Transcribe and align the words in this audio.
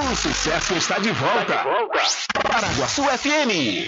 O 0.00 0.16
sucesso 0.16 0.74
está 0.74 0.98
de 0.98 1.10
volta. 1.12 1.54
Está 1.54 1.62
de 1.62 1.68
volta. 1.68 2.48
Paraguaçu 2.50 3.04
FM. 3.04 3.86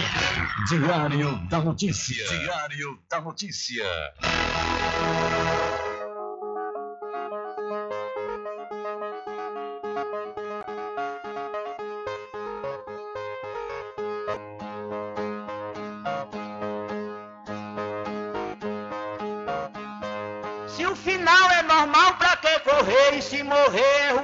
Diário 0.69 1.37
da 1.49 1.61
Notícia. 1.61 2.27
Diário 2.29 2.99
da 3.09 3.21
Notícia. 3.21 3.85
Se 20.69 20.85
o 20.87 20.97
final 20.97 21.51
é 21.53 21.63
normal, 21.63 22.17
pra 22.17 22.37
que 22.37 22.59
correr? 22.61 23.19
E 23.19 23.23
se 23.23 23.43
morrer 23.43 23.81
é 23.81 24.11
ruim, 24.11 24.24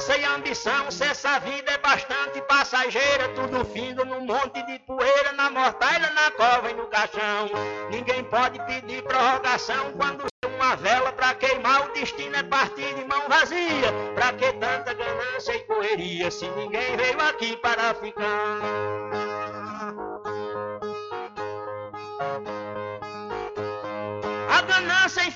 Ganância 0.00 0.16
e 0.16 0.24
ambição? 0.24 0.90
Se 0.90 1.04
essa 1.04 1.38
vida 1.40 1.72
é 1.72 1.78
bastante 1.78 2.40
passageira, 2.42 3.28
tudo 3.34 3.64
findo 3.66 4.04
num 4.04 4.24
monte 4.24 4.64
de 4.64 4.78
poeira, 4.80 5.32
na 5.32 5.50
mortalha, 5.50 6.10
na 6.10 6.30
cova 6.30 6.70
e 6.70 6.74
no 6.74 6.86
caixão. 6.86 7.50
Ninguém 7.90 8.24
pode 8.24 8.58
pedir 8.64 9.02
prorrogação 9.02 9.92
quando 9.92 10.26
uma 10.56 10.74
vela 10.76 11.12
pra 11.12 11.34
queimar, 11.34 11.86
o 11.86 11.92
destino 11.92 12.34
é 12.36 12.42
partir 12.42 12.94
de 12.94 13.04
mão 13.04 13.28
vazia. 13.28 13.92
Pra 14.14 14.32
que 14.32 14.52
tanta 14.54 14.94
ganância 14.94 15.54
e 15.54 15.60
correria 15.64 16.30
se 16.30 16.48
ninguém 16.48 16.96
veio 16.96 17.20
aqui 17.20 17.56
para 17.58 17.94
ficar? 17.94 18.60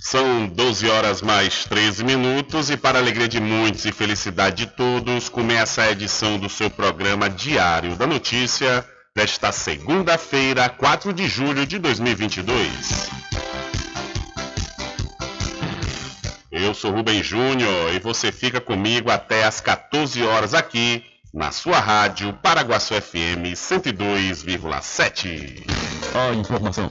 São 0.00 0.48
12 0.48 0.88
horas 0.88 1.22
mais 1.22 1.64
13 1.64 2.04
minutos 2.04 2.70
e 2.70 2.76
para 2.76 2.98
alegria 2.98 3.28
de 3.28 3.40
muitos 3.40 3.84
e 3.84 3.92
felicidade 3.92 4.66
de 4.66 4.72
todos, 4.72 5.28
começa 5.28 5.82
a 5.82 5.92
edição 5.92 6.38
do 6.38 6.48
seu 6.48 6.68
programa 6.68 7.30
Diário 7.30 7.94
da 7.96 8.06
Notícia 8.06 8.84
desta 9.14 9.52
segunda-feira, 9.52 10.68
4 10.68 11.12
de 11.12 11.28
julho 11.28 11.66
de 11.66 11.78
2022. 11.78 13.10
Eu 16.50 16.74
sou 16.74 16.92
Rubem 16.92 17.22
Júnior 17.22 17.94
e 17.94 18.00
você 18.00 18.32
fica 18.32 18.60
comigo 18.60 19.10
até 19.10 19.44
às 19.44 19.60
14 19.60 20.22
horas 20.22 20.54
aqui 20.54 21.04
na 21.32 21.52
sua 21.52 21.78
rádio 21.78 22.32
Paraguaçu 22.42 22.94
FM 22.94 23.54
102,7. 23.54 25.62
A 26.14 26.34
informação, 26.34 26.90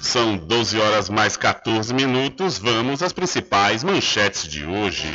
São 0.00 0.36
12 0.36 0.78
horas 0.78 1.08
mais 1.08 1.36
14 1.36 1.92
minutos. 1.92 2.58
Vamos 2.58 3.02
às 3.02 3.12
principais 3.12 3.82
manchetes 3.82 4.46
de 4.46 4.64
hoje. 4.64 5.12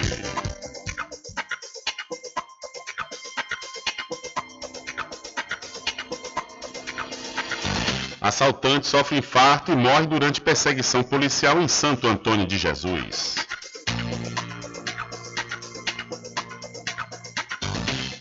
Assaltante 8.20 8.86
sofre 8.86 9.18
infarto 9.18 9.72
e 9.72 9.78
morre 9.78 10.08
durante 10.08 10.42
perseguição 10.42 11.04
policial 11.04 11.62
em 11.62 11.70
Santo 11.70 12.06
Antônio 12.06 12.46
de 12.46 12.58
Jesus. 12.58 13.50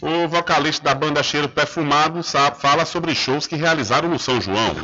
O 0.00 0.26
vocalista 0.28 0.84
da 0.84 0.94
banda 0.94 1.22
Cheiro 1.22 1.48
Perfumado 1.48 2.22
fala 2.58 2.84
sobre 2.84 3.14
shows 3.14 3.46
que 3.46 3.56
realizaram 3.56 4.08
no 4.08 4.18
São 4.18 4.40
João. 4.40 4.74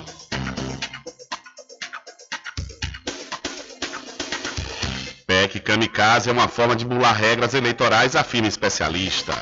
PEC 5.26 5.60
Kamikaze 5.60 6.28
é 6.28 6.32
uma 6.32 6.48
forma 6.48 6.76
de 6.76 6.84
bular 6.84 7.14
regras 7.14 7.54
eleitorais, 7.54 8.14
afirma 8.14 8.48
especialista. 8.48 9.32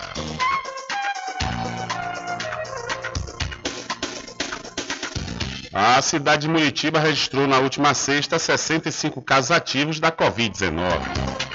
A 5.72 6.00
cidade 6.00 6.43
de 6.43 6.49
Muritiba 6.49 7.00
registrou 7.00 7.46
na 7.46 7.58
última 7.58 7.94
sexta 7.94 8.38
65 8.38 9.20
casos 9.20 9.50
ativos 9.50 9.99
da 9.99 10.12
Covid-19. 10.12 11.54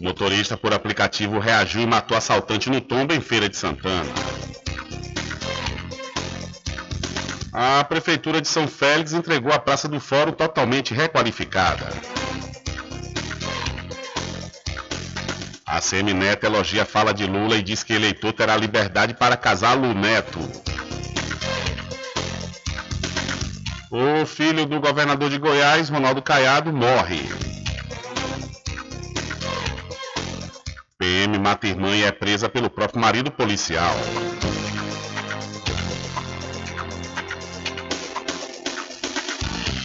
Motorista 0.00 0.56
por 0.56 0.72
aplicativo 0.72 1.38
reagiu 1.38 1.82
e 1.82 1.86
matou 1.86 2.16
assaltante 2.16 2.70
no 2.70 2.80
tombo 2.80 3.12
em 3.12 3.20
Feira 3.20 3.50
de 3.50 3.56
Santana. 3.56 4.10
A 7.52 7.84
Prefeitura 7.84 8.40
de 8.40 8.48
São 8.48 8.66
Félix 8.66 9.12
entregou 9.12 9.52
a 9.52 9.58
Praça 9.58 9.86
do 9.86 10.00
Fórum 10.00 10.32
totalmente 10.32 10.94
requalificada. 10.94 11.86
A 15.66 15.82
Semineto 15.82 16.46
elogia 16.46 16.84
a 16.84 16.86
fala 16.86 17.12
de 17.12 17.26
Lula 17.26 17.56
e 17.56 17.62
diz 17.62 17.84
que 17.84 17.92
eleitor 17.92 18.32
terá 18.32 18.56
liberdade 18.56 19.12
para 19.12 19.36
casá-lo 19.36 19.92
neto. 19.92 20.40
O 23.90 24.24
filho 24.24 24.64
do 24.64 24.80
governador 24.80 25.28
de 25.28 25.36
Goiás, 25.36 25.90
Ronaldo 25.90 26.22
Caiado, 26.22 26.72
morre. 26.72 27.59
PM 31.00 31.38
mata 31.38 31.66
irmã 31.66 31.96
e 31.96 32.02
é 32.02 32.12
presa 32.12 32.46
pelo 32.46 32.68
próprio 32.68 33.00
marido 33.00 33.30
policial. 33.30 33.94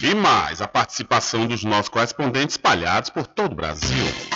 E 0.02 0.14
mais 0.14 0.60
a 0.60 0.68
participação 0.68 1.46
dos 1.46 1.64
nossos 1.64 1.88
correspondentes 1.88 2.56
espalhados 2.56 3.08
por 3.08 3.26
todo 3.26 3.52
o 3.52 3.56
Brasil. 3.56 4.35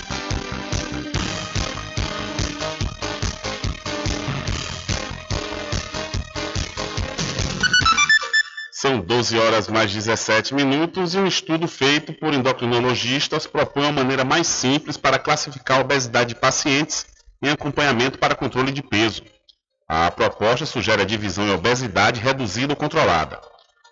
São 8.81 8.99
12 8.99 9.37
horas 9.37 9.67
mais 9.67 9.93
17 9.93 10.55
minutos 10.55 11.13
e 11.13 11.19
um 11.19 11.27
estudo 11.27 11.67
feito 11.67 12.13
por 12.13 12.33
endocrinologistas 12.33 13.45
propõe 13.45 13.83
uma 13.83 13.91
maneira 13.91 14.23
mais 14.23 14.47
simples 14.47 14.97
para 14.97 15.19
classificar 15.19 15.77
a 15.77 15.81
obesidade 15.81 16.29
de 16.29 16.39
pacientes 16.39 17.05
em 17.43 17.49
acompanhamento 17.49 18.17
para 18.17 18.33
controle 18.33 18.71
de 18.71 18.81
peso. 18.81 19.21
A 19.87 20.09
proposta 20.09 20.65
sugere 20.65 21.03
a 21.03 21.05
divisão 21.05 21.47
em 21.47 21.53
obesidade 21.53 22.19
reduzida 22.19 22.73
ou 22.73 22.75
controlada. 22.75 23.39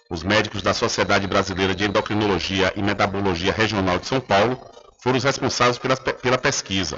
Os 0.09 0.24
médicos 0.24 0.63
da 0.63 0.74
Sociedade 0.74 1.27
Brasileira 1.27 1.75
de 1.75 1.86
Endocrinologia 1.86 2.74
e 2.75 2.81
Metabologia 2.81 3.53
Regional 3.53 4.00
de 4.00 4.07
São 4.07 4.19
Paulo 4.19 4.59
foram 5.03 5.19
os 5.19 5.24
responsáveis 5.24 5.77
pela, 5.77 5.95
pela 5.97 6.38
pesquisa. 6.39 6.97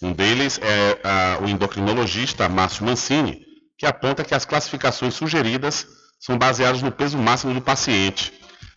Um 0.00 0.12
deles 0.12 0.60
é 0.62 1.00
a, 1.02 1.38
o 1.42 1.48
endocrinologista 1.48 2.48
Márcio 2.48 2.84
Mancini, 2.84 3.44
que 3.76 3.84
aponta 3.84 4.22
que 4.22 4.32
as 4.32 4.44
classificações 4.44 5.14
sugeridas 5.14 5.88
são 6.26 6.36
baseados 6.36 6.82
no 6.82 6.90
peso 6.90 7.16
máximo 7.16 7.54
do 7.54 7.60
paciente. 7.60 8.32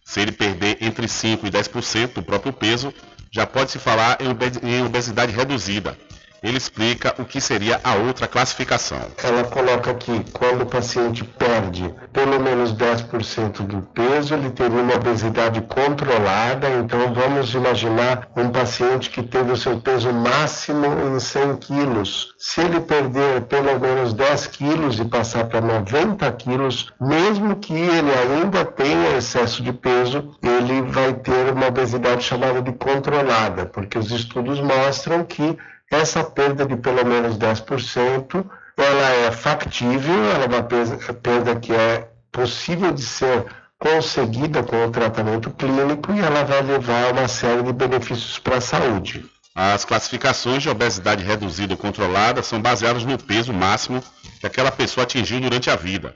Se 0.06 0.20
ele 0.20 0.32
perder 0.32 0.78
entre 0.82 1.08
5% 1.08 1.46
e 1.46 1.50
10% 1.50 2.14
do 2.14 2.22
próprio 2.22 2.54
peso, 2.54 2.94
já 3.32 3.48
pode 3.48 3.72
se 3.72 3.80
falar 3.80 4.20
em 4.22 4.86
obesidade 4.86 5.32
reduzida. 5.32 5.98
Ele 6.42 6.58
explica 6.58 7.14
o 7.20 7.26
que 7.26 7.42
seria 7.42 7.80
a 7.84 7.96
outra 7.96 8.28
classificação. 8.28 9.00
Ela 9.24 9.44
coloca 9.44 9.94
que 9.94 10.24
quando 10.32 10.62
o 10.62 10.66
paciente 10.66 11.24
perde 11.24 11.94
pelo 12.14 12.40
menos 12.40 12.74
10% 12.74 13.66
do 13.66 13.82
peso, 13.82 14.34
ele 14.34 14.50
teria 14.50 14.80
uma 14.80 14.96
obesidade 14.96 15.62
controlada. 15.62 16.70
Então 16.70 17.14
vamos 17.14 17.54
imaginar 17.54 18.28
um 18.36 18.50
paciente 18.50 19.10
que 19.10 19.22
teve 19.22 19.52
o 19.52 19.58
seu 19.58 19.80
peso 19.82 20.12
máximo 20.14 20.86
em 20.86 21.20
100 21.20 21.58
quilos. 21.58 22.34
Se 22.38 22.62
ele 22.62 22.80
perder 22.80 23.42
pelo 23.42 23.80
menos 23.80 24.14
10 24.14 24.48
quilos 24.48 25.00
e 25.00 25.06
passar 25.06 25.46
para 25.46 25.62
90 25.62 26.32
quilos, 26.34 26.92
mesmo 27.00 27.56
que 27.58 27.74
ele 27.74 28.12
ainda 28.12 28.64
tenha 28.64 29.18
excesso 29.18 29.62
de 29.62 29.74
peso, 29.74 30.38
ele 30.42 30.82
vai 30.84 31.14
ter 31.14 31.52
uma 31.54 31.68
obesidade 31.68 32.24
chamada 32.24 32.62
de 32.62 32.72
controlada, 32.74 33.66
porque 33.66 33.98
os 33.98 34.12
estudos 34.12 34.60
mostram 34.60 35.24
que 35.24 35.58
essa 35.90 36.24
perda 36.24 36.66
de 36.66 36.76
pelo 36.76 37.06
menos 37.06 37.38
10%, 37.38 38.46
ela 38.78 39.10
é 39.10 39.32
factível, 39.32 40.24
ela 40.32 40.46
é 40.46 40.48
uma 40.48 40.64
perda 40.64 41.56
que 41.56 41.74
é 41.74 42.10
possível 42.32 42.92
de 42.92 43.02
ser 43.02 43.46
conseguida 43.78 44.62
com 44.62 44.86
o 44.86 44.92
tratamento 44.92 45.50
clínico 45.52 46.14
e 46.14 46.20
ela 46.20 46.44
vai 46.44 46.62
levar 46.62 47.12
uma 47.14 47.28
série 47.28 47.64
de 47.64 47.74
benefícios 47.74 48.38
para 48.38 48.58
a 48.58 48.62
saúde. 48.62 49.26
As 49.56 49.84
classificações 49.84 50.62
de 50.62 50.70
obesidade 50.70 51.24
reduzida 51.24 51.74
ou 51.74 51.78
controlada 51.78 52.44
são 52.44 52.62
baseadas 52.62 53.04
no 53.04 53.18
peso 53.18 53.52
máximo 53.52 54.04
que 54.40 54.46
aquela 54.46 54.72
pessoa 54.72 55.04
atingiu 55.04 55.40
durante 55.40 55.70
a 55.70 55.76
vida. 55.76 56.16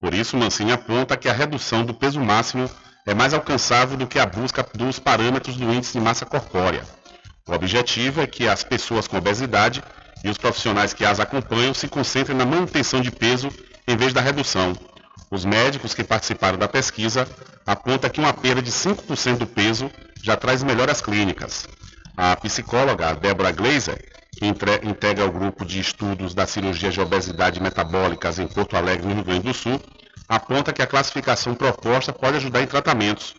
Por 0.00 0.12
isso, 0.12 0.36
Mancini 0.36 0.72
aponta 0.72 1.16
que 1.16 1.28
a 1.28 1.32
redução 1.32 1.84
do 1.84 1.94
peso 1.94 2.20
máximo 2.20 2.68
é 3.06 3.14
mais 3.14 3.32
alcançável 3.32 3.96
do 3.96 4.06
que 4.06 4.18
a 4.18 4.26
busca 4.26 4.64
dos 4.74 4.98
parâmetros 4.98 5.56
do 5.56 5.72
índice 5.72 5.94
de 5.94 6.00
massa 6.00 6.26
corpórea. 6.26 6.84
O 7.46 7.52
objetivo 7.52 8.22
é 8.22 8.26
que 8.26 8.48
as 8.48 8.64
pessoas 8.64 9.06
com 9.06 9.18
obesidade 9.18 9.82
e 10.24 10.30
os 10.30 10.38
profissionais 10.38 10.94
que 10.94 11.04
as 11.04 11.20
acompanham 11.20 11.74
se 11.74 11.86
concentrem 11.86 12.36
na 12.36 12.46
manutenção 12.46 13.02
de 13.02 13.10
peso 13.10 13.50
em 13.86 13.94
vez 13.96 14.14
da 14.14 14.20
redução. 14.22 14.74
Os 15.30 15.44
médicos 15.44 15.92
que 15.92 16.02
participaram 16.02 16.56
da 16.56 16.66
pesquisa 16.66 17.28
apontam 17.66 18.08
que 18.08 18.18
uma 18.18 18.32
perda 18.32 18.62
de 18.62 18.72
5% 18.72 19.36
do 19.36 19.46
peso 19.46 19.90
já 20.22 20.36
traz 20.36 20.62
melhoras 20.62 21.02
clínicas. 21.02 21.66
A 22.16 22.34
psicóloga 22.36 23.14
Débora 23.14 23.52
Glazer, 23.52 24.02
que 24.38 24.46
integra 24.46 25.26
o 25.26 25.32
grupo 25.32 25.66
de 25.66 25.80
estudos 25.80 26.32
da 26.32 26.46
cirurgia 26.46 26.90
de 26.90 27.00
obesidade 27.00 27.60
metabólicas 27.60 28.38
em 28.38 28.46
Porto 28.46 28.74
Alegre, 28.74 29.06
no 29.06 29.16
Rio 29.16 29.24
Grande 29.24 29.42
do 29.42 29.52
Sul, 29.52 29.78
aponta 30.26 30.72
que 30.72 30.80
a 30.80 30.86
classificação 30.86 31.54
proposta 31.54 32.10
pode 32.10 32.38
ajudar 32.38 32.62
em 32.62 32.66
tratamentos, 32.66 33.34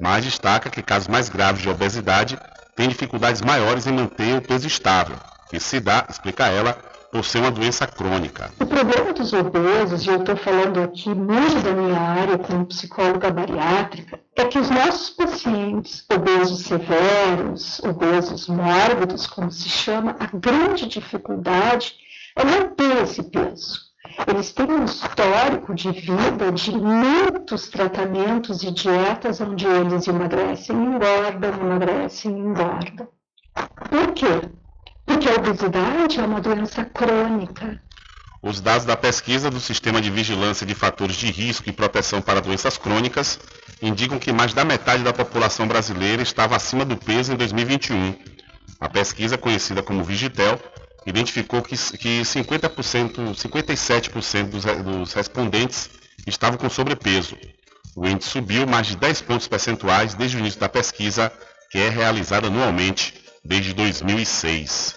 mas 0.00 0.24
destaca 0.24 0.70
que 0.70 0.80
casos 0.80 1.08
mais 1.08 1.28
graves 1.28 1.60
de 1.60 1.68
obesidade 1.68 2.38
têm 2.78 2.88
dificuldades 2.88 3.42
maiores 3.42 3.88
em 3.88 3.92
manter 3.92 4.36
o 4.36 4.40
peso 4.40 4.68
estável. 4.68 5.16
Isso 5.52 5.66
se 5.66 5.80
dá, 5.80 6.06
explica 6.08 6.46
ela, 6.46 6.78
por 7.10 7.24
ser 7.24 7.40
uma 7.40 7.50
doença 7.50 7.88
crônica. 7.88 8.52
O 8.60 8.66
problema 8.66 9.12
dos 9.12 9.32
obesos, 9.32 10.06
e 10.06 10.08
eu 10.08 10.18
estou 10.20 10.36
falando 10.36 10.80
aqui 10.80 11.08
muito 11.08 11.60
da 11.60 11.72
minha 11.72 11.98
área 11.98 12.38
como 12.38 12.66
psicóloga 12.66 13.32
bariátrica, 13.32 14.20
é 14.36 14.44
que 14.44 14.60
os 14.60 14.70
nossos 14.70 15.10
pacientes 15.10 16.04
obesos 16.08 16.60
severos, 16.60 17.80
obesos 17.80 18.46
mórbidos, 18.46 19.26
como 19.26 19.50
se 19.50 19.68
chama, 19.68 20.14
a 20.20 20.26
grande 20.26 20.86
dificuldade 20.86 21.94
é 22.36 22.44
manter 22.44 23.02
esse 23.02 23.24
peso. 23.24 23.87
Eles 24.26 24.52
têm 24.52 24.66
um 24.66 24.84
histórico 24.84 25.74
de 25.74 25.90
vida 25.92 26.50
de 26.52 26.72
muitos 26.72 27.68
tratamentos 27.68 28.62
e 28.62 28.70
dietas 28.70 29.40
onde 29.40 29.66
eles 29.66 30.06
emagrecem, 30.06 30.76
engordam, 30.76 31.54
emagrecem, 31.54 32.32
engordam. 32.32 33.08
Por 33.88 34.12
quê? 34.14 34.50
Porque 35.06 35.28
a 35.28 35.34
obesidade 35.34 36.20
é 36.20 36.22
uma 36.24 36.40
doença 36.40 36.84
crônica. 36.84 37.80
Os 38.42 38.60
dados 38.60 38.84
da 38.84 38.96
pesquisa 38.96 39.50
do 39.50 39.58
Sistema 39.58 40.00
de 40.00 40.10
Vigilância 40.10 40.64
de 40.66 40.74
Fatores 40.74 41.16
de 41.16 41.30
Risco 41.30 41.68
e 41.68 41.72
Proteção 41.72 42.20
para 42.20 42.40
Doenças 42.40 42.78
Crônicas 42.78 43.38
indicam 43.82 44.18
que 44.18 44.32
mais 44.32 44.52
da 44.54 44.64
metade 44.64 45.02
da 45.02 45.12
população 45.12 45.66
brasileira 45.66 46.22
estava 46.22 46.54
acima 46.54 46.84
do 46.84 46.96
peso 46.96 47.32
em 47.32 47.36
2021. 47.36 48.14
A 48.80 48.88
pesquisa, 48.88 49.36
conhecida 49.36 49.82
como 49.82 50.04
Vigitel, 50.04 50.58
identificou 51.06 51.62
que, 51.62 51.76
que 51.76 52.20
50%, 52.20 53.34
57% 53.34 54.48
dos, 54.48 54.64
dos 54.64 55.12
respondentes 55.12 55.90
estavam 56.26 56.58
com 56.58 56.68
sobrepeso. 56.68 57.36
O 57.96 58.06
índice 58.06 58.30
subiu 58.30 58.66
mais 58.66 58.86
de 58.86 58.96
10 58.96 59.22
pontos 59.22 59.48
percentuais 59.48 60.14
desde 60.14 60.36
o 60.36 60.40
início 60.40 60.60
da 60.60 60.68
pesquisa, 60.68 61.32
que 61.70 61.78
é 61.78 61.88
realizada 61.88 62.46
anualmente 62.46 63.14
desde 63.44 63.72
2006. 63.72 64.96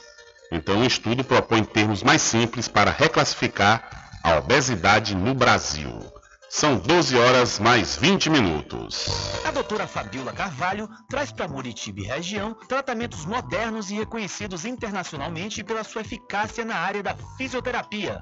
Então, 0.51 0.81
o 0.81 0.85
estudo 0.85 1.23
propõe 1.23 1.63
termos 1.63 2.03
mais 2.03 2.21
simples 2.21 2.67
para 2.67 2.91
reclassificar 2.91 4.19
a 4.21 4.37
obesidade 4.37 5.15
no 5.15 5.33
Brasil. 5.33 6.10
São 6.53 6.77
12 6.77 7.17
horas 7.17 7.59
mais 7.59 7.95
20 7.95 8.29
minutos. 8.29 9.07
A 9.45 9.51
doutora 9.51 9.87
Fabiola 9.87 10.33
Carvalho 10.33 10.89
traz 11.07 11.31
para 11.31 11.47
Muritiba 11.47 12.01
região 12.13 12.53
tratamentos 12.67 13.25
modernos 13.25 13.89
e 13.89 13.95
reconhecidos 13.95 14.65
internacionalmente 14.65 15.63
pela 15.63 15.85
sua 15.85 16.01
eficácia 16.01 16.65
na 16.65 16.75
área 16.75 17.01
da 17.01 17.15
fisioterapia. 17.37 18.21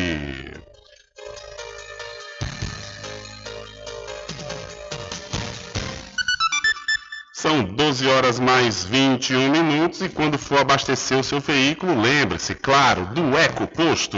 São 7.33 7.63
12 7.63 8.07
horas 8.07 8.39
mais 8.39 8.85
21 8.85 9.49
minutos 9.49 10.01
e 10.01 10.07
quando 10.07 10.37
for 10.37 10.59
abastecer 10.59 11.17
o 11.17 11.23
seu 11.23 11.41
veículo, 11.41 11.99
lembre-se, 11.99 12.55
claro, 12.55 13.07
do 13.07 13.37
Eco 13.37 13.67
Posto. 13.67 14.17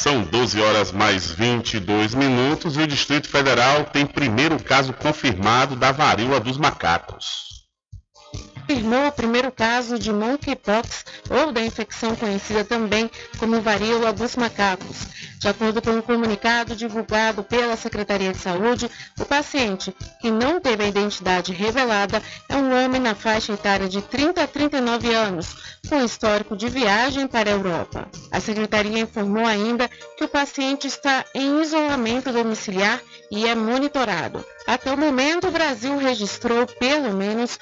São 0.00 0.22
12 0.22 0.62
horas 0.62 0.92
mais 0.92 1.28
22 1.28 2.14
minutos 2.14 2.76
e 2.76 2.80
o 2.80 2.86
Distrito 2.86 3.28
Federal 3.28 3.84
tem 3.86 4.06
primeiro 4.06 4.56
caso 4.62 4.92
confirmado 4.92 5.74
da 5.74 5.90
varíola 5.90 6.38
dos 6.38 6.56
macacos 6.56 7.47
confirmou 8.68 9.06
o 9.06 9.12
primeiro 9.12 9.50
caso 9.50 9.98
de 9.98 10.12
monkeypox 10.12 11.02
ou 11.30 11.50
da 11.50 11.64
infecção 11.64 12.14
conhecida 12.14 12.62
também 12.62 13.10
como 13.38 13.62
varíola 13.62 14.12
dos 14.12 14.36
macacos. 14.36 15.06
De 15.38 15.48
acordo 15.48 15.80
com 15.80 15.90
um 15.90 16.02
comunicado 16.02 16.76
divulgado 16.76 17.42
pela 17.42 17.76
Secretaria 17.76 18.32
de 18.32 18.38
Saúde, 18.38 18.90
o 19.18 19.24
paciente, 19.24 19.94
que 20.20 20.30
não 20.30 20.60
teve 20.60 20.84
a 20.84 20.88
identidade 20.88 21.52
revelada, 21.52 22.22
é 22.48 22.56
um 22.56 22.84
homem 22.84 23.00
na 23.00 23.14
faixa 23.14 23.52
etária 23.52 23.88
de 23.88 24.02
30 24.02 24.42
a 24.42 24.46
39 24.46 25.14
anos, 25.14 25.78
com 25.88 26.04
histórico 26.04 26.56
de 26.56 26.68
viagem 26.68 27.26
para 27.26 27.48
a 27.48 27.52
Europa. 27.54 28.08
A 28.30 28.40
Secretaria 28.40 29.00
informou 29.00 29.46
ainda 29.46 29.88
que 30.16 30.24
o 30.24 30.28
paciente 30.28 30.86
está 30.86 31.24
em 31.34 31.62
isolamento 31.62 32.32
domiciliar 32.32 33.00
e 33.30 33.46
é 33.46 33.54
monitorado. 33.54 34.44
Até 34.66 34.92
o 34.92 34.98
momento, 34.98 35.46
o 35.46 35.52
Brasil 35.52 35.96
registrou 35.96 36.66
pelo 36.66 37.14
menos 37.14 37.58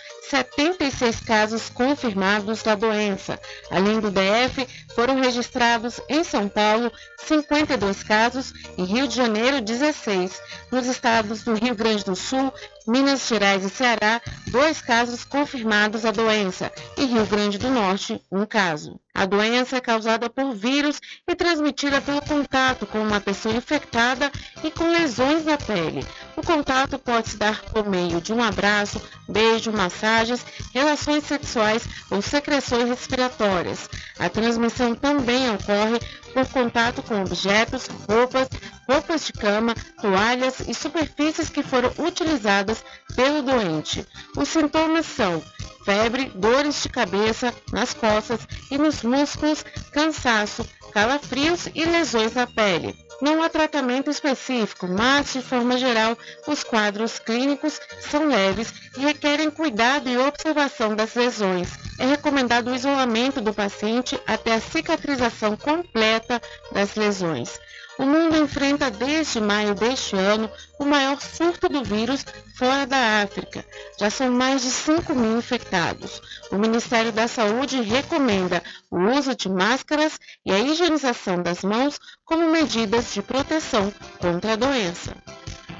76 0.97 1.21
casos 1.21 1.69
confirmados 1.69 2.63
da 2.63 2.75
doença. 2.75 3.39
Além 3.71 4.01
do 4.01 4.11
DF, 4.11 4.67
foram 4.97 5.21
registrados 5.21 6.01
em 6.09 6.25
São 6.25 6.49
Paulo 6.49 6.91
52 7.19 8.03
casos 8.03 8.55
e 8.79 8.83
Rio 8.83 9.07
de 9.07 9.15
Janeiro 9.15 9.61
16. 9.61 10.41
Nos 10.73 10.87
estados 10.87 11.45
do 11.45 11.53
Rio 11.53 11.75
Grande 11.75 12.03
do 12.03 12.17
Sul, 12.17 12.51
Minas 12.87 13.29
Gerais 13.29 13.63
e 13.63 13.69
Ceará, 13.69 14.23
dois 14.47 14.81
casos 14.81 15.23
confirmados 15.23 16.03
da 16.03 16.11
doença 16.11 16.73
e 16.97 17.05
Rio 17.05 17.27
Grande 17.27 17.59
do 17.59 17.69
Norte, 17.69 18.23
um 18.33 18.47
caso. 18.47 18.99
A 19.13 19.25
doença 19.25 19.77
é 19.77 19.81
causada 19.81 20.29
por 20.29 20.55
vírus 20.55 21.01
e 21.27 21.35
transmitida 21.35 22.03
pelo 22.03 22.21
contato 22.21 22.87
com 22.87 22.99
uma 22.99 23.21
pessoa 23.21 23.55
infectada 23.55 24.31
e 24.63 24.71
com 24.71 24.91
lesões 24.91 25.45
na 25.45 25.57
pele. 25.57 26.07
O 26.37 26.43
contato 26.43 26.99
pode 26.99 27.31
se 27.31 27.37
dar 27.39 27.63
por 27.63 27.89
meio 27.89 28.21
de 28.21 28.33
um 28.33 28.43
abraço, 28.43 29.01
beijo, 29.27 29.73
massagens, 29.73 30.45
relações 30.73 31.25
sexuais 31.25 31.83
ou 32.11 32.21
secreções 32.21 32.89
respiratórias. 32.89 33.89
A 34.19 34.29
transmissão 34.29 34.86
também 34.95 35.51
ocorre 35.51 35.99
por 36.33 36.47
contato 36.49 37.03
com 37.03 37.23
objetos, 37.23 37.89
roupas, 38.09 38.49
roupas 38.89 39.27
de 39.27 39.33
cama, 39.33 39.75
toalhas 40.01 40.61
e 40.61 40.75
superfícies 40.75 41.49
que 41.49 41.63
foram 41.63 41.91
utilizadas 41.99 42.85
pelo 43.15 43.43
doente. 43.43 44.07
Os 44.37 44.49
sintomas 44.49 45.07
são 45.07 45.43
febre, 45.85 46.31
dores 46.35 46.83
de 46.83 46.89
cabeça, 46.89 47.55
nas 47.73 47.95
costas 47.95 48.41
e 48.71 48.77
nos 48.77 49.03
músculos, 49.03 49.65
cansaço, 49.93 50.67
calafrios 50.93 51.69
e 51.75 51.85
lesões 51.85 52.35
na 52.35 52.47
pele. 52.47 53.06
Não 53.21 53.43
há 53.43 53.49
tratamento 53.49 54.11
específico, 54.11 54.87
mas, 54.87 55.33
de 55.33 55.41
forma 55.41 55.79
geral, 55.79 56.17
os 56.47 56.63
quadros 56.63 57.19
clínicos 57.19 57.81
são 58.01 58.29
leves 58.29 58.73
e 58.97 59.01
requerem 59.01 59.51
cuidado 59.51 60.09
e 60.09 60.19
observação 60.19 60.95
das 60.95 61.15
lesões. 61.15 61.69
É 61.99 62.05
recomendado 62.05 62.69
o 62.69 62.75
isolamento 62.75 63.41
do 63.41 63.55
paciente 63.55 64.21
até 64.27 64.55
a 64.55 64.61
cicatrização 64.61 65.57
completa 65.57 66.41
das 66.73 66.95
lesões. 66.95 67.59
O 67.99 68.05
mundo 68.05 68.37
enfrenta 68.37 68.91
desde 68.91 69.41
maio 69.41 69.75
deste 69.75 70.17
ano 70.17 70.51
o 70.79 70.85
maior 70.85 71.21
surto 71.21 71.69
do 71.69 71.83
vírus 71.83 72.25
fora 72.59 72.87
da 72.87 73.23
África. 73.23 73.65
Já 73.99 74.11
são 74.11 74.31
mais 74.31 74.63
de 74.63 74.71
5 74.71 75.15
mil 75.15 75.39
infectados. 75.39 76.21
O 76.51 76.57
Ministério 76.57 77.11
da 77.11 77.27
Saúde 77.27 77.81
recomenda 77.81 78.63
o 78.91 78.99
uso 78.99 79.35
de 79.35 79.49
máscaras 79.49 80.19
e 80.45 80.53
a 80.53 80.59
higienização 80.59 81.43
das 81.43 81.63
mãos 81.63 81.99
como 82.25 82.51
medidas 82.51 83.15
de 83.15 83.23
proteção 83.23 83.93
contra 84.19 84.53
a 84.53 84.57
doença. 84.57 85.17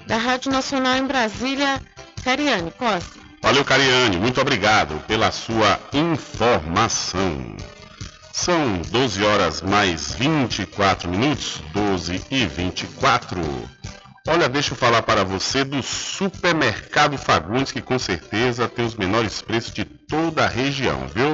Da 0.07 0.17
Rádio 0.17 0.51
Nacional 0.51 0.97
em 0.97 1.07
Brasília, 1.07 1.83
Cariane 2.25 2.71
Costa. 2.71 3.27
Valeu, 3.43 3.65
Cariane. 3.65 4.17
Muito 4.17 4.41
obrigado 4.41 4.99
pela 5.07 5.31
sua 5.31 5.79
informação. 5.93 7.57
São 8.37 8.83
12 8.91 9.25
horas 9.25 9.63
mais 9.63 10.13
24 10.13 11.09
minutos, 11.09 11.63
12 11.73 12.23
e 12.31 12.47
24. 12.47 13.41
Olha, 14.29 14.47
deixa 14.47 14.75
eu 14.75 14.77
falar 14.77 15.01
para 15.03 15.25
você 15.25 15.65
do 15.65 15.83
Supermercado 15.83 17.17
Fagundes, 17.17 17.73
que 17.73 17.81
com 17.81 17.99
certeza 17.99 18.69
tem 18.69 18.85
os 18.85 18.95
menores 18.95 19.41
preços 19.41 19.73
de 19.73 19.87
toda 19.87 20.45
a 20.45 20.49
região, 20.49 21.09
viu? 21.09 21.33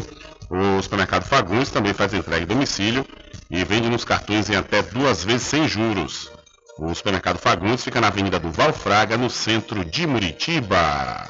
O 0.48 0.80
Supermercado 0.80 1.24
Fagundes 1.24 1.72
também 1.72 1.92
faz 1.92 2.14
entrega 2.14 2.44
em 2.44 2.46
domicílio 2.46 3.04
e 3.50 3.64
vende 3.64 3.90
nos 3.90 4.04
cartões 4.04 4.48
em 4.48 4.54
até 4.54 4.80
duas 4.80 5.24
vezes 5.24 5.42
sem 5.42 5.66
juros. 5.66 6.30
O 6.78 6.94
Supermercado 6.94 7.38
Fagundes 7.38 7.82
fica 7.82 8.00
na 8.00 8.06
Avenida 8.06 8.38
do 8.38 8.52
Valfraga, 8.52 9.18
no 9.18 9.28
centro 9.28 9.84
de 9.84 10.06
Muritiba. 10.06 11.28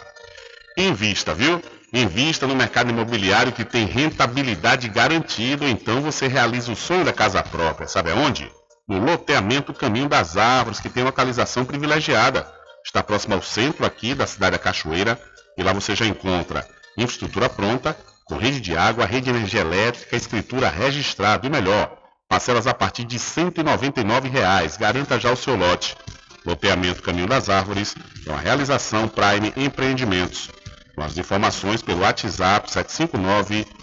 Invista, 0.77 1.35
viu? 1.35 1.63
Invista 1.93 2.47
no 2.47 2.57
mercado 2.57 2.89
imobiliário 2.89 3.53
que 3.53 3.67
tem 3.67 3.85
rentabilidade 3.85 4.89
garantida, 4.89 5.69
então 5.69 6.01
você 6.01 6.27
realiza 6.27 6.73
o 6.73 6.77
sonho 6.77 7.05
da 7.05 7.13
casa 7.13 7.43
própria. 7.43 7.87
Sabe 7.87 8.11
aonde? 8.11 8.51
No 8.89 8.99
loteamento 8.99 9.75
Caminho 9.75 10.09
das 10.09 10.39
Árvores, 10.39 10.81
que 10.81 10.89
tem 10.89 11.05
localização 11.05 11.67
privilegiada. 11.67 12.51
Está 12.83 13.03
próximo 13.03 13.35
ao 13.35 13.43
centro 13.43 13.85
aqui 13.85 14.15
da 14.15 14.27
cidade 14.27 14.53
da 14.53 14.59
Cachoeira 14.59 15.21
e 15.59 15.63
lá 15.63 15.75
você 15.75 15.95
já 15.95 16.07
encontra 16.07 16.67
infraestrutura 16.97 17.51
pronta, 17.51 17.95
com 18.25 18.37
rede 18.37 18.61
de 18.61 18.75
água, 18.75 19.05
rede 19.05 19.25
de 19.25 19.31
energia 19.31 19.61
elétrica, 19.61 20.17
escritura 20.17 20.71
registrada 20.71 21.47
e 21.47 21.51
melhor, 21.51 21.95
parcelas 22.27 22.67
a 22.67 22.73
partir 22.73 23.05
de 23.05 23.19
199 23.19 24.31
reais. 24.31 24.79
Garanta 24.79 25.21
já 25.21 25.31
o 25.31 25.37
seu 25.37 25.57
lote. 25.57 25.95
Loteamento 26.47 27.03
Caminho 27.03 27.27
das 27.27 27.51
Árvores 27.51 27.95
é 28.27 28.31
uma 28.31 28.41
realização 28.41 29.09
Prime 29.09 29.53
Empreendimentos. 29.57 30.49
Com 30.95 31.03
as 31.03 31.17
informações 31.17 31.83
pelo 31.83 32.01
WhatsApp 32.01 32.71
759 32.71 33.67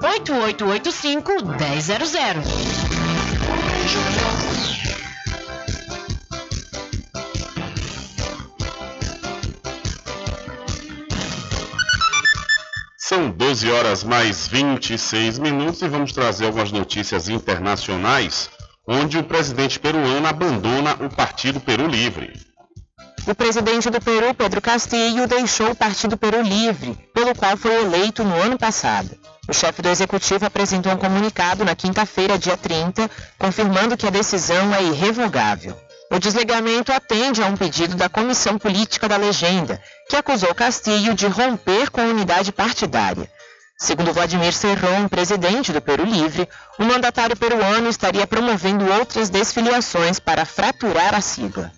98885 0.00 1.32
1000. 1.32 3.00
São 13.10 13.28
12 13.28 13.70
horas 13.72 14.04
mais 14.04 14.46
26 14.46 15.38
minutos 15.40 15.82
e 15.82 15.88
vamos 15.88 16.12
trazer 16.12 16.46
algumas 16.46 16.70
notícias 16.70 17.28
internacionais, 17.28 18.48
onde 18.86 19.18
o 19.18 19.24
presidente 19.24 19.80
peruano 19.80 20.28
abandona 20.28 20.94
o 20.94 21.10
Partido 21.10 21.58
Peru 21.58 21.88
Livre. 21.88 22.32
O 23.26 23.34
presidente 23.34 23.90
do 23.90 24.00
Peru, 24.00 24.32
Pedro 24.32 24.60
Castillo, 24.60 25.26
deixou 25.26 25.72
o 25.72 25.74
Partido 25.74 26.16
Peru 26.16 26.40
Livre, 26.40 26.96
pelo 27.12 27.34
qual 27.34 27.56
foi 27.56 27.82
eleito 27.82 28.22
no 28.22 28.34
ano 28.34 28.56
passado. 28.56 29.19
O 29.50 29.52
chefe 29.52 29.82
do 29.82 29.88
executivo 29.88 30.46
apresentou 30.46 30.92
um 30.92 30.96
comunicado 30.96 31.64
na 31.64 31.74
quinta-feira, 31.74 32.38
dia 32.38 32.56
30, 32.56 33.10
confirmando 33.36 33.96
que 33.96 34.06
a 34.06 34.10
decisão 34.10 34.72
é 34.72 34.80
irrevogável. 34.80 35.76
O 36.08 36.20
desligamento 36.20 36.92
atende 36.92 37.42
a 37.42 37.46
um 37.46 37.56
pedido 37.56 37.96
da 37.96 38.08
Comissão 38.08 38.56
Política 38.56 39.08
da 39.08 39.16
Legenda, 39.16 39.82
que 40.08 40.14
acusou 40.14 40.54
Castillo 40.54 41.14
de 41.14 41.26
romper 41.26 41.90
com 41.90 42.00
a 42.00 42.04
unidade 42.04 42.52
partidária. 42.52 43.28
Segundo 43.76 44.12
Vladimir 44.12 44.52
Serrón, 44.52 45.08
presidente 45.08 45.72
do 45.72 45.80
Peru 45.80 46.04
Livre, 46.04 46.48
o 46.78 46.84
mandatário 46.84 47.36
peruano 47.36 47.88
estaria 47.88 48.28
promovendo 48.28 48.88
outras 48.92 49.30
desfiliações 49.30 50.20
para 50.20 50.44
fraturar 50.44 51.12
a 51.12 51.20
sigla. 51.20 51.72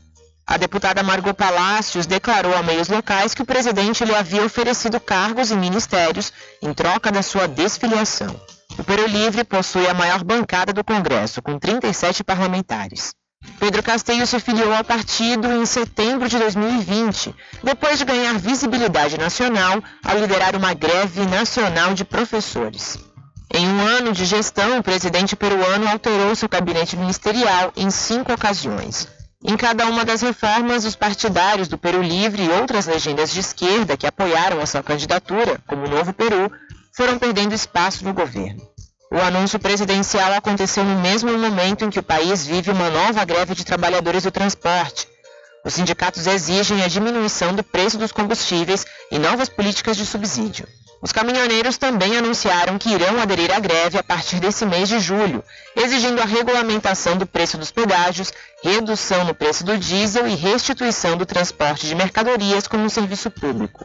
A 0.47 0.57
deputada 0.57 1.03
Margot 1.03 1.35
Palacios 1.35 2.07
declarou 2.07 2.55
a 2.55 2.63
meios 2.63 2.89
locais 2.89 3.33
que 3.33 3.43
o 3.43 3.47
presidente 3.47 4.05
lhe 4.05 4.15
havia 4.15 4.45
oferecido 4.45 4.99
cargos 5.01 5.51
e 5.51 5.57
ministérios 5.57 6.33
em 6.61 6.75
troca 6.75 7.13
da 7.13 7.23
sua 7.23 7.47
desfiliação. 7.47 8.35
O 8.79 8.85
Peru 8.85 9.07
Livre 9.07 9.45
possui 9.45 9.87
a 9.87 9.95
maior 9.95 10.25
bancada 10.25 10.73
do 10.73 10.83
Congresso, 10.83 11.41
com 11.41 11.59
37 11.59 12.25
parlamentares. 12.25 13.15
Pedro 13.59 13.83
Castillo 13.83 14.27
se 14.27 14.39
filiou 14.41 14.73
ao 14.73 14.85
partido 14.85 15.51
em 15.53 15.67
setembro 15.67 16.29
de 16.29 16.39
2020, 16.39 17.35
depois 17.63 17.99
de 17.99 18.05
ganhar 18.05 18.39
visibilidade 18.39 19.19
nacional 19.19 19.83
ao 20.05 20.19
liderar 20.19 20.57
uma 20.57 20.75
greve 20.75 21.25
nacional 21.27 21.95
de 21.95 22.05
professores. 22.05 22.99
Em 23.53 23.69
um 23.69 23.81
ano 23.81 24.13
de 24.13 24.25
gestão, 24.25 24.79
o 24.79 24.83
presidente 24.83 25.37
peruano 25.37 25.89
alterou 25.89 26.35
seu 26.35 26.49
gabinete 26.49 26.97
ministerial 26.97 27.73
em 27.77 27.91
cinco 27.91 28.33
ocasiões. 28.33 29.09
Em 29.45 29.57
cada 29.57 29.87
uma 29.87 30.05
das 30.05 30.23
reformas, 30.23 30.85
os 30.85 30.95
partidários 30.95 31.67
do 31.67 31.77
Peru 31.77 32.01
Livre 32.01 32.45
e 32.45 32.51
outras 32.51 32.87
legendas 32.87 33.33
de 33.33 33.41
esquerda 33.41 33.97
que 33.97 34.07
apoiaram 34.07 34.61
a 34.61 34.67
sua 34.67 34.85
candidatura, 34.85 35.61
como 35.67 35.85
o 35.85 35.91
Novo 35.91 36.13
Peru, 36.13 36.51
foram 36.93 37.19
perdendo 37.19 37.53
espaço 37.53 38.05
no 38.05 38.15
governo. 38.15 38.63
O 39.11 39.19
anúncio 39.19 39.59
presidencial 39.59 40.33
aconteceu 40.33 40.85
no 40.85 41.01
mesmo 41.01 41.37
momento 41.37 41.85
em 41.85 41.91
que 41.91 41.99
o 41.99 42.03
país 42.05 42.47
vive 42.47 42.71
uma 42.71 42.89
nova 42.89 43.25
greve 43.25 43.55
de 43.55 43.65
trabalhadores 43.65 44.23
do 44.23 44.31
transporte. 44.31 45.09
Os 45.65 45.75
sindicatos 45.75 46.27
exigem 46.27 46.83
a 46.83 46.89
diminuição 46.89 47.55
do 47.55 47.65
preço 47.65 47.99
dos 47.99 48.13
combustíveis 48.13 48.87
e 49.11 49.19
novas 49.19 49.49
políticas 49.49 49.97
de 49.97 50.07
subsídio. 50.07 50.67
Os 51.03 51.11
caminhoneiros 51.11 51.77
também 51.77 52.17
anunciaram 52.17 52.79
que 52.79 52.88
irão 52.88 53.21
aderir 53.21 53.53
à 53.53 53.59
greve 53.59 53.99
a 53.99 54.05
partir 54.05 54.38
desse 54.38 54.65
mês 54.65 54.88
de 54.88 55.01
julho, 55.01 55.43
exigindo 55.75 56.23
a 56.23 56.25
regulamentação 56.25 57.19
do 57.19 57.27
preço 57.27 57.59
dos 57.59 57.73
pedágios, 57.73 58.33
redução 58.62 59.25
no 59.25 59.35
preço 59.35 59.65
do 59.65 59.77
diesel 59.77 60.29
e 60.29 60.37
restituição 60.37 61.17
do 61.17 61.27
transporte 61.27 61.88
de 61.88 61.97
mercadorias 61.97 62.69
como 62.69 62.85
um 62.85 62.88
serviço 62.88 63.33
público. 63.33 63.85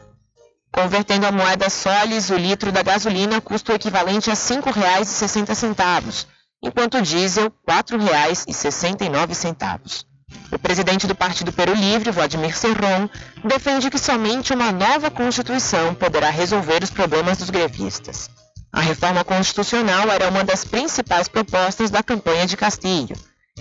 Convertendo 0.72 1.26
a 1.26 1.32
moeda 1.32 1.68
soles, 1.68 2.30
o 2.30 2.36
litro 2.36 2.70
da 2.70 2.84
gasolina 2.84 3.40
custa 3.40 3.72
o 3.72 3.74
equivalente 3.74 4.30
a 4.30 4.34
R$ 4.34 4.38
5,60, 4.38 6.26
enquanto 6.62 6.98
o 6.98 7.02
diesel 7.02 7.52
R$ 7.66 7.82
4,69. 7.82 10.07
O 10.50 10.58
presidente 10.58 11.06
do 11.06 11.14
Partido 11.14 11.52
Peru 11.52 11.74
Livre, 11.74 12.10
Vladimir 12.10 12.56
Serron, 12.56 13.08
defende 13.44 13.90
que 13.90 13.98
somente 13.98 14.52
uma 14.52 14.72
nova 14.72 15.10
Constituição 15.10 15.94
poderá 15.94 16.30
resolver 16.30 16.82
os 16.82 16.90
problemas 16.90 17.38
dos 17.38 17.50
grevistas. 17.50 18.30
A 18.72 18.80
reforma 18.80 19.24
constitucional 19.24 20.10
era 20.10 20.28
uma 20.28 20.44
das 20.44 20.64
principais 20.64 21.28
propostas 21.28 21.90
da 21.90 22.02
campanha 22.02 22.46
de 22.46 22.56
Castilho. 22.56 23.16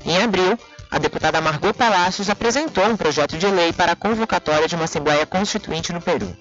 Em 0.05 0.21
abril, 0.21 0.57
a 0.91 0.97
deputada 0.97 1.41
Margot 1.41 1.73
Palacios 1.73 2.29
apresentou 2.29 2.85
um 2.85 2.97
projeto 2.97 3.37
de 3.37 3.47
lei 3.47 3.73
para 3.73 3.93
a 3.93 3.95
convocatória 3.95 4.67
de 4.67 4.75
uma 4.75 4.85
Assembleia 4.85 5.25
Constituinte 5.25 5.91
no 5.91 6.01
Peru. 6.01 6.35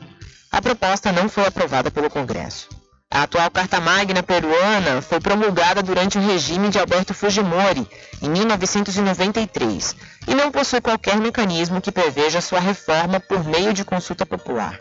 A 0.50 0.60
proposta 0.60 1.12
não 1.12 1.28
foi 1.28 1.46
aprovada 1.46 1.90
pelo 1.90 2.10
Congresso. 2.10 2.68
A 3.16 3.22
atual 3.22 3.50
Carta 3.50 3.81
Magna 3.81 4.22
peruana 4.22 5.00
foi 5.00 5.18
promulgada 5.20 5.83
durante 5.83 6.18
o 6.18 6.20
regime 6.20 6.68
de 6.68 6.79
Alberto 6.79 7.14
Fujimori, 7.14 7.88
em 8.20 8.29
1993, 8.29 9.96
e 10.29 10.35
não 10.35 10.52
possui 10.52 10.83
qualquer 10.83 11.16
mecanismo 11.16 11.81
que 11.81 11.90
preveja 11.90 12.42
sua 12.42 12.61
reforma 12.61 13.18
por 13.18 13.42
meio 13.42 13.72
de 13.72 13.87
consulta 13.87 14.26
popular. 14.26 14.79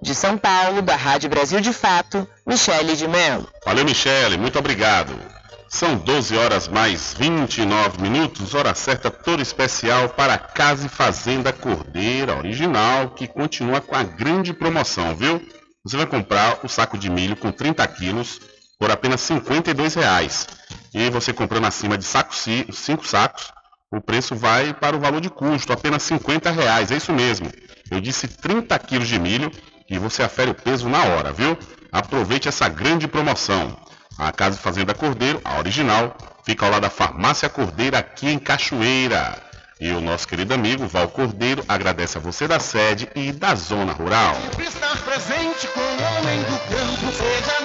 De 0.00 0.14
São 0.14 0.38
Paulo, 0.38 0.80
da 0.80 0.96
Rádio 0.96 1.28
Brasil 1.28 1.60
de 1.60 1.70
Fato, 1.70 2.26
Michele 2.46 2.96
de 2.96 3.06
Mello. 3.06 3.46
Valeu, 3.66 3.84
Michele, 3.84 4.38
muito 4.38 4.58
obrigado. 4.58 5.14
São 5.68 5.96
12 5.96 6.38
horas 6.38 6.66
mais 6.66 7.12
29 7.12 8.00
minutos, 8.00 8.54
hora 8.54 8.74
certa 8.74 9.10
toda 9.10 9.42
especial 9.42 10.08
para 10.08 10.38
Casa 10.38 10.86
e 10.86 10.88
Fazenda 10.88 11.52
Cordeira 11.52 12.38
original, 12.38 13.10
que 13.10 13.26
continua 13.26 13.82
com 13.82 13.94
a 13.94 14.02
grande 14.02 14.54
promoção, 14.54 15.14
viu? 15.14 15.42
Você 15.82 15.96
vai 15.96 16.06
comprar 16.06 16.60
o 16.62 16.68
saco 16.68 16.98
de 16.98 17.08
milho 17.08 17.34
com 17.36 17.50
30 17.50 17.86
quilos 17.88 18.40
por 18.78 18.90
apenas 18.90 19.26
R$ 19.28 19.40
52,00. 19.40 20.46
E 20.92 21.08
você 21.08 21.32
comprando 21.32 21.66
acima 21.66 21.96
de 21.96 22.04
saco, 22.04 22.34
5 22.34 23.06
sacos, 23.06 23.50
o 23.90 24.00
preço 24.00 24.36
vai 24.36 24.74
para 24.74 24.94
o 24.96 25.00
valor 25.00 25.20
de 25.20 25.30
custo, 25.30 25.72
apenas 25.72 26.08
R$ 26.08 26.18
50,00. 26.18 26.90
É 26.90 26.96
isso 26.96 27.12
mesmo. 27.12 27.50
Eu 27.90 28.00
disse 28.00 28.28
30 28.28 28.78
quilos 28.78 29.08
de 29.08 29.18
milho 29.18 29.50
e 29.88 29.98
você 29.98 30.22
afere 30.22 30.50
o 30.50 30.54
peso 30.54 30.88
na 30.88 31.02
hora, 31.02 31.32
viu? 31.32 31.58
Aproveite 31.90 32.46
essa 32.46 32.68
grande 32.68 33.08
promoção. 33.08 33.76
A 34.18 34.30
Casa 34.30 34.58
Fazenda 34.58 34.94
Cordeiro, 34.94 35.40
a 35.44 35.58
original, 35.58 36.14
fica 36.44 36.66
ao 36.66 36.70
lado 36.70 36.82
da 36.82 36.90
Farmácia 36.90 37.48
Cordeiro 37.48 37.96
aqui 37.96 38.28
em 38.28 38.38
Cachoeira. 38.38 39.49
E 39.80 39.90
o 39.92 40.00
nosso 40.00 40.28
querido 40.28 40.52
amigo 40.52 40.86
Val 40.86 41.08
Cordeiro 41.08 41.64
agradece 41.66 42.18
a 42.18 42.20
você 42.20 42.46
da 42.46 42.60
sede 42.60 43.08
e 43.14 43.32
da 43.32 43.54
zona 43.54 43.92
rural. 43.94 44.34
Sempre 44.34 44.66
estar 44.66 45.02
presente 45.02 45.66
com 45.68 45.80
o 45.80 46.18
homem 46.18 46.38
do 46.42 46.58
campo, 46.68 47.12
seja 47.16 47.59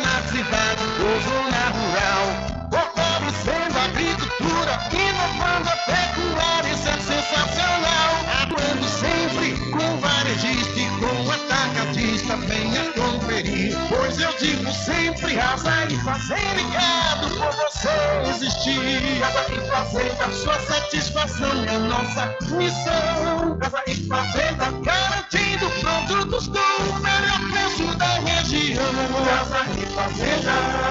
Pois 14.16 14.28
eu 14.28 14.34
digo 14.38 14.72
sempre, 14.72 15.36
casa 15.36 15.88
e 15.90 15.98
fazer 16.00 16.40
ligado 16.56 17.30
por 17.36 17.52
você 17.52 17.90
existir. 18.30 19.20
Casa 19.20 19.46
e 19.52 19.60
fazenda, 19.70 20.32
sua 20.32 20.58
satisfação 20.62 21.52
é 21.66 21.78
nossa 21.78 22.34
missão. 22.56 23.58
Casa 23.60 23.84
e 23.88 23.96
fazenda, 24.08 24.72
garantindo 24.84 25.70
produtos 25.82 26.48
com 26.48 26.60
o 26.60 27.00
melhor 27.02 27.42
preço 27.52 27.94
da 27.98 28.20
região. 28.20 28.94
Casa 29.26 29.66
e 29.78 29.86
fazenda. 29.94 30.86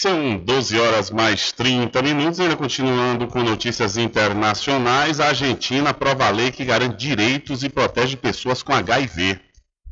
São 0.00 0.38
12 0.38 0.80
horas 0.80 1.10
mais 1.10 1.52
30 1.52 2.00
minutos, 2.00 2.40
ainda 2.40 2.56
continuando 2.56 3.26
com 3.26 3.42
notícias 3.42 3.98
internacionais. 3.98 5.20
A 5.20 5.26
Argentina 5.26 5.90
aprova 5.90 6.26
a 6.26 6.30
lei 6.30 6.50
que 6.50 6.64
garante 6.64 6.96
direitos 6.96 7.62
e 7.62 7.68
protege 7.68 8.16
pessoas 8.16 8.62
com 8.62 8.72
HIV. 8.72 9.38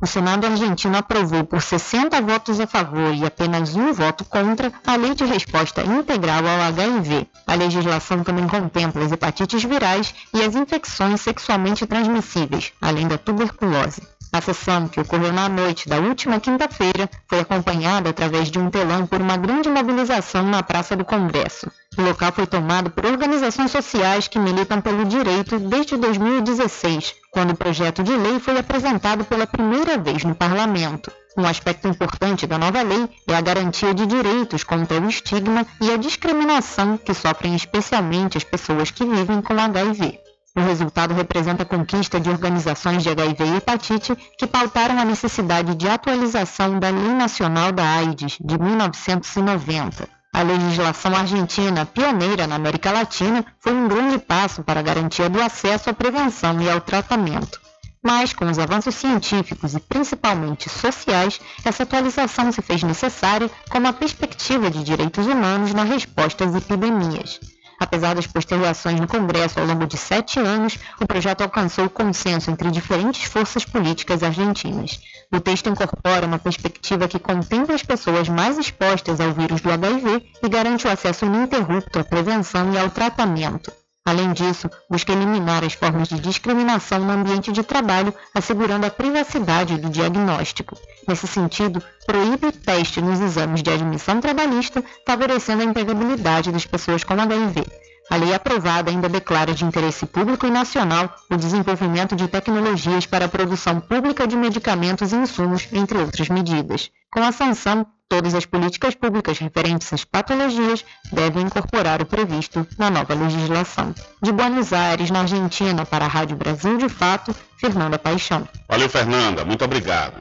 O 0.00 0.06
Senado 0.06 0.46
argentino 0.46 0.96
aprovou 0.96 1.44
por 1.44 1.60
60 1.60 2.22
votos 2.22 2.58
a 2.58 2.66
favor 2.66 3.14
e 3.14 3.26
apenas 3.26 3.76
um 3.76 3.92
voto 3.92 4.24
contra 4.24 4.72
a 4.86 4.96
lei 4.96 5.14
de 5.14 5.26
resposta 5.26 5.82
integral 5.82 6.46
ao 6.46 6.62
HIV. 6.62 7.26
A 7.46 7.54
legislação 7.54 8.24
também 8.24 8.48
contempla 8.48 9.04
as 9.04 9.12
hepatites 9.12 9.62
virais 9.62 10.14
e 10.32 10.42
as 10.42 10.54
infecções 10.54 11.20
sexualmente 11.20 11.86
transmissíveis, 11.86 12.72
além 12.80 13.06
da 13.06 13.18
tuberculose. 13.18 14.00
A 14.30 14.42
sessão, 14.42 14.88
que 14.88 15.00
ocorreu 15.00 15.32
na 15.32 15.48
noite 15.48 15.88
da 15.88 15.98
última 15.98 16.38
quinta-feira, 16.38 17.08
foi 17.26 17.40
acompanhada 17.40 18.10
através 18.10 18.50
de 18.50 18.58
um 18.58 18.68
telão 18.68 19.06
por 19.06 19.20
uma 19.22 19.38
grande 19.38 19.70
mobilização 19.70 20.42
na 20.42 20.62
Praça 20.62 20.94
do 20.94 21.04
Congresso. 21.04 21.70
O 21.96 22.02
local 22.02 22.30
foi 22.32 22.46
tomado 22.46 22.90
por 22.90 23.06
organizações 23.06 23.70
sociais 23.70 24.28
que 24.28 24.38
militam 24.38 24.80
pelo 24.82 25.06
direito 25.06 25.58
desde 25.58 25.96
2016, 25.96 27.14
quando 27.30 27.52
o 27.52 27.56
projeto 27.56 28.02
de 28.02 28.14
lei 28.14 28.38
foi 28.38 28.58
apresentado 28.58 29.24
pela 29.24 29.46
primeira 29.46 29.96
vez 29.96 30.22
no 30.24 30.34
parlamento. 30.34 31.10
Um 31.36 31.46
aspecto 31.46 31.88
importante 31.88 32.46
da 32.46 32.58
nova 32.58 32.82
lei 32.82 33.08
é 33.26 33.34
a 33.34 33.40
garantia 33.40 33.94
de 33.94 34.04
direitos 34.04 34.62
contra 34.62 35.00
o 35.00 35.08
estigma 35.08 35.66
e 35.80 35.90
a 35.90 35.96
discriminação 35.96 36.98
que 36.98 37.14
sofrem 37.14 37.54
especialmente 37.54 38.36
as 38.36 38.44
pessoas 38.44 38.90
que 38.90 39.04
vivem 39.04 39.40
com 39.40 39.58
HIV. 39.58 40.27
O 40.58 40.60
resultado 40.60 41.14
representa 41.14 41.62
a 41.62 41.66
conquista 41.66 42.18
de 42.18 42.28
organizações 42.28 43.04
de 43.04 43.08
HIV 43.08 43.44
e 43.44 43.56
hepatite 43.58 44.16
que 44.36 44.44
pautaram 44.44 44.98
a 44.98 45.04
necessidade 45.04 45.72
de 45.76 45.88
atualização 45.88 46.80
da 46.80 46.90
Lei 46.90 47.14
Nacional 47.14 47.70
da 47.70 47.84
AIDS 47.84 48.38
de 48.40 48.58
1990. 48.58 50.08
A 50.32 50.42
legislação 50.42 51.14
argentina, 51.14 51.86
pioneira 51.86 52.48
na 52.48 52.56
América 52.56 52.90
Latina, 52.90 53.44
foi 53.60 53.72
um 53.72 53.86
grande 53.86 54.18
passo 54.18 54.64
para 54.64 54.80
a 54.80 54.82
garantia 54.82 55.30
do 55.30 55.40
acesso 55.40 55.90
à 55.90 55.94
prevenção 55.94 56.60
e 56.60 56.68
ao 56.68 56.80
tratamento. 56.80 57.60
Mas, 58.02 58.32
com 58.32 58.50
os 58.50 58.58
avanços 58.58 58.96
científicos 58.96 59.74
e 59.74 59.80
principalmente 59.80 60.68
sociais, 60.68 61.40
essa 61.64 61.84
atualização 61.84 62.50
se 62.50 62.60
fez 62.62 62.82
necessária 62.82 63.48
com 63.70 63.78
uma 63.78 63.92
perspectiva 63.92 64.68
de 64.68 64.82
direitos 64.82 65.24
humanos 65.24 65.72
na 65.72 65.84
resposta 65.84 66.44
às 66.44 66.56
epidemias. 66.56 67.38
Apesar 67.78 68.14
das 68.14 68.26
postergações 68.26 68.98
no 69.00 69.06
Congresso 69.06 69.60
ao 69.60 69.66
longo 69.66 69.86
de 69.86 69.96
sete 69.96 70.40
anos, 70.40 70.78
o 71.00 71.06
projeto 71.06 71.42
alcançou 71.42 71.88
consenso 71.88 72.50
entre 72.50 72.70
diferentes 72.70 73.24
forças 73.24 73.64
políticas 73.64 74.22
argentinas. 74.22 75.00
O 75.32 75.38
texto 75.40 75.68
incorpora 75.68 76.26
uma 76.26 76.38
perspectiva 76.38 77.06
que 77.06 77.18
contempla 77.18 77.74
as 77.74 77.82
pessoas 77.82 78.28
mais 78.28 78.58
expostas 78.58 79.20
ao 79.20 79.32
vírus 79.32 79.60
do 79.60 79.70
HIV 79.70 80.26
e 80.42 80.48
garante 80.48 80.86
o 80.86 80.90
acesso 80.90 81.26
ininterrupto 81.26 81.98
à 81.98 82.04
prevenção 82.04 82.72
e 82.72 82.78
ao 82.78 82.90
tratamento. 82.90 83.70
Além 84.08 84.32
disso, 84.32 84.70
busca 84.88 85.12
eliminar 85.12 85.62
as 85.62 85.74
formas 85.74 86.08
de 86.08 86.18
discriminação 86.18 86.98
no 86.98 87.12
ambiente 87.12 87.52
de 87.52 87.62
trabalho, 87.62 88.14
assegurando 88.34 88.86
a 88.86 88.90
privacidade 88.90 89.76
do 89.76 89.90
diagnóstico. 89.90 90.78
Nesse 91.06 91.26
sentido, 91.26 91.82
proíbe 92.06 92.46
o 92.46 92.52
teste 92.52 93.02
nos 93.02 93.20
exames 93.20 93.62
de 93.62 93.70
admissão 93.70 94.18
trabalhista, 94.18 94.82
favorecendo 95.06 95.60
a 95.60 95.66
empregabilidade 95.66 96.50
das 96.50 96.64
pessoas 96.64 97.04
com 97.04 97.12
HIV. 97.12 97.66
A 98.10 98.16
lei 98.16 98.32
aprovada 98.32 98.90
ainda 98.90 99.08
declara 99.08 99.52
de 99.52 99.64
interesse 99.64 100.06
público 100.06 100.46
e 100.46 100.50
nacional 100.50 101.14
o 101.30 101.36
desenvolvimento 101.36 102.16
de 102.16 102.26
tecnologias 102.26 103.04
para 103.04 103.26
a 103.26 103.28
produção 103.28 103.80
pública 103.80 104.26
de 104.26 104.34
medicamentos 104.34 105.12
e 105.12 105.16
insumos, 105.16 105.68
entre 105.72 105.98
outras 105.98 106.28
medidas. 106.30 106.90
Com 107.12 107.22
a 107.22 107.32
sanção, 107.32 107.86
todas 108.08 108.34
as 108.34 108.46
políticas 108.46 108.94
públicas 108.94 109.38
referentes 109.38 109.92
às 109.92 110.04
patologias 110.04 110.84
devem 111.12 111.44
incorporar 111.44 112.00
o 112.00 112.06
previsto 112.06 112.66
na 112.78 112.88
nova 112.88 113.12
legislação. 113.12 113.94
De 114.22 114.32
Buenos 114.32 114.72
Aires, 114.72 115.10
na 115.10 115.20
Argentina, 115.20 115.84
para 115.84 116.06
a 116.06 116.08
Rádio 116.08 116.36
Brasil 116.36 116.78
de 116.78 116.88
Fato, 116.88 117.36
Fernanda 117.58 117.98
Paixão. 117.98 118.48
Valeu, 118.66 118.88
Fernanda, 118.88 119.44
muito 119.44 119.64
obrigado. 119.64 120.14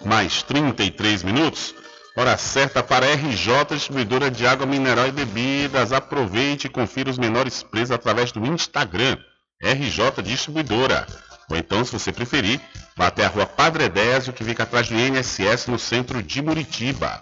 mais 0.06 0.44
33 0.44 1.24
minutos. 1.24 1.74
Hora 2.16 2.38
certa 2.38 2.84
para 2.84 3.08
a 3.08 3.14
RJ 3.14 3.66
Distribuidora 3.72 4.30
de 4.30 4.46
Água 4.46 4.68
Mineral 4.68 5.08
e 5.08 5.12
Bebidas. 5.12 5.92
Aproveite 5.92 6.68
e 6.68 6.70
confira 6.70 7.10
os 7.10 7.18
menores 7.18 7.64
preços 7.64 7.92
através 7.92 8.32
do 8.32 8.46
Instagram 8.46 9.18
RJ 9.64 10.22
Distribuidora. 10.22 11.08
Ou 11.50 11.58
então, 11.58 11.84
se 11.84 11.94
você 11.94 12.12
preferir, 12.12 12.62
vá 13.00 13.08
até 13.08 13.26
a 13.26 13.30
rua 13.30 13.46
Padre 13.46 13.86
Edésio, 13.86 14.34
que 14.34 14.44
fica 14.44 14.64
atrás 14.64 14.90
do 14.90 15.00
INSS 15.00 15.68
no 15.68 15.80
centro 15.80 16.22
de 16.22 16.42
Muritiba. 16.42 17.22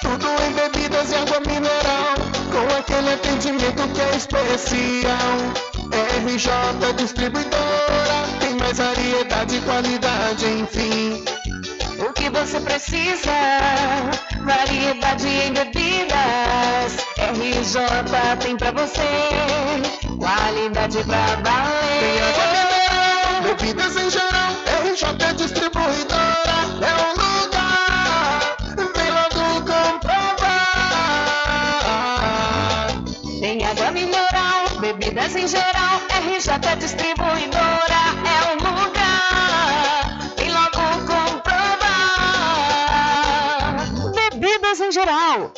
Tudo 0.00 0.26
em 0.40 0.54
atendimento 3.12 3.86
que 3.92 4.00
é 4.00 4.16
especial. 4.16 5.36
RJ 6.24 6.48
Distribuidora, 6.96 8.24
mais 8.64 8.78
variedade 8.78 9.56
e 9.56 9.60
qualidade, 9.60 10.46
enfim. 10.46 11.22
O 11.98 12.12
que 12.14 12.30
você 12.30 12.58
precisa? 12.60 13.30
Variedade 14.40 15.28
em 15.28 15.52
bebidas. 15.52 16.96
RJ 17.18 17.82
tem 18.40 18.56
pra 18.56 18.70
você. 18.72 19.02
Qualidade 20.18 21.04
pra 21.04 21.26
valer. 21.44 22.22
Bebidas 23.42 23.96
em 23.96 24.10
geral. 24.10 24.52
RJ 24.82 25.34
Distribuidora 25.36 26.56
é 26.80 26.94
um 27.02 27.12
lugar. 27.20 28.40
Vem 28.96 29.10
logo 29.10 29.60
comprovar. 29.60 30.54
Tem 33.40 33.64
água 33.66 33.90
mineral, 33.90 34.80
bebidas 34.80 35.36
em 35.36 35.46
geral. 35.46 36.00
RJ 36.08 36.76
Distribuidora 36.78 37.13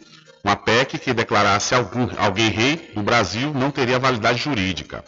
Uma 0.45 0.57
PEC 0.57 0.99
que 0.99 1.13
declarasse 1.13 1.75
algum, 1.75 2.09
alguém 2.17 2.49
rei 2.49 2.93
no 2.95 3.03
Brasil 3.03 3.53
não 3.53 3.71
teria 3.71 3.99
validade 3.99 4.39
jurídica. 4.39 5.05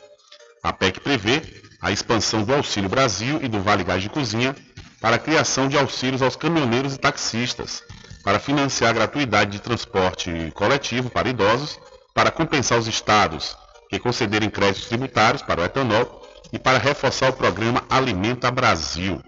A 0.62 0.72
PEC 0.72 1.00
prevê 1.00 1.42
a 1.80 1.90
expansão 1.90 2.42
do 2.42 2.54
Auxílio 2.54 2.88
Brasil 2.88 3.38
e 3.42 3.48
do 3.48 3.62
Vale 3.62 3.84
Gás 3.84 4.02
de 4.02 4.10
Cozinha 4.10 4.54
para 5.00 5.16
a 5.16 5.18
criação 5.18 5.68
de 5.68 5.78
auxílios 5.78 6.20
aos 6.20 6.36
caminhoneiros 6.36 6.94
e 6.94 6.98
taxistas, 6.98 7.82
para 8.22 8.38
financiar 8.38 8.90
a 8.90 8.94
gratuidade 8.94 9.52
de 9.52 9.60
transporte 9.60 10.30
coletivo 10.54 11.08
para 11.08 11.28
idosos, 11.28 11.78
para 12.14 12.30
compensar 12.30 12.78
os 12.78 12.86
estados 12.86 13.56
que 13.88 13.98
concederem 13.98 14.50
créditos 14.50 14.88
tributários 14.88 15.42
para 15.42 15.62
o 15.62 15.64
etanol 15.64 16.22
e 16.52 16.58
para 16.58 16.78
reforçar 16.78 17.30
o 17.30 17.32
programa 17.32 17.84
Alimenta 17.88 18.50
Brasil. 18.50 19.22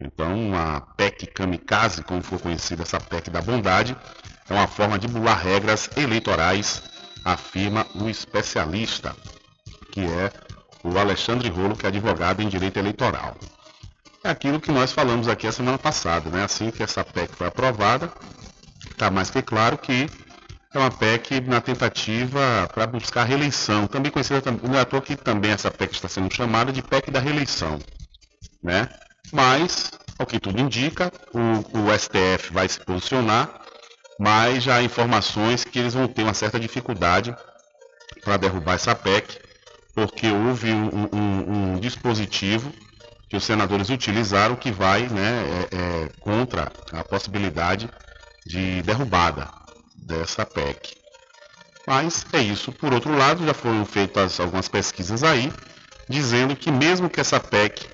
Então, 0.00 0.54
a 0.54 0.80
PEC 0.80 1.26
Kamikaze, 1.26 2.02
como 2.02 2.22
for 2.22 2.40
conhecida 2.40 2.82
essa 2.82 3.00
PEC 3.00 3.30
da 3.30 3.40
bondade, 3.40 3.96
é 4.52 4.54
uma 4.54 4.66
forma 4.66 4.98
de 4.98 5.08
bular 5.08 5.42
regras 5.42 5.88
eleitorais, 5.96 6.82
afirma 7.24 7.86
o 7.94 8.08
especialista, 8.08 9.16
que 9.90 10.00
é 10.00 10.30
o 10.84 10.98
Alexandre 10.98 11.48
Rolo, 11.48 11.74
que 11.74 11.86
é 11.86 11.88
advogado 11.88 12.42
em 12.42 12.48
direito 12.48 12.78
eleitoral. 12.78 13.36
É 14.22 14.28
aquilo 14.28 14.60
que 14.60 14.70
nós 14.70 14.92
falamos 14.92 15.26
aqui 15.26 15.46
a 15.46 15.52
semana 15.52 15.78
passada, 15.78 16.28
né? 16.28 16.44
Assim 16.44 16.70
que 16.70 16.82
essa 16.82 17.02
PEC 17.02 17.34
foi 17.34 17.46
aprovada, 17.46 18.12
está 18.90 19.10
mais 19.10 19.30
que 19.30 19.40
claro 19.40 19.78
que 19.78 20.06
é 20.74 20.78
uma 20.78 20.90
PEC 20.90 21.40
na 21.40 21.60
tentativa 21.60 22.68
para 22.72 22.86
buscar 22.86 23.24
reeleição, 23.24 23.86
também 23.86 24.12
conhecida, 24.12 24.42
não 24.62 24.76
é 24.76 24.80
à 24.80 24.84
toa 24.84 25.00
que 25.00 25.16
também 25.16 25.50
essa 25.50 25.70
PEC 25.70 25.94
está 25.94 26.08
sendo 26.08 26.32
chamada 26.32 26.70
de 26.72 26.82
PEC 26.82 27.10
da 27.10 27.20
reeleição. 27.20 27.78
Né? 28.62 28.88
Mas, 29.32 29.90
ao 30.18 30.26
que 30.26 30.38
tudo 30.38 30.60
indica, 30.60 31.10
o, 31.32 31.78
o 31.78 31.98
STF 31.98 32.52
vai 32.52 32.68
se 32.68 32.78
posicionar, 32.80 33.61
mas 34.22 34.62
já 34.62 34.76
há 34.76 34.82
informações 34.84 35.64
que 35.64 35.80
eles 35.80 35.94
vão 35.94 36.06
ter 36.06 36.22
uma 36.22 36.32
certa 36.32 36.60
dificuldade 36.60 37.34
para 38.22 38.36
derrubar 38.36 38.74
essa 38.74 38.94
PEC, 38.94 39.36
porque 39.96 40.28
houve 40.28 40.70
um, 40.70 41.08
um, 41.12 41.72
um, 41.72 41.80
dispositivo 41.80 42.72
que 43.28 43.36
os 43.36 43.42
senadores 43.42 43.90
utilizaram 43.90 44.54
que 44.54 44.70
vai 44.70 45.08
né, 45.08 45.42
é, 45.42 45.76
é, 45.76 46.08
contra 46.20 46.70
a 46.92 47.02
possibilidade 47.02 47.90
de 48.46 48.80
derrubada 48.82 49.48
dessa 49.96 50.46
PEC. 50.46 50.94
Mas 51.84 52.24
é 52.32 52.40
isso. 52.40 52.70
Por 52.70 52.94
outro 52.94 53.18
lado, 53.18 53.44
já 53.44 53.52
foram 53.52 53.84
feitas 53.84 54.38
algumas 54.38 54.68
pesquisas 54.68 55.24
aí, 55.24 55.52
dizendo 56.08 56.54
que 56.54 56.70
mesmo 56.70 57.10
que 57.10 57.20
essa 57.20 57.40
PEC, 57.40 57.88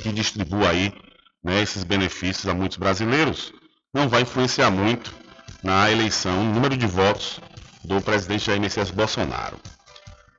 que 0.00 0.12
distribua 0.12 0.70
aí 0.70 0.94
né, 1.42 1.60
esses 1.60 1.82
benefícios 1.82 2.46
a 2.46 2.54
muitos 2.54 2.78
brasileiros, 2.78 3.52
não 3.92 4.08
vai 4.08 4.22
influenciar 4.22 4.70
muito 4.70 5.17
na 5.62 5.90
eleição, 5.90 6.44
número 6.44 6.76
de 6.76 6.86
votos 6.86 7.40
do 7.84 8.00
presidente 8.00 8.46
Jair 8.46 8.60
Messias 8.60 8.90
Bolsonaro. 8.90 9.58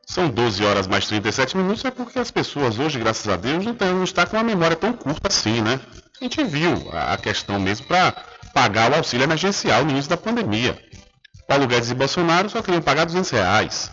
São 0.06 0.28
12 0.30 0.66
horas 0.66 0.88
mais 0.88 1.08
37 1.08 1.56
minutos, 1.56 1.86
é 1.86 1.92
porque 1.92 2.18
as 2.18 2.32
pessoas 2.32 2.80
hoje, 2.80 2.98
graças 2.98 3.28
a 3.28 3.36
Deus, 3.36 3.64
não, 3.64 3.76
tem, 3.76 3.90
não 3.90 4.04
está 4.04 4.26
com 4.26 4.38
uma 4.38 4.44
memória 4.44 4.76
tão 4.76 4.92
curta 4.92 5.28
assim, 5.28 5.62
né? 5.62 5.80
A 6.20 6.24
gente 6.24 6.44
viu 6.44 6.90
a 6.92 7.16
questão 7.18 7.60
mesmo 7.60 7.86
para 7.86 8.12
pagar 8.54 8.92
o 8.92 8.96
auxílio 8.96 9.24
emergencial 9.24 9.86
no 9.86 9.92
início 9.92 10.10
da 10.10 10.18
pandemia. 10.18 10.78
Paulo 11.48 11.68
Guedes 11.68 11.92
e 11.92 11.94
Bolsonaro 11.94 12.50
só 12.50 12.62
queriam 12.62 12.82
pagar 12.82 13.06
200 13.06 13.30
reais. 13.30 13.92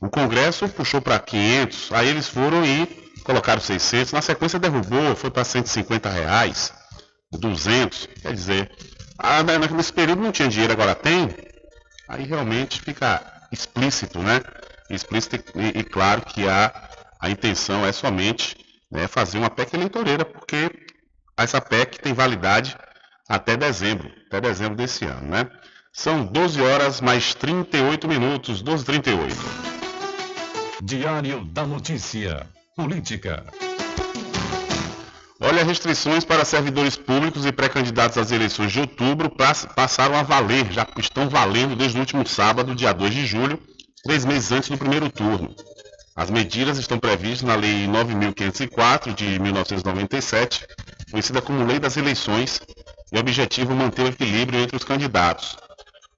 O 0.00 0.08
Congresso 0.08 0.68
puxou 0.68 1.00
para 1.00 1.18
500, 1.18 1.92
aí 1.92 2.08
eles 2.08 2.28
foram 2.28 2.64
e 2.64 2.86
colocaram 3.24 3.60
600, 3.60 4.12
na 4.12 4.22
sequência 4.22 4.58
derrubou, 4.58 5.16
foi 5.16 5.30
para 5.30 5.44
150 5.44 6.08
reais, 6.08 6.72
200, 7.32 8.08
quer 8.22 8.32
dizer, 8.32 8.70
ah, 9.18 9.42
nesse 9.42 9.92
período 9.92 10.22
não 10.22 10.32
tinha 10.32 10.48
dinheiro, 10.48 10.72
agora 10.72 10.94
tem, 10.94 11.34
aí 12.08 12.24
realmente 12.24 12.80
fica 12.80 13.22
explícito, 13.50 14.18
né? 14.20 14.40
Explícito 14.90 15.36
e, 15.54 15.80
e 15.80 15.84
claro 15.84 16.22
que 16.22 16.46
a, 16.48 16.72
a 17.20 17.30
intenção 17.30 17.84
é 17.86 17.92
somente 17.92 18.56
né, 18.90 19.06
fazer 19.06 19.38
uma 19.38 19.50
PEC 19.50 19.74
eleitoreira, 19.74 20.24
porque 20.24 20.70
essa 21.36 21.60
PEC 21.60 21.98
tem 22.00 22.12
validade 22.12 22.76
até 23.28 23.56
dezembro, 23.56 24.10
até 24.28 24.40
dezembro 24.40 24.76
desse 24.76 25.04
ano, 25.04 25.28
né? 25.28 25.50
São 25.92 26.24
12 26.26 26.60
horas 26.60 27.00
mais 27.00 27.34
38 27.34 28.06
minutos, 28.06 28.62
12 28.62 28.84
38 28.84 29.34
Diário 30.82 31.44
da 31.46 31.66
Notícia. 31.66 32.46
Política. 32.76 33.44
Olha, 35.38 35.62
restrições 35.62 36.24
para 36.24 36.46
servidores 36.46 36.96
públicos 36.96 37.44
e 37.44 37.52
pré-candidatos 37.52 38.16
às 38.16 38.32
eleições 38.32 38.72
de 38.72 38.80
outubro 38.80 39.30
passaram 39.74 40.14
a 40.16 40.22
valer, 40.22 40.72
já 40.72 40.86
estão 40.96 41.28
valendo 41.28 41.76
desde 41.76 41.98
o 41.98 42.00
último 42.00 42.26
sábado, 42.26 42.74
dia 42.74 42.94
2 42.94 43.12
de 43.12 43.26
julho, 43.26 43.60
três 44.02 44.24
meses 44.24 44.50
antes 44.50 44.70
do 44.70 44.78
primeiro 44.78 45.10
turno. 45.10 45.54
As 46.16 46.30
medidas 46.30 46.78
estão 46.78 46.98
previstas 46.98 47.42
na 47.42 47.54
Lei 47.54 47.86
9.504 47.86 49.14
de 49.14 49.38
1997, 49.38 50.66
conhecida 51.10 51.42
como 51.42 51.66
Lei 51.66 51.78
das 51.78 51.98
Eleições, 51.98 52.62
e 53.12 53.16
o 53.16 53.20
objetivo 53.20 53.72
é 53.72 53.76
manter 53.76 54.04
o 54.04 54.08
equilíbrio 54.08 54.60
entre 54.60 54.76
os 54.76 54.84
candidatos. 54.84 55.58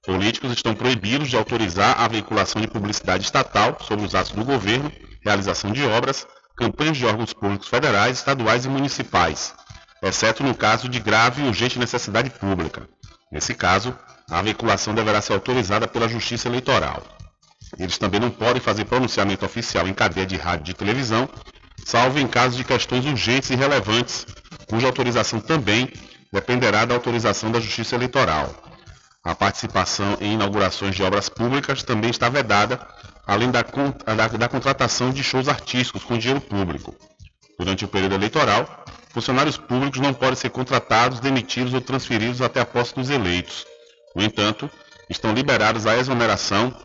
Políticos 0.05 0.53
estão 0.53 0.73
proibidos 0.73 1.29
de 1.29 1.35
autorizar 1.35 1.99
a 1.99 2.07
veiculação 2.07 2.61
de 2.61 2.69
publicidade 2.69 3.25
estatal 3.25 3.77
sobre 3.85 4.05
os 4.05 4.15
atos 4.15 4.31
do 4.31 4.45
governo, 4.45 4.89
realização 5.21 5.73
de 5.73 5.83
obras, 5.83 6.25
campanhas 6.59 6.97
de 6.97 7.05
órgãos 7.05 7.31
públicos 7.31 7.69
federais, 7.69 8.17
estaduais 8.17 8.65
e 8.65 8.69
municipais, 8.69 9.53
exceto 10.03 10.43
no 10.43 10.53
caso 10.53 10.89
de 10.89 10.99
grave 10.99 11.41
e 11.41 11.47
urgente 11.47 11.79
necessidade 11.79 12.29
pública. 12.29 12.87
Nesse 13.31 13.55
caso, 13.55 13.97
a 14.29 14.41
veiculação 14.41 14.93
deverá 14.93 15.21
ser 15.21 15.33
autorizada 15.33 15.87
pela 15.87 16.09
Justiça 16.09 16.49
Eleitoral. 16.49 17.01
Eles 17.77 17.97
também 17.97 18.19
não 18.19 18.29
podem 18.29 18.61
fazer 18.61 18.83
pronunciamento 18.83 19.45
oficial 19.45 19.87
em 19.87 19.93
cadeia 19.93 20.25
de 20.25 20.35
rádio 20.35 20.71
e 20.71 20.73
televisão, 20.73 21.29
salvo 21.85 22.19
em 22.19 22.27
casos 22.27 22.57
de 22.57 22.65
questões 22.65 23.05
urgentes 23.05 23.49
e 23.51 23.55
relevantes, 23.55 24.25
cuja 24.67 24.87
autorização 24.87 25.39
também 25.39 25.89
dependerá 26.33 26.83
da 26.83 26.93
autorização 26.93 27.51
da 27.51 27.61
Justiça 27.61 27.95
Eleitoral. 27.95 28.53
A 29.23 29.33
participação 29.33 30.17
em 30.19 30.33
inaugurações 30.33 30.93
de 30.93 31.03
obras 31.03 31.29
públicas 31.29 31.83
também 31.83 32.09
está 32.09 32.27
vedada, 32.27 32.85
além 33.29 33.51
da, 33.51 33.61
da, 33.61 34.27
da 34.27 34.49
contratação 34.49 35.11
de 35.11 35.23
shows 35.23 35.47
artísticos 35.47 36.03
com 36.03 36.17
dinheiro 36.17 36.41
público. 36.41 36.95
Durante 37.59 37.85
o 37.85 37.87
período 37.87 38.15
eleitoral, 38.15 38.83
funcionários 39.13 39.55
públicos 39.55 39.99
não 39.99 40.15
podem 40.15 40.35
ser 40.35 40.49
contratados, 40.49 41.19
demitidos 41.19 41.71
ou 41.75 41.79
transferidos 41.79 42.41
até 42.41 42.59
a 42.59 42.65
posse 42.65 42.95
dos 42.95 43.11
eleitos. 43.11 43.67
No 44.15 44.23
entanto, 44.23 44.67
estão 45.07 45.31
liberados 45.31 45.85
a 45.85 45.95
exoneração 45.95 46.75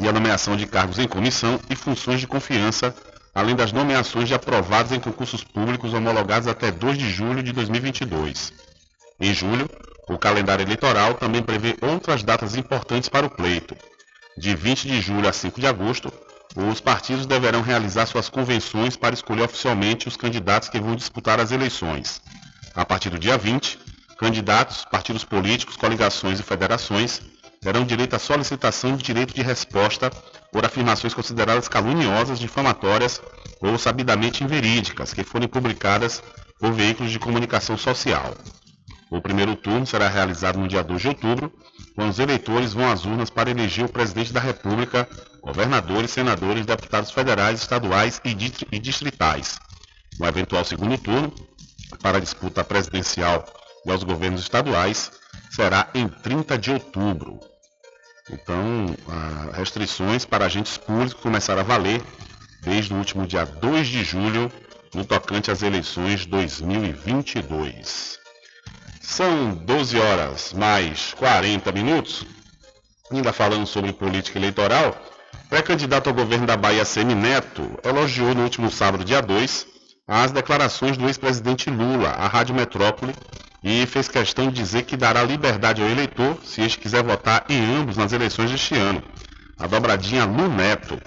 e 0.00 0.08
a 0.08 0.12
nomeação 0.12 0.56
de 0.56 0.66
cargos 0.66 0.98
em 0.98 1.06
comissão 1.06 1.60
e 1.68 1.76
funções 1.76 2.20
de 2.20 2.26
confiança, 2.26 2.94
além 3.34 3.54
das 3.54 3.70
nomeações 3.70 4.28
de 4.28 4.34
aprovados 4.34 4.92
em 4.92 5.00
concursos 5.00 5.44
públicos 5.44 5.92
homologados 5.92 6.48
até 6.48 6.70
2 6.70 6.96
de 6.96 7.10
julho 7.10 7.42
de 7.42 7.52
2022. 7.52 8.50
Em 9.20 9.34
julho, 9.34 9.68
o 10.08 10.16
calendário 10.16 10.64
eleitoral 10.64 11.12
também 11.14 11.42
prevê 11.42 11.76
outras 11.82 12.22
datas 12.22 12.56
importantes 12.56 13.10
para 13.10 13.26
o 13.26 13.30
pleito. 13.30 13.76
De 14.36 14.54
20 14.54 14.88
de 14.88 15.00
julho 15.00 15.28
a 15.28 15.32
5 15.32 15.60
de 15.60 15.66
agosto, 15.66 16.12
os 16.56 16.80
partidos 16.80 17.26
deverão 17.26 17.60
realizar 17.60 18.06
suas 18.06 18.28
convenções 18.28 18.96
para 18.96 19.14
escolher 19.14 19.42
oficialmente 19.42 20.08
os 20.08 20.16
candidatos 20.16 20.68
que 20.68 20.80
vão 20.80 20.96
disputar 20.96 21.38
as 21.38 21.52
eleições. 21.52 22.20
A 22.74 22.84
partir 22.84 23.10
do 23.10 23.18
dia 23.18 23.36
20, 23.36 23.78
candidatos, 24.18 24.86
partidos 24.86 25.24
políticos, 25.24 25.76
coligações 25.76 26.40
e 26.40 26.42
federações 26.42 27.20
terão 27.60 27.84
direito 27.84 28.16
à 28.16 28.18
solicitação 28.18 28.96
de 28.96 29.04
direito 29.04 29.34
de 29.34 29.42
resposta 29.42 30.10
por 30.50 30.64
afirmações 30.64 31.12
consideradas 31.12 31.68
caluniosas, 31.68 32.38
difamatórias 32.38 33.20
ou 33.60 33.78
sabidamente 33.78 34.42
inverídicas 34.42 35.12
que 35.12 35.22
forem 35.22 35.48
publicadas 35.48 36.22
por 36.58 36.72
veículos 36.72 37.12
de 37.12 37.18
comunicação 37.18 37.76
social. 37.76 38.34
O 39.14 39.20
primeiro 39.20 39.54
turno 39.54 39.86
será 39.86 40.08
realizado 40.08 40.58
no 40.58 40.66
dia 40.66 40.82
2 40.82 41.02
de 41.02 41.08
outubro, 41.08 41.52
quando 41.94 42.08
os 42.08 42.18
eleitores 42.18 42.72
vão 42.72 42.90
às 42.90 43.04
urnas 43.04 43.28
para 43.28 43.50
eleger 43.50 43.84
o 43.84 43.88
presidente 43.88 44.32
da 44.32 44.40
República, 44.40 45.06
governadores, 45.42 46.10
senadores, 46.10 46.64
deputados 46.64 47.10
federais, 47.10 47.60
estaduais 47.60 48.22
e 48.24 48.32
distritais. 48.78 49.60
No 50.18 50.26
eventual 50.26 50.64
segundo 50.64 50.96
turno, 50.96 51.30
para 52.00 52.16
a 52.16 52.20
disputa 52.22 52.64
presidencial 52.64 53.44
e 53.84 53.90
aos 53.90 54.02
governos 54.02 54.40
estaduais, 54.40 55.12
será 55.50 55.90
em 55.92 56.08
30 56.08 56.56
de 56.56 56.70
outubro. 56.70 57.38
Então, 58.30 58.96
restrições 59.52 60.24
para 60.24 60.46
agentes 60.46 60.78
públicos 60.78 61.12
começaram 61.12 61.60
a 61.60 61.64
valer 61.64 62.02
desde 62.62 62.94
o 62.94 62.96
último 62.96 63.26
dia 63.26 63.44
2 63.44 63.86
de 63.88 64.04
julho, 64.04 64.50
no 64.94 65.04
tocante 65.04 65.50
às 65.50 65.62
eleições 65.62 66.24
2022. 66.24 68.21
São 69.02 69.52
12 69.52 69.98
horas 69.98 70.52
mais 70.52 71.12
40 71.14 71.72
minutos. 71.72 72.24
Ainda 73.10 73.32
falando 73.32 73.66
sobre 73.66 73.92
política 73.92 74.38
eleitoral, 74.38 74.96
pré-candidato 75.50 76.08
ao 76.08 76.14
governo 76.14 76.46
da 76.46 76.56
Bahia, 76.56 76.84
Semineto, 76.84 77.78
elogiou 77.84 78.32
no 78.32 78.44
último 78.44 78.70
sábado, 78.70 79.04
dia 79.04 79.20
2, 79.20 79.66
as 80.06 80.30
declarações 80.30 80.96
do 80.96 81.06
ex-presidente 81.08 81.68
Lula 81.68 82.10
à 82.10 82.26
Rádio 82.28 82.54
Metrópole 82.54 83.12
e 83.62 83.84
fez 83.86 84.08
questão 84.08 84.48
de 84.48 84.54
dizer 84.54 84.84
que 84.84 84.96
dará 84.96 85.22
liberdade 85.24 85.82
ao 85.82 85.88
eleitor 85.88 86.38
se 86.44 86.62
este 86.62 86.78
quiser 86.78 87.02
votar 87.02 87.44
em 87.48 87.60
ambos 87.76 87.96
nas 87.96 88.12
eleições 88.12 88.50
deste 88.50 88.74
ano. 88.74 89.02
A 89.58 89.66
dobradinha 89.66 90.24
Lu 90.24 90.48
Neto. 90.48 90.98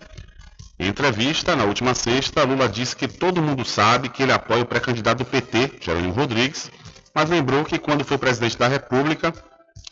Em 0.77 0.89
entrevista, 0.89 1.55
na 1.55 1.63
última 1.63 1.95
sexta, 1.95 2.43
Lula 2.43 2.67
disse 2.67 2.95
que 2.95 3.07
todo 3.07 3.41
mundo 3.41 3.63
sabe 3.63 4.09
que 4.09 4.21
ele 4.21 4.33
apoia 4.33 4.63
o 4.63 4.65
pré-candidato 4.65 5.19
do 5.19 5.25
PT, 5.25 5.79
Jerônimo 5.81 6.13
Rodrigues, 6.13 6.69
mas 7.15 7.29
lembrou 7.29 7.63
que 7.63 7.79
quando 7.79 8.03
foi 8.03 8.17
presidente 8.17 8.57
da 8.57 8.67
República, 8.67 9.33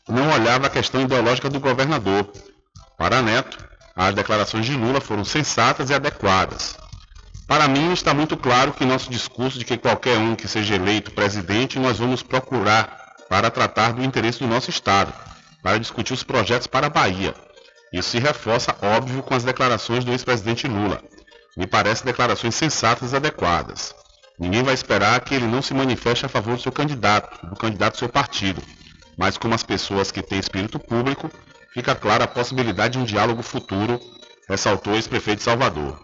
não 0.09 0.29
olhava 0.33 0.67
a 0.67 0.69
questão 0.69 1.01
ideológica 1.01 1.49
do 1.49 1.62
governador. 1.62 2.29
Para 2.97 3.21
Neto, 3.21 3.57
as 3.95 4.13
declarações 4.13 4.65
de 4.65 4.75
Lula 4.75 4.99
foram 4.99 5.23
sensatas 5.23 5.89
e 5.89 5.93
adequadas. 5.93 6.77
Para 7.47 7.67
mim 7.69 7.93
está 7.93 8.13
muito 8.13 8.36
claro 8.36 8.73
que 8.73 8.86
nosso 8.86 9.09
discurso 9.09 9.57
de 9.57 9.63
que 9.63 9.77
qualquer 9.77 10.17
um 10.17 10.36
que 10.36 10.47
seja 10.47 10.75
eleito 10.75 11.12
presidente 11.12 11.79
nós 11.79 11.99
vamos 11.99 12.21
procurar 12.21 13.13
para 13.29 13.49
tratar 13.49 13.93
do 13.93 14.03
interesse 14.03 14.39
do 14.39 14.47
nosso 14.47 14.69
Estado, 14.69 15.13
para 15.62 15.77
discutir 15.77 16.13
os 16.13 16.23
projetos 16.23 16.67
para 16.67 16.88
a 16.88 16.89
Bahia. 16.89 17.33
Isso 17.91 18.09
se 18.09 18.19
reforça, 18.19 18.75
óbvio, 18.81 19.23
com 19.23 19.33
as 19.33 19.43
declarações 19.43 20.03
do 20.03 20.12
ex-presidente 20.12 20.67
Lula. 20.67 21.01
Me 21.55 21.67
parecem 21.67 22.05
declarações 22.05 22.55
sensatas 22.55 23.13
e 23.13 23.15
adequadas. 23.15 23.93
Ninguém 24.39 24.63
vai 24.63 24.73
esperar 24.73 25.19
que 25.21 25.35
ele 25.35 25.45
não 25.45 25.61
se 25.61 25.73
manifeste 25.73 26.25
a 26.25 26.29
favor 26.29 26.55
do 26.55 26.61
seu 26.61 26.71
candidato, 26.71 27.45
do 27.47 27.55
candidato 27.55 27.93
do 27.93 27.99
seu 27.99 28.09
partido. 28.09 28.61
Mas 29.17 29.37
como 29.37 29.53
as 29.53 29.63
pessoas 29.63 30.11
que 30.11 30.21
têm 30.21 30.39
espírito 30.39 30.79
público, 30.79 31.29
fica 31.73 31.93
clara 31.93 32.23
a 32.23 32.27
possibilidade 32.27 32.93
de 32.93 32.99
um 32.99 33.03
diálogo 33.03 33.43
futuro, 33.43 33.99
ressaltou 34.49 34.93
o 34.93 34.95
ex-prefeito 34.95 35.39
de 35.39 35.43
Salvador. 35.43 35.99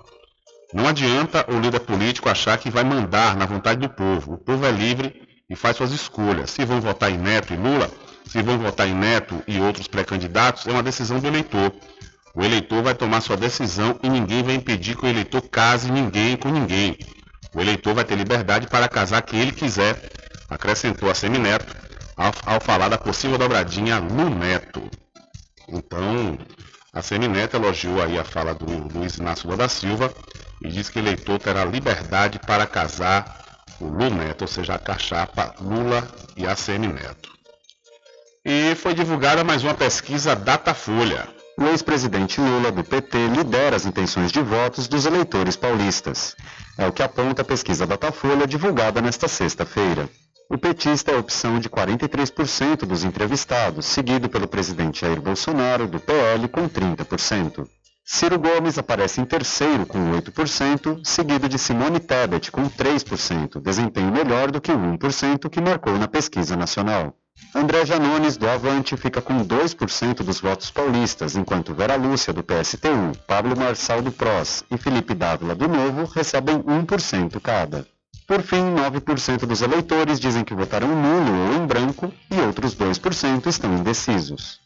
Não 0.71 0.87
adianta 0.87 1.45
o 1.51 1.59
líder 1.59 1.79
político 1.79 2.29
achar 2.29 2.57
que 2.59 2.69
vai 2.69 2.83
mandar 2.83 3.35
na 3.35 3.45
vontade 3.45 3.79
do 3.79 3.89
povo. 3.89 4.33
O 4.33 4.37
povo 4.37 4.65
é 4.65 4.71
livre 4.71 5.27
e 5.49 5.55
faz 5.55 5.77
suas 5.77 5.91
escolhas. 5.91 6.51
Se 6.51 6.63
vão 6.63 6.79
votar 6.79 7.11
em 7.11 7.17
Neto 7.17 7.53
e 7.53 7.57
Lula, 7.57 7.89
se 8.25 8.43
vão 8.43 8.59
votar 8.59 8.87
em 8.87 8.93
Neto 8.93 9.41
e 9.47 9.59
outros 9.59 9.87
pré-candidatos, 9.87 10.67
é 10.67 10.71
uma 10.71 10.83
decisão 10.83 11.19
do 11.19 11.25
eleitor. 11.25 11.73
O 12.35 12.43
eleitor 12.43 12.83
vai 12.83 12.93
tomar 12.93 13.21
sua 13.21 13.35
decisão 13.35 13.99
e 14.03 14.09
ninguém 14.09 14.43
vai 14.43 14.53
impedir 14.53 14.95
que 14.95 15.05
o 15.05 15.09
eleitor 15.09 15.41
case 15.41 15.91
ninguém 15.91 16.37
com 16.37 16.49
ninguém. 16.49 16.95
O 17.53 17.59
eleitor 17.59 17.93
vai 17.95 18.03
ter 18.03 18.15
liberdade 18.15 18.67
para 18.67 18.88
casar 18.88 19.21
quem 19.21 19.41
ele 19.41 19.51
quiser, 19.51 19.99
acrescentou 20.49 21.09
a 21.09 21.15
Semineto 21.15 21.75
ao, 22.15 22.31
ao 22.45 22.62
falar 22.62 22.89
da 22.89 22.97
possível 22.97 23.38
dobradinha 23.38 23.97
Lu 23.97 24.29
Neto. 24.29 24.89
Então, 25.67 26.38
a 26.93 27.01
Semineto 27.01 27.55
elogiou 27.55 28.01
aí 28.01 28.17
a 28.17 28.23
fala 28.23 28.53
do 28.53 28.65
Luiz 28.65 29.17
Inácio 29.17 29.45
Lula 29.45 29.57
da 29.57 29.69
Silva 29.69 30.13
e 30.62 30.69
diz 30.69 30.89
que 30.89 30.99
o 30.99 31.01
eleitor 31.01 31.39
terá 31.39 31.63
liberdade 31.65 32.39
para 32.39 32.67
casar 32.67 33.63
o 33.79 33.85
Lula 33.85 34.09
Neto, 34.09 34.41
ou 34.43 34.47
seja, 34.47 34.75
a 34.75 34.79
cachapa 34.79 35.55
Lula 35.59 36.07
e 36.35 36.45
a 36.45 36.51
ACM 36.51 36.88
Neto. 36.88 37.29
E 38.43 38.75
foi 38.75 38.93
divulgada 38.93 39.43
mais 39.43 39.63
uma 39.63 39.73
pesquisa 39.73 40.35
Datafolha. 40.35 41.38
O 41.62 41.67
ex-presidente 41.67 42.39
Lula, 42.39 42.72
do 42.72 42.86
PT, 42.86 43.28
lidera 43.28 43.76
as 43.76 43.86
intenções 43.86 44.32
de 44.32 44.41
votos 44.41 44.88
dos 44.88 45.06
eleitores 45.06 45.58
paulistas. 45.58 46.34
É 46.78 46.88
o 46.88 46.93
que 46.93 47.04
aponta 47.04 47.41
a 47.41 47.45
pesquisa 47.45 47.86
Datafolha 47.86 48.48
divulgada 48.48 49.02
nesta 49.02 49.28
sexta-feira. 49.28 50.10
O 50.50 50.58
petista 50.58 51.12
é 51.12 51.15
a 51.15 51.19
opção 51.19 51.60
de 51.60 51.69
43% 51.69 52.86
dos 52.86 53.04
entrevistados, 53.04 53.86
seguido 53.88 54.30
pelo 54.30 54.48
presidente 54.48 55.02
Jair 55.02 55.19
Bolsonaro, 55.19 55.86
do 55.86 56.00
PL, 56.00 56.47
com 56.47 56.70
30%. 56.70 57.68
Ciro 58.05 58.39
Gomes 58.39 58.78
aparece 58.78 59.20
em 59.20 59.26
terceiro 59.26 59.86
com 59.86 59.99
8%, 60.14 61.01
seguido 61.03 61.49
de 61.49 61.60
Simone 61.60 61.99
Tebet 61.99 62.51
com 62.51 62.70
3%, 62.70 63.62
desempenho 63.62 64.14
melhor 64.14 64.49
do 64.49 64.62
que 64.62 64.72
o 64.72 64.78
1% 64.78 65.49
que 65.49 65.60
marcou 65.60 65.97
na 65.97 66.07
pesquisa 66.07 66.55
nacional. 66.55 67.18
André 67.53 67.83
Janones, 67.85 68.37
do 68.37 68.47
Avante, 68.47 68.95
fica 68.95 69.21
com 69.21 69.43
2% 69.43 70.23
dos 70.23 70.39
votos 70.39 70.69
paulistas, 70.69 71.35
enquanto 71.35 71.73
Vera 71.73 71.95
Lúcia, 71.95 72.31
do 72.31 72.43
PSTU, 72.43 73.17
Pablo 73.25 73.57
Marçal, 73.57 74.01
do 74.01 74.11
PROS 74.11 74.63
e 74.69 74.77
Felipe 74.77 75.15
Dávila, 75.15 75.55
do 75.55 75.67
Novo, 75.67 76.05
recebem 76.05 76.59
1% 76.59 77.39
cada. 77.41 77.87
Por 78.27 78.43
fim, 78.43 78.75
9% 78.75 79.47
dos 79.47 79.63
eleitores 79.63 80.19
dizem 80.19 80.43
que 80.43 80.53
votarão 80.53 80.89
nulo 80.89 81.47
ou 81.47 81.53
em 81.55 81.65
branco 81.65 82.13
e 82.29 82.39
outros 82.39 82.75
2% 82.75 83.47
estão 83.47 83.73
indecisos. 83.73 84.59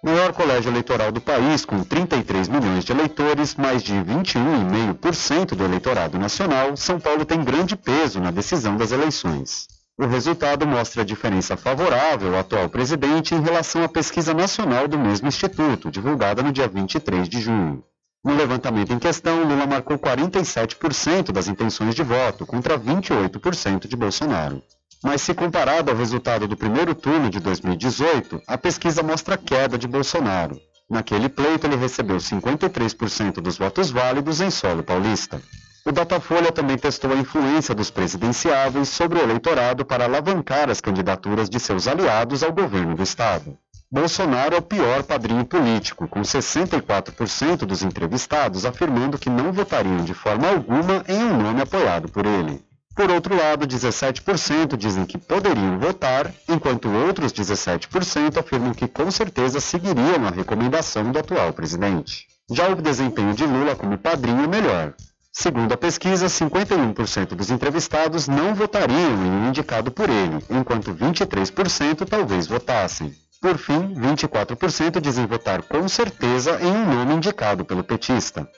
Maior 0.00 0.32
colégio 0.32 0.70
eleitoral 0.70 1.10
do 1.10 1.20
país, 1.20 1.64
com 1.64 1.82
33 1.82 2.46
milhões 2.46 2.84
de 2.84 2.92
eleitores, 2.92 3.56
mais 3.56 3.82
de 3.82 3.94
21,5% 3.94 5.56
do 5.56 5.64
eleitorado 5.64 6.16
nacional, 6.16 6.76
São 6.76 7.00
Paulo 7.00 7.24
tem 7.24 7.42
grande 7.42 7.74
peso 7.74 8.20
na 8.20 8.30
decisão 8.30 8.76
das 8.76 8.92
eleições. 8.92 9.66
O 10.00 10.06
resultado 10.06 10.64
mostra 10.64 11.02
a 11.02 11.04
diferença 11.04 11.56
favorável 11.56 12.32
ao 12.32 12.38
atual 12.38 12.68
presidente 12.68 13.34
em 13.34 13.42
relação 13.42 13.82
à 13.82 13.88
pesquisa 13.88 14.32
nacional 14.32 14.86
do 14.86 14.96
mesmo 14.96 15.26
instituto, 15.26 15.90
divulgada 15.90 16.40
no 16.40 16.52
dia 16.52 16.68
23 16.68 17.28
de 17.28 17.40
junho. 17.40 17.82
No 18.24 18.36
levantamento 18.36 18.92
em 18.92 18.98
questão, 19.00 19.42
Lula 19.42 19.66
marcou 19.66 19.98
47% 19.98 21.32
das 21.32 21.48
intenções 21.48 21.96
de 21.96 22.04
voto, 22.04 22.46
contra 22.46 22.78
28% 22.78 23.88
de 23.88 23.96
Bolsonaro. 23.96 24.62
Mas 25.02 25.22
se 25.22 25.34
comparado 25.34 25.90
ao 25.90 25.96
resultado 25.96 26.46
do 26.46 26.56
primeiro 26.56 26.94
turno 26.94 27.28
de 27.28 27.40
2018, 27.40 28.40
a 28.46 28.56
pesquisa 28.56 29.02
mostra 29.02 29.36
queda 29.36 29.76
de 29.76 29.88
Bolsonaro. 29.88 30.60
Naquele 30.88 31.28
pleito, 31.28 31.66
ele 31.66 31.74
recebeu 31.74 32.18
53% 32.18 33.40
dos 33.40 33.58
votos 33.58 33.90
válidos 33.90 34.40
em 34.40 34.50
solo 34.50 34.84
paulista. 34.84 35.42
O 35.88 35.92
Datafolha 35.92 36.52
também 36.52 36.76
testou 36.76 37.10
a 37.12 37.16
influência 37.16 37.74
dos 37.74 37.88
presidenciáveis 37.88 38.90
sobre 38.90 39.18
o 39.18 39.22
eleitorado 39.22 39.86
para 39.86 40.04
alavancar 40.04 40.68
as 40.68 40.82
candidaturas 40.82 41.48
de 41.48 41.58
seus 41.58 41.88
aliados 41.88 42.42
ao 42.42 42.52
governo 42.52 42.94
do 42.94 43.02
Estado. 43.02 43.56
Bolsonaro 43.90 44.54
é 44.54 44.58
o 44.58 44.62
pior 44.62 45.02
padrinho 45.02 45.46
político, 45.46 46.06
com 46.06 46.20
64% 46.20 47.64
dos 47.64 47.82
entrevistados 47.82 48.66
afirmando 48.66 49.16
que 49.16 49.30
não 49.30 49.50
votariam 49.50 50.04
de 50.04 50.12
forma 50.12 50.50
alguma 50.50 51.02
em 51.08 51.22
um 51.22 51.42
nome 51.42 51.62
apoiado 51.62 52.06
por 52.10 52.26
ele. 52.26 52.62
Por 52.94 53.10
outro 53.10 53.34
lado, 53.34 53.66
17% 53.66 54.76
dizem 54.76 55.06
que 55.06 55.16
poderiam 55.16 55.78
votar, 55.78 56.30
enquanto 56.46 56.90
outros 56.90 57.32
17% 57.32 58.36
afirmam 58.36 58.74
que 58.74 58.88
com 58.88 59.10
certeza 59.10 59.58
seguiriam 59.58 60.26
a 60.26 60.30
recomendação 60.30 61.10
do 61.10 61.18
atual 61.18 61.54
presidente. 61.54 62.26
Já 62.50 62.68
o 62.68 62.74
desempenho 62.74 63.32
de 63.32 63.46
Lula 63.46 63.74
como 63.74 63.96
padrinho 63.96 64.44
é 64.44 64.46
melhor, 64.46 64.94
Segundo 65.32 65.72
a 65.72 65.76
pesquisa, 65.76 66.26
51% 66.26 67.34
dos 67.34 67.50
entrevistados 67.50 68.26
não 68.26 68.54
votariam 68.54 69.24
em 69.24 69.30
um 69.30 69.48
indicado 69.48 69.90
por 69.90 70.08
ele, 70.08 70.42
enquanto 70.50 70.92
23% 70.92 72.06
talvez 72.08 72.46
votassem. 72.46 73.14
Por 73.40 73.56
fim, 73.56 73.94
24% 73.94 75.00
dizem 75.00 75.26
votar 75.26 75.62
com 75.62 75.86
certeza 75.86 76.58
em 76.60 76.72
um 76.72 76.86
nome 76.86 77.14
indicado 77.14 77.64
pelo 77.64 77.84
petista. 77.84 78.48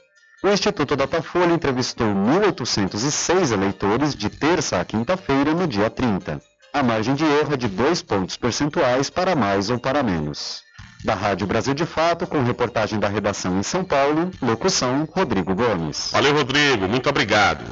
O 0.43 0.49
Instituto 0.49 0.97
Datafolha 0.97 1.53
entrevistou 1.53 2.07
1.806 2.07 3.53
eleitores 3.53 4.15
de 4.15 4.31
terça 4.31 4.81
a 4.81 4.85
quinta-feira, 4.85 5.53
no 5.53 5.67
dia 5.67 5.91
30. 5.91 6.41
A 6.73 6.83
margem 6.83 7.15
de 7.15 7.25
erro 7.25 7.53
é 7.53 7.57
de 7.59 7.69
2 7.69 8.01
pontos 8.03 8.39
percentuais 8.39 9.11
para 9.11 9.35
mais 9.35 9.69
ou 9.69 9.79
para 9.79 10.03
menos. 10.03 10.63
Da 11.05 11.15
Rádio 11.15 11.47
Brasil 11.47 11.73
de 11.73 11.87
Fato, 11.87 12.27
com 12.27 12.43
reportagem 12.43 12.99
da 12.99 13.09
redação 13.09 13.59
em 13.59 13.63
São 13.63 13.83
Paulo, 13.83 14.31
locução 14.43 15.09
Rodrigo 15.11 15.55
Gomes. 15.55 16.11
Valeu, 16.13 16.35
Rodrigo, 16.35 16.87
muito 16.87 17.09
obrigado. 17.09 17.65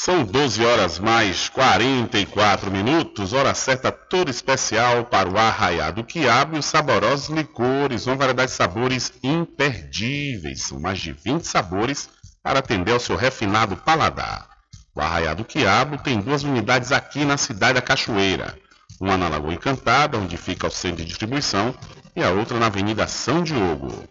São 0.00 0.24
12 0.24 0.64
horas 0.64 1.00
mais 1.00 1.48
44 1.48 2.70
minutos, 2.70 3.32
hora 3.32 3.52
certa 3.52 3.90
toda 3.90 4.30
especial 4.30 5.06
para 5.06 5.28
o 5.28 5.36
arraiado 5.36 6.04
quiabo 6.04 6.54
e 6.54 6.60
os 6.60 6.66
saborosos 6.66 7.30
licores, 7.30 8.06
uma 8.06 8.14
variedade 8.14 8.52
de 8.52 8.56
sabores 8.56 9.12
imperdíveis. 9.24 10.62
São 10.62 10.78
mais 10.78 11.00
de 11.00 11.10
20 11.10 11.42
sabores 11.42 12.08
para 12.44 12.60
atender 12.60 12.92
ao 12.92 13.00
seu 13.00 13.16
refinado 13.16 13.76
paladar. 13.76 14.48
O 14.94 15.00
arraiado 15.00 15.44
quiabo 15.44 15.98
tem 15.98 16.20
duas 16.20 16.44
unidades 16.44 16.92
aqui 16.92 17.24
na 17.24 17.36
cidade 17.36 17.74
da 17.74 17.82
Cachoeira. 17.82 18.56
Uma 19.00 19.16
na 19.16 19.28
Lagoa 19.28 19.54
Encantada, 19.54 20.16
onde 20.16 20.36
fica 20.36 20.68
o 20.68 20.70
centro 20.70 20.98
de 20.98 21.06
distribuição, 21.06 21.74
e 22.18 22.22
a 22.24 22.30
outra 22.32 22.58
na 22.58 22.66
Avenida 22.66 23.06
São 23.06 23.44
Diogo. 23.44 24.04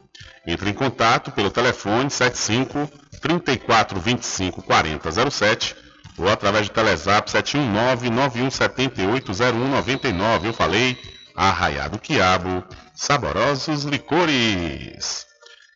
Entre 0.46 0.70
em 0.70 0.74
contato 0.74 1.30
pelo 1.32 1.52
telefone 1.52 2.10
75 2.10 2.90
34 3.22 4.00
25 4.00 4.62
40 4.62 5.30
07 5.30 5.76
ou 6.18 6.30
através 6.30 6.70
do 6.70 6.74
Telezap 6.74 7.30
719 7.30 8.10
9178 8.10 9.34
0199. 9.34 10.48
Eu 10.48 10.54
falei, 10.54 10.98
Arraiado 11.36 12.00
Quiabo, 12.00 12.64
saborosos 12.96 13.84
licores. 13.84 15.28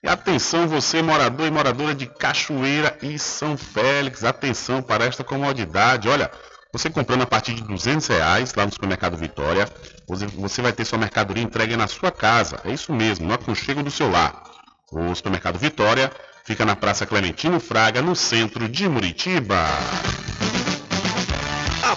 E 0.01 0.07
atenção 0.07 0.69
você 0.69 1.01
morador 1.01 1.45
e 1.45 1.51
moradora 1.51 1.93
de 1.93 2.07
Cachoeira 2.07 2.97
e 3.03 3.19
São 3.19 3.57
Félix, 3.57 4.23
atenção 4.23 4.81
para 4.81 5.03
esta 5.03 5.23
comodidade. 5.23 6.07
Olha, 6.07 6.31
você 6.71 6.89
comprando 6.89 7.23
a 7.23 7.27
partir 7.27 7.53
de 7.53 7.63
200 7.63 8.07
reais 8.07 8.53
lá 8.53 8.65
no 8.65 8.71
supermercado 8.71 9.17
Vitória, 9.17 9.67
você 10.07 10.61
vai 10.61 10.71
ter 10.71 10.85
sua 10.85 10.97
mercadoria 10.97 11.43
entregue 11.43 11.75
na 11.75 11.87
sua 11.87 12.11
casa. 12.11 12.59
É 12.63 12.71
isso 12.71 12.93
mesmo, 12.93 13.27
no 13.27 13.33
aconchego 13.33 13.83
do 13.83 13.91
seu 13.91 14.09
lar. 14.09 14.43
O 14.91 15.13
supermercado 15.13 15.59
Vitória 15.59 16.11
fica 16.45 16.65
na 16.65 16.75
Praça 16.75 17.05
Clementino 17.05 17.59
Fraga, 17.59 18.01
no 18.01 18.15
centro 18.15 18.67
de 18.67 18.87
Muritiba. 18.87 19.65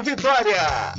Vitória. 0.00 0.94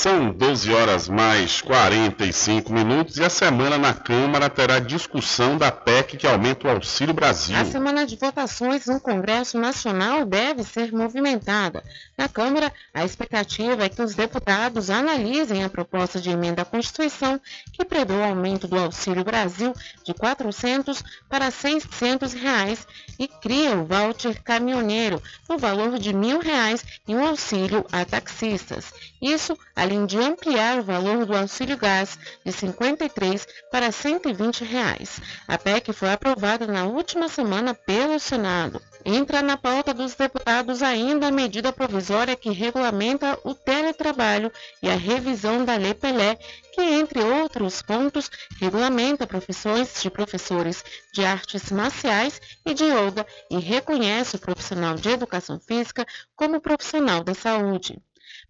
São 0.00 0.30
12 0.30 0.72
horas 0.72 1.08
mais 1.08 1.60
45 1.60 2.72
minutos 2.72 3.16
e 3.16 3.24
a 3.24 3.28
semana 3.28 3.76
na 3.76 3.92
Câmara 3.92 4.48
terá 4.48 4.78
discussão 4.78 5.58
da 5.58 5.72
PEC 5.72 6.16
que 6.16 6.24
aumenta 6.24 6.68
o 6.68 6.70
Auxílio 6.70 7.12
Brasil. 7.12 7.56
A 7.56 7.64
semana 7.64 8.06
de 8.06 8.14
votações 8.14 8.86
no 8.86 9.00
Congresso 9.00 9.58
Nacional 9.58 10.24
deve 10.24 10.62
ser 10.62 10.92
movimentada. 10.92 11.82
Na 12.16 12.28
Câmara, 12.28 12.72
a 12.94 13.04
expectativa 13.04 13.82
é 13.82 13.88
que 13.88 14.00
os 14.00 14.14
deputados 14.14 14.88
analisem 14.88 15.64
a 15.64 15.68
proposta 15.68 16.20
de 16.20 16.30
emenda 16.30 16.62
à 16.62 16.64
Constituição 16.64 17.40
que 17.72 17.84
prevê 17.84 18.14
o 18.14 18.22
aumento 18.22 18.68
do 18.68 18.78
Auxílio 18.78 19.24
Brasil 19.24 19.72
de 20.04 20.12
R$ 20.12 20.18
400 20.18 21.02
para 21.28 21.50
600 21.50 22.34
reais 22.34 22.86
e 23.18 23.26
cria 23.26 23.76
o 23.76 23.84
voucher 23.84 24.40
caminhoneiro 24.44 25.20
no 25.48 25.58
valor 25.58 25.98
de 25.98 26.12
R$ 26.12 26.18
1.000 26.18 26.84
e 27.08 27.16
um 27.16 27.26
auxílio 27.26 27.84
a 27.90 28.04
taxistas. 28.04 28.92
Isso, 29.20 29.58
além 29.88 30.04
de 30.04 30.18
ampliar 30.18 30.78
o 30.78 30.82
valor 30.82 31.24
do 31.24 31.34
auxílio 31.34 31.78
gás 31.78 32.18
de 32.44 32.50
R$ 32.50 32.52
53 32.52 33.48
para 33.72 33.90
120 33.90 34.62
reais. 34.62 35.18
A 35.46 35.56
PEC 35.56 35.94
foi 35.94 36.12
aprovada 36.12 36.66
na 36.66 36.84
última 36.84 37.26
semana 37.26 37.72
pelo 37.72 38.20
Senado. 38.20 38.82
Entra 39.02 39.40
na 39.40 39.56
pauta 39.56 39.94
dos 39.94 40.14
deputados 40.14 40.82
ainda 40.82 41.28
a 41.28 41.30
medida 41.30 41.72
provisória 41.72 42.36
que 42.36 42.50
regulamenta 42.50 43.38
o 43.44 43.54
teletrabalho 43.54 44.52
e 44.82 44.90
a 44.90 44.94
revisão 44.94 45.64
da 45.64 45.76
Lei 45.76 45.94
Pelé, 45.94 46.36
que, 46.74 46.82
entre 46.82 47.20
outros 47.20 47.80
pontos, 47.80 48.30
regulamenta 48.60 49.26
profissões 49.26 50.02
de 50.02 50.10
professores 50.10 50.84
de 51.14 51.24
artes 51.24 51.72
marciais 51.72 52.38
e 52.66 52.74
de 52.74 52.84
yoga 52.84 53.26
e 53.50 53.58
reconhece 53.58 54.36
o 54.36 54.38
profissional 54.38 54.96
de 54.96 55.08
educação 55.08 55.58
física 55.58 56.06
como 56.36 56.60
profissional 56.60 57.24
da 57.24 57.32
saúde. 57.32 57.98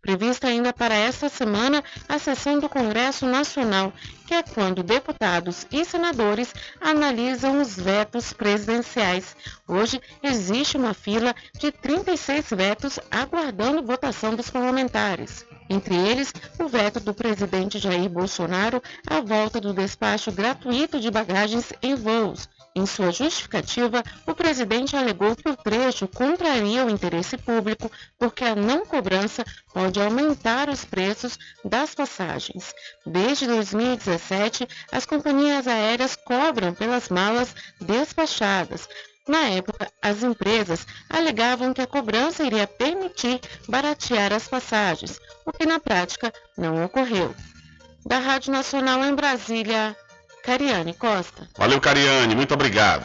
Prevista 0.01 0.47
ainda 0.47 0.73
para 0.73 0.95
esta 0.95 1.29
semana 1.29 1.83
a 2.09 2.19
sessão 2.19 2.61
do 2.61 2.69
Congresso 2.69 3.27
Nacional, 3.27 3.93
que 4.27 4.35
é 4.35 4.43
quando 4.43 4.83
deputados 4.83 5.67
e 5.73 5.85
senadores 5.85 6.55
analisam 6.81 7.61
os 7.61 7.75
vetos 7.75 8.33
presidenciais. 8.33 9.37
Hoje 9.67 10.01
existe 10.23 10.77
uma 10.77 10.95
fila 10.95 11.35
de 11.59 11.73
36 11.73 12.51
vetos 12.51 13.01
aguardando 13.11 13.83
votação 13.83 14.35
dos 14.37 14.49
parlamentares. 14.49 15.45
Entre 15.69 15.95
eles, 15.95 16.33
o 16.59 16.69
veto 16.69 17.01
do 17.01 17.13
presidente 17.13 17.79
Jair 17.79 18.09
Bolsonaro 18.09 18.83
à 19.07 19.21
volta 19.21 19.61
do 19.61 19.75
despacho 19.75 20.33
gratuito 20.33 20.99
de 21.01 21.11
bagagens 21.11 21.73
em 21.83 21.95
voos. 21.95 22.49
Em 22.79 22.87
sua 22.87 23.11
justificativa, 23.11 24.05
o 24.25 24.33
presidente 24.33 24.97
alegou 24.97 25.35
que 25.35 25.49
o 25.49 25.57
trecho 25.57 26.07
contraria 26.07 26.87
o 26.87 26.89
interesse 26.89 27.37
público 27.37 27.91
porque 28.17 28.45
a 28.45 28.55
não 28.55 28.87
cobrança 28.87 29.45
pode 29.75 30.01
aumentar 30.01 30.69
os 30.69 30.85
preços 30.85 31.37
das 31.65 31.93
passagens. 31.93 32.73
Desde 33.05 33.49
2017, 33.49 34.69
as 34.93 35.05
companhias 35.05 35.67
aéreas 35.67 36.15
cobram 36.15 36.73
pelas 36.73 37.09
malas 37.09 37.53
despachadas, 37.81 38.89
Na 39.27 39.49
época, 39.49 39.91
as 40.01 40.23
empresas 40.23 40.87
alegavam 41.11 41.75
que 41.75 41.83
a 41.83 41.87
cobrança 41.87 42.45
iria 42.45 42.67
permitir 42.67 43.41
baratear 43.69 44.33
as 44.33 44.47
passagens, 44.47 45.21
o 45.45 45.53
que 45.53 45.67
na 45.67 45.81
prática 45.81 46.33
não 46.57 46.85
ocorreu. 46.85 47.35
Da 48.07 48.21
Rádio 48.21 48.53
Nacional 48.53 49.05
em 49.05 49.15
Brasília, 49.15 49.97
Cariane 50.49 50.95
Costa. 50.95 51.47
Valeu, 51.59 51.79
Cariane, 51.79 52.35
muito 52.35 52.55
obrigado. 52.55 53.05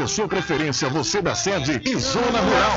a 0.00 0.06
sua 0.06 0.28
preferência, 0.28 0.88
você 0.88 1.20
da 1.20 1.34
sede 1.34 1.80
e 1.84 1.98
Zona 1.98 2.38
Rural. 2.40 2.76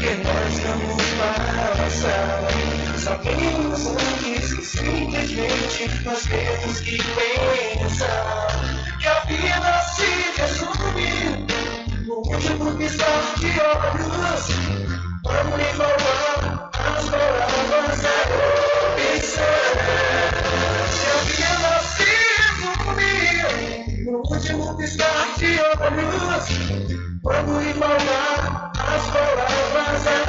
que 0.00 0.14
nós 0.22 0.58
vamos 0.60 1.02
passar. 1.76 2.48
Sabemos 2.98 3.86
antes 3.86 4.54
que 4.54 4.64
simplesmente 4.64 6.04
nós 6.04 6.22
temos 6.24 6.80
que 6.80 6.98
pensar 6.98 8.46
que 9.00 9.08
a 9.08 9.20
vida 9.20 9.82
se 9.94 10.40
resume 10.40 11.46
no 12.06 12.14
último 12.14 12.72
piscar 12.76 13.34
de 13.38 13.60
olhos. 13.60 14.48
Vamos 15.24 15.60
igualar 15.72 16.70
as 16.72 17.08
palavras 17.10 18.00
da 18.02 18.18
opção. 19.16 19.97
No 24.18 24.34
último 24.34 24.76
piscar 24.76 25.36
de 25.38 25.60
olhos. 25.60 26.44
Vamos 27.22 27.66
igualar 27.66 28.72
as 28.74 29.04
palavras 29.10 30.04
da 30.04 30.28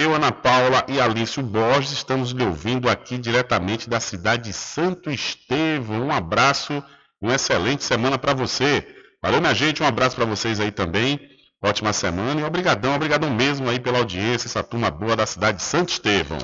Eu, 0.00 0.14
Ana 0.14 0.30
Paula 0.30 0.86
e 0.86 1.00
Alício 1.00 1.42
Borges 1.42 1.90
estamos 1.90 2.30
lhe 2.30 2.44
ouvindo 2.44 2.88
aqui 2.88 3.18
diretamente 3.18 3.90
da 3.90 3.98
cidade 3.98 4.44
de 4.44 4.52
Santo 4.52 5.10
Estevão. 5.10 6.06
Um 6.06 6.12
abraço 6.12 6.80
uma 7.20 7.34
excelente 7.34 7.82
semana 7.82 8.16
para 8.16 8.32
você. 8.32 8.86
Valeu, 9.20 9.40
minha 9.40 9.52
gente, 9.52 9.82
um 9.82 9.86
abraço 9.86 10.14
para 10.14 10.24
vocês 10.24 10.60
aí 10.60 10.70
também. 10.70 11.18
Ótima 11.60 11.92
semana 11.92 12.40
e 12.40 12.44
obrigadão, 12.44 12.94
obrigadão 12.94 13.28
mesmo 13.28 13.68
aí 13.68 13.80
pela 13.80 13.98
audiência, 13.98 14.46
essa 14.46 14.62
turma 14.62 14.88
boa 14.88 15.16
da 15.16 15.26
cidade 15.26 15.58
de 15.58 15.64
Santo 15.64 15.88
Estevão. 15.88 16.38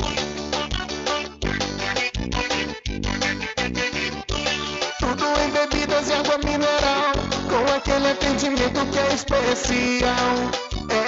Tudo 4.98 5.24
em 5.40 5.50
bebidas 5.52 6.08
e 6.08 6.12
água 6.12 6.38
mineral, 6.38 7.12
com 7.48 7.72
aquele 7.72 8.10
atendimento 8.10 8.84
que 8.90 8.98
é 8.98 9.14
especial. 9.14 10.73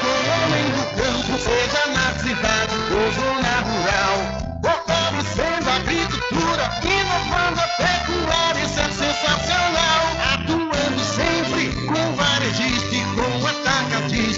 com 0.00 0.06
o 0.06 0.28
homem 0.44 0.64
do 0.72 0.84
campo, 0.96 1.38
seja 1.38 1.86
na 1.92 2.12
cidade 2.18 2.74
ou 2.92 3.12
zona 3.12 3.60
rural. 3.60 3.79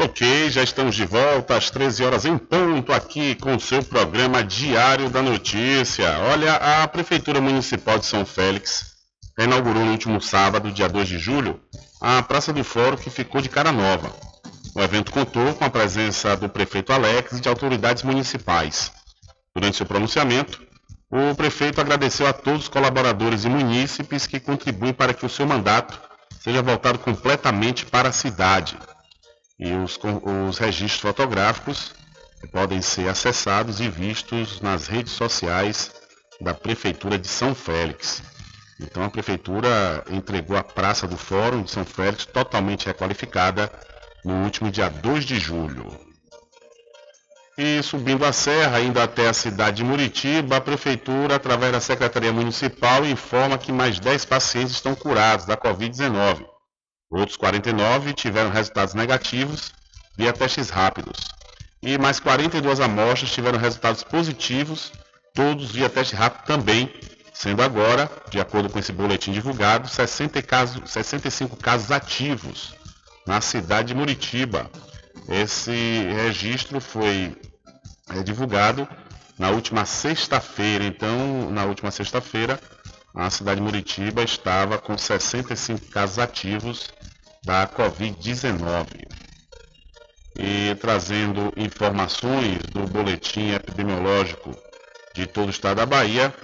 Ok, 0.00 0.50
já 0.50 0.62
estamos 0.62 0.94
de 0.94 1.04
volta 1.04 1.56
às 1.56 1.70
13 1.70 2.04
horas 2.04 2.24
em 2.24 2.38
ponto 2.38 2.92
aqui 2.92 3.34
com 3.34 3.54
o 3.54 3.60
seu 3.60 3.82
programa 3.82 4.42
Diário 4.42 5.10
da 5.10 5.20
Notícia. 5.20 6.18
Olha, 6.30 6.54
a 6.54 6.88
Prefeitura 6.88 7.40
Municipal 7.40 7.98
de 7.98 8.06
São 8.06 8.24
Félix 8.24 8.94
inaugurou 9.38 9.84
no 9.84 9.92
último 9.92 10.20
sábado, 10.20 10.70
dia 10.72 10.88
2 10.88 11.08
de 11.08 11.18
julho, 11.18 11.60
a 12.00 12.22
Praça 12.22 12.52
do 12.52 12.64
Fórum 12.64 12.96
que 12.96 13.10
ficou 13.10 13.40
de 13.40 13.48
cara 13.48 13.70
nova. 13.70 14.10
O 14.74 14.80
evento 14.80 15.12
contou 15.12 15.52
com 15.54 15.64
a 15.64 15.70
presença 15.70 16.36
do 16.36 16.48
prefeito 16.48 16.92
Alex 16.92 17.32
e 17.32 17.40
de 17.40 17.48
autoridades 17.48 18.02
municipais. 18.02 18.90
Durante 19.54 19.76
seu 19.76 19.86
pronunciamento, 19.86 20.60
o 21.10 21.34
prefeito 21.34 21.80
agradeceu 21.80 22.26
a 22.26 22.32
todos 22.32 22.62
os 22.62 22.68
colaboradores 22.68 23.44
e 23.44 23.48
munícipes 23.48 24.26
que 24.26 24.40
contribuem 24.40 24.92
para 24.92 25.14
que 25.14 25.24
o 25.24 25.28
seu 25.28 25.46
mandato 25.46 26.00
seja 26.44 26.60
voltado 26.60 26.98
completamente 26.98 27.86
para 27.86 28.10
a 28.10 28.12
cidade. 28.12 28.76
E 29.58 29.72
os, 29.72 29.98
os 30.46 30.58
registros 30.58 31.00
fotográficos 31.00 31.94
podem 32.52 32.82
ser 32.82 33.08
acessados 33.08 33.80
e 33.80 33.88
vistos 33.88 34.60
nas 34.60 34.86
redes 34.86 35.14
sociais 35.14 35.90
da 36.38 36.52
Prefeitura 36.52 37.18
de 37.18 37.28
São 37.28 37.54
Félix. 37.54 38.22
Então 38.78 39.02
a 39.02 39.08
Prefeitura 39.08 40.04
entregou 40.10 40.54
a 40.54 40.62
Praça 40.62 41.08
do 41.08 41.16
Fórum 41.16 41.62
de 41.62 41.70
São 41.70 41.86
Félix 41.86 42.26
totalmente 42.26 42.84
requalificada 42.84 43.72
no 44.22 44.44
último 44.44 44.70
dia 44.70 44.90
2 44.90 45.24
de 45.24 45.38
julho. 45.38 46.03
E 47.56 47.80
subindo 47.84 48.24
a 48.24 48.32
serra, 48.32 48.80
indo 48.80 49.00
até 49.00 49.28
a 49.28 49.32
cidade 49.32 49.76
de 49.76 49.84
Muritiba, 49.84 50.56
a 50.56 50.60
Prefeitura, 50.60 51.36
através 51.36 51.70
da 51.70 51.80
Secretaria 51.80 52.32
Municipal, 52.32 53.06
informa 53.06 53.56
que 53.56 53.70
mais 53.70 54.00
10 54.00 54.24
pacientes 54.24 54.74
estão 54.74 54.94
curados 54.94 55.46
da 55.46 55.56
Covid-19. 55.56 56.44
Outros 57.08 57.36
49 57.36 58.12
tiveram 58.12 58.50
resultados 58.50 58.94
negativos 58.94 59.72
via 60.16 60.32
testes 60.32 60.68
rápidos. 60.68 61.28
E 61.80 61.96
mais 61.96 62.18
42 62.18 62.80
amostras 62.80 63.30
tiveram 63.30 63.58
resultados 63.58 64.02
positivos, 64.02 64.90
todos 65.32 65.70
via 65.70 65.88
teste 65.88 66.16
rápido 66.16 66.44
também, 66.46 66.92
sendo 67.32 67.62
agora, 67.62 68.10
de 68.30 68.40
acordo 68.40 68.68
com 68.68 68.80
esse 68.80 68.90
boletim 68.90 69.30
divulgado, 69.30 69.86
60 69.86 70.42
casos, 70.42 70.90
65 70.90 71.56
casos 71.56 71.92
ativos 71.92 72.74
na 73.24 73.40
cidade 73.40 73.88
de 73.88 73.94
Muritiba. 73.94 74.68
Esse 75.28 75.72
registro 76.14 76.80
foi 76.80 77.36
é, 78.10 78.22
divulgado 78.22 78.86
na 79.38 79.50
última 79.50 79.84
sexta-feira. 79.84 80.84
Então, 80.84 81.50
na 81.50 81.64
última 81.64 81.90
sexta-feira, 81.90 82.60
a 83.14 83.30
cidade 83.30 83.60
de 83.60 83.62
Muritiba 83.62 84.22
estava 84.22 84.78
com 84.78 84.98
65 84.98 85.86
casos 85.86 86.18
ativos 86.18 86.90
da 87.44 87.66
Covid-19. 87.66 88.86
E 90.36 90.74
trazendo 90.80 91.52
informações 91.56 92.58
do 92.72 92.86
boletim 92.88 93.52
epidemiológico 93.52 94.50
de 95.14 95.26
todo 95.26 95.46
o 95.46 95.50
estado 95.50 95.76
da 95.76 95.86
Bahia, 95.86 96.34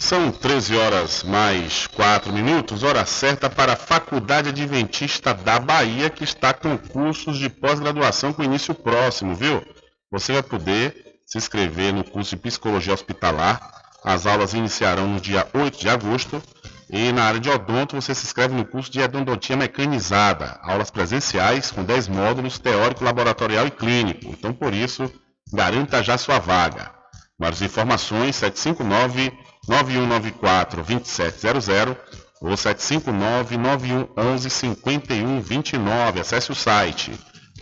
São 0.00 0.32
13 0.32 0.76
horas 0.76 1.22
mais 1.22 1.86
4 1.88 2.32
minutos, 2.32 2.82
hora 2.82 3.04
certa 3.04 3.50
para 3.50 3.74
a 3.74 3.76
Faculdade 3.76 4.48
Adventista 4.48 5.34
da 5.34 5.58
Bahia, 5.60 6.08
que 6.08 6.24
está 6.24 6.54
com 6.54 6.76
cursos 6.78 7.38
de 7.38 7.50
pós-graduação 7.50 8.32
com 8.32 8.42
início 8.42 8.74
próximo, 8.74 9.34
viu? 9.34 9.62
Você 10.10 10.32
vai 10.32 10.42
poder 10.42 10.96
se 11.26 11.36
inscrever 11.36 11.92
no 11.92 12.02
curso 12.02 12.34
de 12.34 12.40
Psicologia 12.40 12.94
Hospitalar. 12.94 13.60
As 14.02 14.24
aulas 14.24 14.54
iniciarão 14.54 15.06
no 15.06 15.20
dia 15.20 15.46
8 15.52 15.78
de 15.78 15.88
agosto. 15.90 16.42
E 16.88 17.12
na 17.12 17.24
área 17.24 17.38
de 17.38 17.50
odonto, 17.50 17.94
você 17.94 18.14
se 18.14 18.24
inscreve 18.24 18.54
no 18.54 18.64
curso 18.64 18.90
de 18.90 19.00
endodontia 19.00 19.56
mecanizada. 19.56 20.58
Aulas 20.62 20.90
presenciais 20.90 21.70
com 21.70 21.84
10 21.84 22.08
módulos, 22.08 22.58
teórico, 22.58 23.04
laboratorial 23.04 23.66
e 23.66 23.70
clínico. 23.70 24.30
Então, 24.30 24.54
por 24.54 24.72
isso, 24.72 25.12
garanta 25.52 26.02
já 26.02 26.16
sua 26.16 26.38
vaga. 26.38 26.90
Mais 27.38 27.62
informações, 27.62 28.36
759 28.36 29.32
9194 29.68 30.82
2700 30.82 31.96
ou 32.40 32.56
759 32.56 33.58
9111 33.58 34.50
5129. 34.50 36.20
Acesse 36.20 36.50
o 36.50 36.54
site 36.54 37.12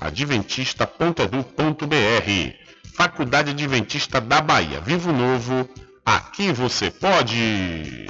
adventista.edu.br. 0.01 2.69
Faculdade 2.95 3.51
Adventista 3.51 4.21
da 4.21 4.41
Bahia. 4.41 4.81
Vivo 4.81 5.13
Novo, 5.13 5.69
aqui 6.05 6.53
você 6.53 6.91
pode. 6.91 8.07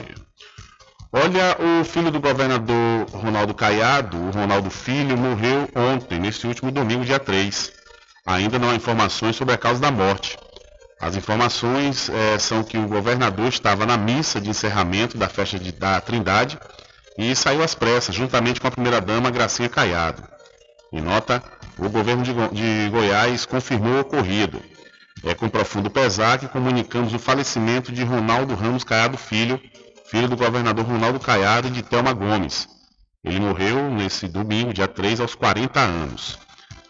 Olha, 1.11 1.57
o 1.59 1.85
filho 1.85 2.11
do 2.11 2.21
governador 2.21 3.07
Ronaldo 3.13 3.55
Caiado, 3.55 4.19
o 4.19 4.31
Ronaldo 4.31 4.71
Filho, 4.71 5.17
morreu 5.17 5.69
ontem, 5.75 6.19
neste 6.19 6.47
último 6.47 6.71
domingo, 6.71 7.05
dia 7.05 7.19
3. 7.19 7.73
Ainda 8.27 8.59
não 8.59 8.71
há 8.71 8.75
informações 8.75 9.37
sobre 9.37 9.55
a 9.55 9.59
causa 9.59 9.81
da 9.81 9.91
morte. 9.91 10.37
As 11.01 11.17
informações 11.17 12.09
é, 12.09 12.39
são 12.39 12.65
que 12.65 12.77
o 12.77 12.89
governador 12.89 13.49
estava 13.49 13.87
na 13.87 13.97
missa 13.97 14.41
de 14.41 14.51
encerramento 14.51 15.17
da 15.17 15.29
festa 15.29 15.59
de, 15.59 15.71
da 15.71 16.01
Trindade 16.01 16.59
e 17.17 17.35
saiu 17.37 17.63
às 17.63 17.75
pressas, 17.75 18.15
juntamente 18.15 18.61
com 18.61 18.67
a 18.67 18.71
primeira-dama 18.71 19.31
Gracinha 19.31 19.69
Caiado. 19.69 20.23
Em 20.93 21.01
nota, 21.01 21.43
o 21.79 21.89
governo 21.89 22.23
de, 22.23 22.33
de 22.33 22.91
Goiás 22.91 23.47
confirmou 23.47 23.95
o 23.95 24.01
ocorrido. 24.01 24.61
É 25.25 25.35
com 25.35 25.49
profundo 25.49 25.91
pesar 25.91 26.39
que 26.39 26.49
comunicamos 26.49 27.13
o 27.15 27.19
falecimento 27.19 27.93
de 27.93 28.03
Ronaldo 28.03 28.55
Ramos 28.55 28.85
Caiado 28.85 29.17
Filho, 29.17 29.61
filho 30.11 30.29
do 30.29 30.37
governador 30.37 30.85
Ronaldo 30.85 31.21
Caiado 31.21 31.69
e 31.69 31.71
de 31.71 31.83
Thelma 31.83 32.13
Gomes. 32.13 32.69
Ele 33.25 33.41
morreu 33.41 33.91
nesse 33.91 34.27
domingo, 34.29 34.73
dia 34.73 34.89
3, 34.89 35.21
aos 35.21 35.35
40 35.35 35.81
anos. 35.81 36.39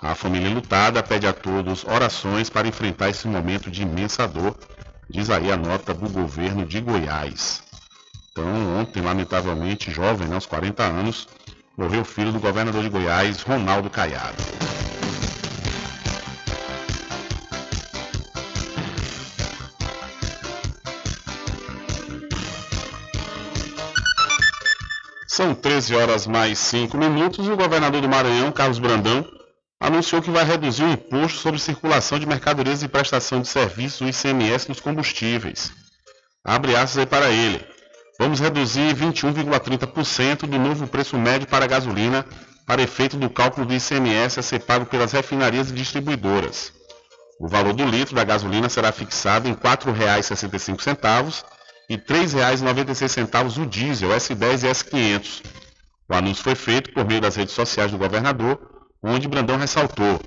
A 0.00 0.14
família 0.14 0.48
lutada 0.48 1.02
pede 1.02 1.26
a 1.26 1.32
todos 1.32 1.84
orações 1.84 2.48
para 2.48 2.68
enfrentar 2.68 3.08
esse 3.08 3.26
momento 3.26 3.68
de 3.68 3.82
imensa 3.82 4.28
dor, 4.28 4.56
diz 5.10 5.28
aí 5.28 5.50
a 5.50 5.56
nota 5.56 5.92
do 5.92 6.08
governo 6.08 6.64
de 6.64 6.80
Goiás. 6.80 7.64
Então, 8.30 8.78
ontem, 8.78 9.02
lamentavelmente, 9.02 9.90
jovem, 9.90 10.28
né, 10.28 10.36
aos 10.36 10.46
40 10.46 10.84
anos, 10.84 11.26
morreu 11.76 12.02
o 12.02 12.04
filho 12.04 12.30
do 12.30 12.38
governador 12.38 12.80
de 12.80 12.88
Goiás, 12.88 13.42
Ronaldo 13.42 13.90
Caiado. 13.90 14.36
São 25.26 25.54
13 25.54 25.96
horas 25.96 26.26
mais 26.28 26.58
5 26.58 26.96
minutos 26.96 27.46
e 27.46 27.50
o 27.50 27.56
governador 27.56 28.00
do 28.00 28.08
Maranhão, 28.08 28.52
Carlos 28.52 28.78
Brandão, 28.78 29.24
anunciou 29.80 30.20
que 30.20 30.30
vai 30.30 30.44
reduzir 30.44 30.82
o 30.82 30.92
imposto 30.92 31.38
sobre 31.38 31.60
circulação 31.60 32.18
de 32.18 32.26
mercadorias 32.26 32.82
e 32.82 32.88
prestação 32.88 33.40
de 33.40 33.48
serviços, 33.48 34.00
o 34.00 34.08
ICMS, 34.08 34.68
nos 34.68 34.80
combustíveis. 34.80 35.72
Abre 36.44 36.74
aspas 36.74 36.98
aí 36.98 37.06
para 37.06 37.30
ele. 37.30 37.64
Vamos 38.18 38.40
reduzir 38.40 38.94
21,30% 38.96 40.40
do 40.40 40.58
novo 40.58 40.86
preço 40.88 41.16
médio 41.16 41.46
para 41.46 41.64
a 41.64 41.68
gasolina 41.68 42.26
para 42.66 42.82
efeito 42.82 43.16
do 43.16 43.30
cálculo 43.30 43.64
do 43.64 43.74
ICMS 43.74 44.40
a 44.40 44.42
ser 44.42 44.60
pago 44.60 44.84
pelas 44.86 45.12
refinarias 45.12 45.70
e 45.70 45.74
distribuidoras. 45.74 46.72
O 47.40 47.46
valor 47.46 47.72
do 47.72 47.84
litro 47.84 48.16
da 48.16 48.24
gasolina 48.24 48.68
será 48.68 48.90
fixado 48.90 49.48
em 49.48 49.52
R$ 49.52 49.58
4,65 49.58 51.44
e 51.88 51.94
R$ 51.94 52.00
3,96 52.00 53.62
o 53.62 53.66
diesel 53.66 54.10
S10 54.10 54.64
e 54.64 54.70
S500. 54.70 55.42
O 56.10 56.14
anúncio 56.14 56.42
foi 56.42 56.56
feito 56.56 56.92
por 56.92 57.06
meio 57.06 57.20
das 57.20 57.36
redes 57.36 57.54
sociais 57.54 57.92
do 57.92 57.98
governador 57.98 58.77
onde 59.02 59.28
Brandão 59.28 59.56
ressaltou. 59.56 60.20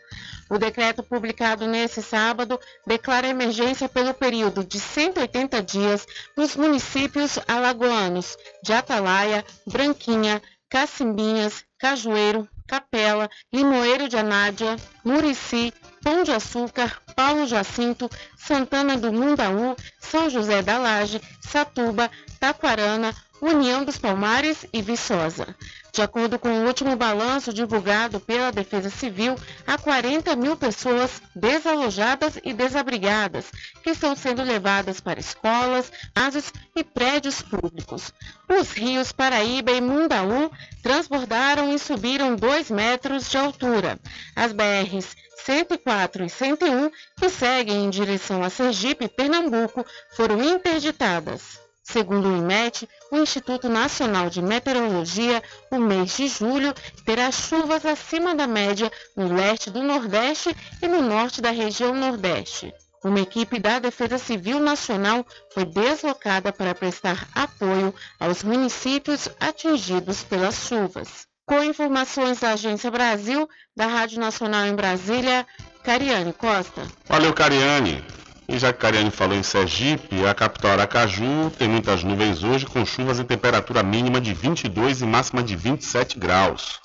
O 0.47 0.59
decreto 0.59 1.01
publicado 1.01 1.65
nesse 1.65 2.03
sábado 2.03 2.59
declara 2.85 3.27
emergência 3.27 3.89
pelo 3.89 4.13
período 4.13 4.63
de 4.63 4.79
180 4.79 5.63
dias 5.63 6.05
nos 6.37 6.55
municípios 6.55 7.39
alagoanos 7.47 8.37
de 8.63 8.73
Atalaia, 8.73 9.43
Branquinha, 9.65 10.39
Cacimbinhas, 10.69 11.63
Cajueiro, 11.85 12.49
Capela, 12.65 13.29
Limoeiro 13.53 14.09
de 14.09 14.17
Anádia, 14.17 14.75
Murici, 15.03 15.71
Pão 16.01 16.23
de 16.23 16.31
Açúcar, 16.31 16.99
Paulo 17.15 17.45
Jacinto, 17.45 18.09
Santana 18.35 18.97
do 18.97 19.13
Mundaú, 19.13 19.75
São 19.99 20.27
José 20.27 20.63
da 20.63 20.79
Laje, 20.79 21.21
Satuba, 21.39 22.09
Taquarana, 22.39 23.13
União 23.41 23.83
dos 23.83 23.97
Palmares 23.97 24.65
e 24.71 24.81
Viçosa. 24.81 25.55
De 25.91 26.01
acordo 26.01 26.37
com 26.37 26.49
o 26.49 26.65
último 26.65 26.95
balanço 26.95 27.53
divulgado 27.53 28.19
pela 28.19 28.51
Defesa 28.51 28.89
Civil, 28.89 29.35
há 29.65 29.77
40 29.77 30.35
mil 30.35 30.57
pessoas 30.57 31.21
desalojadas 31.33 32.37
e 32.43 32.53
desabrigadas, 32.53 33.45
que 33.81 33.91
estão 33.91 34.15
sendo 34.15 34.43
levadas 34.43 34.99
para 34.99 35.19
escolas, 35.19 35.91
casas 36.13 36.51
e 36.75 36.83
prédios 36.83 37.41
públicos. 37.41 38.11
Os 38.49 38.71
rios 38.71 39.11
Paraíba 39.11 39.71
e 39.71 39.79
Mundaú 39.79 40.51
transbordaram 40.83 41.73
e 41.73 41.79
subiram 41.79 42.35
2 42.35 42.71
metros 42.71 43.29
de 43.29 43.37
altura. 43.37 43.99
As 44.35 44.51
BRs 44.51 45.15
104 45.45 46.25
e 46.25 46.29
101, 46.29 46.91
que 47.17 47.29
seguem 47.29 47.85
em 47.85 47.89
direção 47.89 48.43
a 48.43 48.49
Sergipe 48.49 49.05
e 49.05 49.09
Pernambuco, 49.09 49.85
foram 50.15 50.43
interditadas. 50.43 51.64
Segundo 51.87 52.27
o 52.27 52.35
IMET, 52.35 52.89
o 53.11 53.17
Instituto 53.17 53.69
Nacional 53.69 54.27
de 54.27 54.41
Meteorologia, 54.41 55.41
o 55.69 55.77
mês 55.77 56.17
de 56.17 56.27
julho 56.27 56.73
terá 57.05 57.31
chuvas 57.31 57.85
acima 57.85 58.33
da 58.33 58.47
média 58.47 58.91
no 59.15 59.31
leste 59.31 59.69
do 59.69 59.83
Nordeste 59.83 60.55
e 60.81 60.87
no 60.87 61.03
norte 61.03 61.41
da 61.41 61.51
região 61.51 61.93
Nordeste. 61.93 62.73
Uma 63.03 63.19
equipe 63.19 63.59
da 63.59 63.77
Defesa 63.77 64.17
Civil 64.17 64.59
Nacional 64.59 65.23
foi 65.53 65.63
deslocada 65.63 66.51
para 66.51 66.73
prestar 66.73 67.27
apoio 67.35 67.93
aos 68.19 68.41
municípios 68.41 69.29
atingidos 69.39 70.23
pelas 70.23 70.67
chuvas. 70.67 71.27
Com 71.45 71.63
informações 71.63 72.39
da 72.39 72.53
Agência 72.53 72.89
Brasil, 72.89 73.47
da 73.75 73.85
Rádio 73.85 74.19
Nacional 74.19 74.65
em 74.65 74.75
Brasília, 74.75 75.45
Cariane 75.83 76.33
Costa. 76.33 76.81
Valeu, 77.07 77.31
Cariane. 77.31 78.03
E 78.47 78.59
já 78.59 78.71
que 78.71 78.79
Cariane 78.79 79.09
falou 79.09 79.35
em 79.35 79.41
Sergipe, 79.41 80.25
a 80.25 80.33
capital 80.33 80.71
Aracaju 80.71 81.49
tem 81.57 81.67
muitas 81.67 82.03
nuvens 82.03 82.43
hoje, 82.43 82.65
com 82.65 82.85
chuvas 82.85 83.19
e 83.19 83.23
temperatura 83.23 83.81
mínima 83.81 84.21
de 84.21 84.33
22 84.33 85.01
e 85.01 85.05
máxima 85.05 85.41
de 85.41 85.55
27 85.55 86.19
graus. 86.19 86.79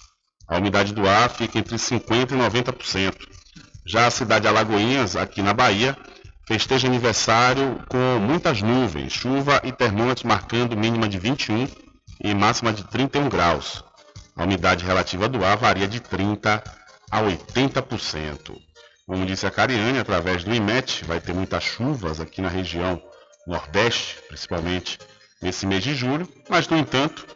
A 0.48 0.56
umidade 0.56 0.94
do 0.94 1.06
ar 1.06 1.28
fica 1.28 1.58
entre 1.58 1.76
50% 1.76 2.32
e 2.32 2.34
90%. 2.34 3.14
Já 3.86 4.06
a 4.06 4.10
cidade 4.10 4.42
de 4.42 4.48
Alagoinhas, 4.48 5.16
aqui 5.16 5.42
na 5.42 5.52
Bahia, 5.52 5.96
festeja 6.46 6.88
aniversário 6.88 7.78
com 7.88 8.18
muitas 8.18 8.62
nuvens, 8.62 9.12
chuva 9.12 9.60
e 9.62 9.70
termômetros 9.70 10.24
marcando 10.24 10.76
mínima 10.76 11.08
de 11.08 11.18
21 11.18 11.68
e 12.24 12.34
máxima 12.34 12.72
de 12.72 12.84
31 12.84 13.28
graus. 13.28 13.84
A 14.34 14.44
umidade 14.44 14.84
relativa 14.84 15.28
do 15.28 15.44
ar 15.44 15.56
varia 15.56 15.86
de 15.86 16.00
30% 16.00 16.62
a 17.10 17.22
80%. 17.22 18.69
Como 19.10 19.26
disse 19.26 19.44
a 19.44 19.50
Cariane, 19.50 19.98
através 19.98 20.44
do 20.44 20.54
IMET, 20.54 21.04
vai 21.04 21.20
ter 21.20 21.34
muitas 21.34 21.64
chuvas 21.64 22.20
aqui 22.20 22.40
na 22.40 22.48
região 22.48 23.02
Nordeste, 23.44 24.18
principalmente 24.28 25.00
nesse 25.42 25.66
mês 25.66 25.82
de 25.82 25.96
julho, 25.96 26.28
mas, 26.48 26.68
no 26.68 26.76
entanto, 26.78 27.26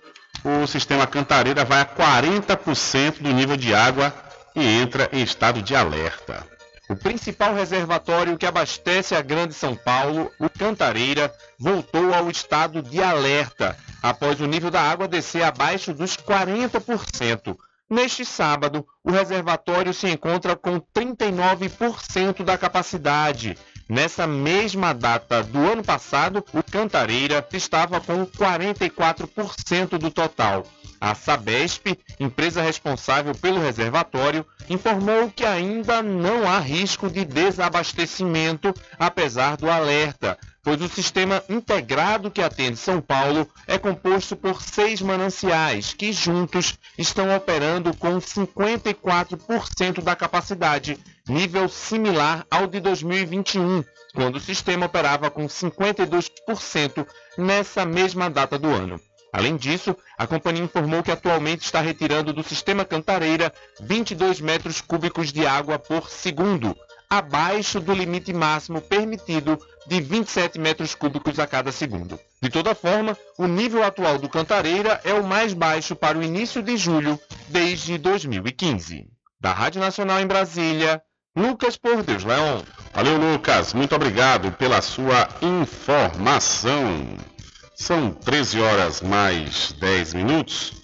o 0.45 0.69
sistema 0.69 1.05
Cantareira 1.05 1.65
vai 1.65 1.81
a 1.81 1.85
40% 1.85 3.21
do 3.21 3.33
nível 3.33 3.57
de 3.57 3.75
água 3.75 4.15
e 4.55 4.65
entra 4.65 5.09
em 5.13 5.21
estado 5.21 5.61
de 5.61 5.75
alerta. 5.75 6.47
O 6.89 6.95
principal 6.95 7.53
reservatório 7.53 8.39
que 8.39 8.47
abastece 8.47 9.17
a 9.17 9.21
Grande 9.21 9.53
São 9.53 9.75
Paulo, 9.75 10.31
o 10.39 10.49
Cantareira, 10.49 11.35
voltou 11.59 12.15
ao 12.15 12.31
estado 12.31 12.83
de 12.83 13.03
alerta 13.03 13.77
após 14.01 14.41
o 14.41 14.47
nível 14.47 14.71
da 14.71 14.81
água 14.81 15.09
descer 15.09 15.43
abaixo 15.43 15.93
dos 15.93 16.17
40%. 16.17 17.57
Neste 17.89 18.25
sábado, 18.25 18.87
o 19.03 19.11
reservatório 19.11 19.93
se 19.93 20.09
encontra 20.09 20.57
com 20.57 20.81
39% 20.81 22.43
da 22.43 22.57
capacidade. 22.57 23.57
Nessa 23.89 24.27
mesma 24.27 24.95
data 24.95 25.43
do 25.43 25.59
ano 25.59 25.85
passado, 25.85 26.43
o 26.53 26.63
Cantareira 26.63 27.47
estava 27.53 28.01
com 28.01 28.27
44% 28.27 29.99
do 29.99 30.11
total. 30.11 30.67
A 31.05 31.15
Sabesp, 31.15 31.99
empresa 32.19 32.63
responsável 32.63 33.35
pelo 33.35 33.61
reservatório, 33.61 34.47
informou 34.71 35.31
que 35.31 35.45
ainda 35.45 36.03
não 36.03 36.49
há 36.51 36.59
risco 36.59 37.11
de 37.11 37.27
desabastecimento, 37.27 38.73
apesar 38.99 39.59
do 39.59 39.71
alerta, 39.71 40.39
pois 40.63 40.81
o 40.81 40.89
sistema 40.89 41.45
integrado 41.47 42.31
que 42.31 42.41
atende 42.41 42.79
São 42.79 43.03
Paulo 43.03 43.47
é 43.67 43.77
composto 43.77 44.35
por 44.35 44.63
seis 44.63 45.03
mananciais, 45.03 45.93
que 45.93 46.11
juntos 46.11 46.79
estão 46.97 47.37
operando 47.37 47.95
com 47.95 48.19
54% 48.19 50.03
da 50.03 50.17
capacidade, 50.17 50.99
nível 51.29 51.69
similar 51.69 52.47
ao 52.51 52.67
de 52.67 52.81
2021, 52.81 53.85
quando 54.15 54.37
o 54.37 54.41
sistema 54.41 54.87
operava 54.87 55.31
com 55.31 55.47
52% 55.47 57.07
nessa 57.37 57.85
mesma 57.85 58.31
data 58.31 58.59
do 58.59 58.69
ano. 58.69 58.99
Além 59.35 59.57
disso, 59.57 59.97
a 60.17 60.29
companhia 60.29 60.63
informou 60.63 61.03
que 61.03 61.11
atualmente 61.11 61.65
está 61.65 61.81
retirando 61.81 62.33
do 62.33 62.45
sistema 62.45 62.85
Cantareira 62.85 63.53
22 63.81 64.41
metros 64.41 64.81
cúbicos 64.81 65.33
de 65.33 65.45
água 65.45 65.77
por 65.77 66.09
segundo, 66.09 66.73
abaixo 67.11 67.81
do 67.81 67.93
limite 67.93 68.33
máximo 68.33 68.81
permitido 68.81 69.59
de 69.89 70.01
27 70.01 70.57
metros 70.61 70.95
cúbicos 70.95 71.41
a 71.41 71.49
cada 71.49 71.73
segundo. 71.73 72.17
De 72.41 72.49
toda 72.49 72.77
forma, 72.77 73.19
o 73.37 73.49
nível 73.49 73.83
atual 73.83 74.21
do 74.21 74.29
Cantareira 74.29 75.01
é 75.03 75.13
o 75.13 75.25
mais 75.25 75.53
baixo 75.53 75.97
para 75.97 76.17
o 76.17 76.23
início 76.23 76.63
de 76.63 76.77
julho 76.77 77.19
desde 77.49 77.99
2015. 77.99 79.09
Da 79.41 79.53
Rádio 79.53 79.81
Nacional 79.81 80.21
em 80.21 80.29
Brasília, 80.29 81.03
Lucas 81.37 81.77
Por 81.77 82.05
Deus 82.05 82.23
Leão. 82.23 82.63
Valeu, 82.93 83.19
Lucas. 83.19 83.75
Muito 83.75 83.97
obrigado 83.97 84.53
pela 84.53 84.81
sua 84.81 85.29
informação. 85.43 87.34
São 87.77 88.13
13 88.13 88.61
horas 88.61 89.01
mais 89.01 89.73
10 89.81 90.15
minutos. 90.15 90.75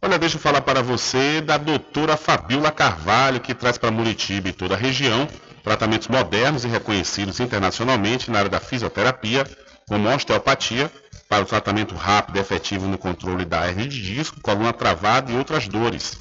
Olha, 0.00 0.18
deixa 0.18 0.36
eu 0.36 0.40
falar 0.40 0.62
para 0.62 0.82
você 0.82 1.42
da 1.42 1.58
doutora 1.58 2.16
Fabiola 2.16 2.72
Carvalho, 2.72 3.38
que 3.38 3.54
traz 3.54 3.76
para 3.76 3.90
Muritiba 3.90 4.48
e 4.48 4.52
toda 4.52 4.74
a 4.74 4.78
região 4.78 5.28
tratamentos 5.62 6.08
modernos 6.08 6.64
e 6.64 6.68
reconhecidos 6.68 7.38
internacionalmente 7.38 8.30
na 8.30 8.38
área 8.38 8.50
da 8.50 8.60
fisioterapia, 8.60 9.46
como 9.86 10.08
osteopatia, 10.08 10.90
para 11.28 11.42
o 11.42 11.46
tratamento 11.46 11.94
rápido 11.94 12.36
e 12.36 12.40
efetivo 12.40 12.88
no 12.88 12.96
controle 12.96 13.44
da 13.44 13.68
hernia 13.68 13.86
de 13.86 14.00
disco, 14.00 14.40
coluna 14.40 14.72
travada 14.72 15.30
e 15.30 15.36
outras 15.36 15.68
dores. 15.68 16.18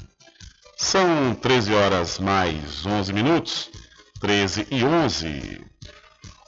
São 0.78 1.34
13 1.36 1.74
horas 1.74 2.20
mais 2.20 2.86
11 2.86 3.14
minutos, 3.14 3.70
13 4.20 4.68
e 4.70 4.84
11. 4.84 5.66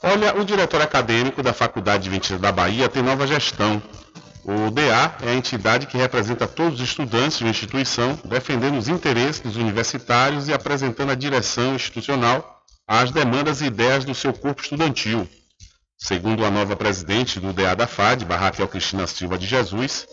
Olha, 0.02 0.36
o 0.36 0.44
diretor 0.44 0.80
acadêmico 0.80 1.42
da 1.42 1.52
Faculdade 1.52 2.04
de 2.04 2.08
Adventista 2.08 2.38
da 2.38 2.52
Bahia 2.52 2.88
tem 2.88 3.02
nova 3.02 3.26
gestão. 3.26 3.82
O 4.44 4.70
DA 4.70 5.16
é 5.22 5.30
a 5.30 5.34
entidade 5.34 5.86
que 5.86 5.96
representa 5.96 6.46
todos 6.46 6.80
os 6.80 6.88
estudantes 6.88 7.40
uma 7.40 7.50
instituição, 7.50 8.18
defendendo 8.24 8.78
os 8.78 8.88
interesses 8.88 9.40
dos 9.40 9.56
universitários 9.56 10.48
e 10.48 10.52
apresentando 10.52 11.10
a 11.10 11.14
direção 11.14 11.74
institucional 11.74 12.62
às 12.86 13.10
demandas 13.10 13.60
e 13.60 13.66
ideias 13.66 14.04
do 14.04 14.14
seu 14.14 14.32
corpo 14.32 14.62
estudantil. 14.62 15.28
Segundo 15.98 16.44
a 16.44 16.50
nova 16.50 16.76
presidente 16.76 17.40
do 17.40 17.52
DA 17.52 17.74
da 17.74 17.86
FAD, 17.86 18.24
Raquel 18.24 18.68
Cristina 18.68 19.06
Silva 19.06 19.36
de 19.36 19.46
Jesus, 19.46 20.06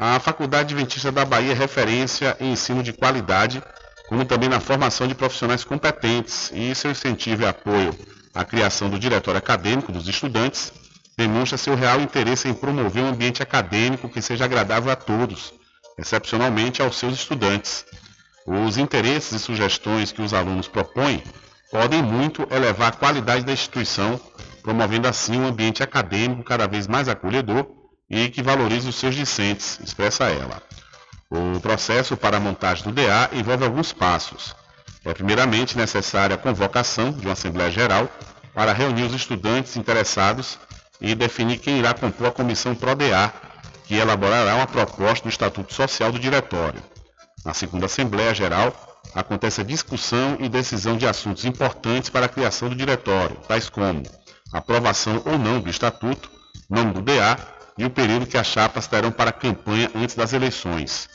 a 0.00 0.20
Faculdade 0.20 0.74
Adventista 0.74 1.10
da 1.10 1.24
Bahia 1.24 1.50
é 1.50 1.54
referência 1.54 2.36
em 2.38 2.52
ensino 2.52 2.84
de 2.84 2.92
qualidade, 2.92 3.60
como 4.08 4.24
também 4.24 4.48
na 4.48 4.60
formação 4.60 5.08
de 5.08 5.14
profissionais 5.14 5.64
competentes 5.64 6.52
e 6.54 6.72
seu 6.72 6.92
incentivo 6.92 7.42
e 7.42 7.46
apoio 7.46 7.92
à 8.32 8.44
criação 8.44 8.88
do 8.88 8.96
diretório 8.96 9.38
acadêmico 9.38 9.90
dos 9.90 10.06
estudantes 10.06 10.72
demonstra 11.16 11.58
seu 11.58 11.74
real 11.74 12.00
interesse 12.00 12.46
em 12.46 12.54
promover 12.54 13.02
um 13.02 13.08
ambiente 13.08 13.42
acadêmico 13.42 14.08
que 14.08 14.22
seja 14.22 14.44
agradável 14.44 14.92
a 14.92 14.94
todos, 14.94 15.52
excepcionalmente 15.98 16.80
aos 16.80 16.96
seus 16.96 17.14
estudantes. 17.14 17.84
Os 18.46 18.78
interesses 18.78 19.32
e 19.32 19.38
sugestões 19.40 20.12
que 20.12 20.22
os 20.22 20.32
alunos 20.32 20.68
propõem 20.68 21.24
podem 21.72 22.04
muito 22.04 22.46
elevar 22.52 22.90
a 22.90 22.96
qualidade 22.96 23.44
da 23.44 23.52
instituição 23.52 24.20
promovendo 24.62 25.08
assim 25.08 25.40
um 25.40 25.46
ambiente 25.48 25.82
acadêmico 25.82 26.44
cada 26.44 26.68
vez 26.68 26.86
mais 26.86 27.08
acolhedor 27.08 27.77
e 28.10 28.28
que 28.28 28.42
valorize 28.42 28.88
os 28.88 28.96
seus 28.96 29.14
discentes, 29.14 29.78
expressa 29.80 30.24
ela. 30.24 30.62
O 31.30 31.60
processo 31.60 32.16
para 32.16 32.38
a 32.38 32.40
montagem 32.40 32.84
do 32.84 32.92
DA 32.92 33.28
envolve 33.32 33.64
alguns 33.64 33.92
passos. 33.92 34.56
É 35.04 35.12
primeiramente 35.12 35.76
necessária 35.76 36.34
a 36.34 36.38
convocação 36.38 37.12
de 37.12 37.26
uma 37.26 37.32
Assembleia 37.32 37.70
Geral 37.70 38.08
para 38.54 38.72
reunir 38.72 39.04
os 39.04 39.14
estudantes 39.14 39.76
interessados 39.76 40.58
e 41.00 41.14
definir 41.14 41.58
quem 41.58 41.78
irá 41.78 41.92
compor 41.92 42.28
a 42.28 42.32
comissão 42.32 42.74
PRO-DA, 42.74 43.32
que 43.84 43.94
elaborará 43.94 44.54
uma 44.56 44.66
proposta 44.66 45.24
do 45.24 45.30
Estatuto 45.30 45.72
Social 45.74 46.10
do 46.10 46.18
Diretório. 46.18 46.82
Na 47.44 47.54
segunda 47.54 47.86
Assembleia 47.86 48.34
Geral, 48.34 48.74
acontece 49.14 49.60
a 49.60 49.64
discussão 49.64 50.36
e 50.40 50.48
decisão 50.48 50.96
de 50.96 51.06
assuntos 51.06 51.44
importantes 51.44 52.10
para 52.10 52.26
a 52.26 52.28
criação 52.28 52.68
do 52.68 52.74
diretório, 52.74 53.36
tais 53.46 53.68
como 53.68 54.02
aprovação 54.52 55.22
ou 55.24 55.38
não 55.38 55.60
do 55.60 55.70
estatuto, 55.70 56.30
nome 56.68 56.92
do 56.92 57.02
DA 57.02 57.36
e 57.78 57.84
o 57.84 57.90
período 57.90 58.26
que 58.26 58.36
as 58.36 58.48
chapas 58.48 58.88
terão 58.88 59.12
para 59.12 59.30
a 59.30 59.32
campanha 59.32 59.90
antes 59.94 60.16
das 60.16 60.32
eleições. 60.32 61.08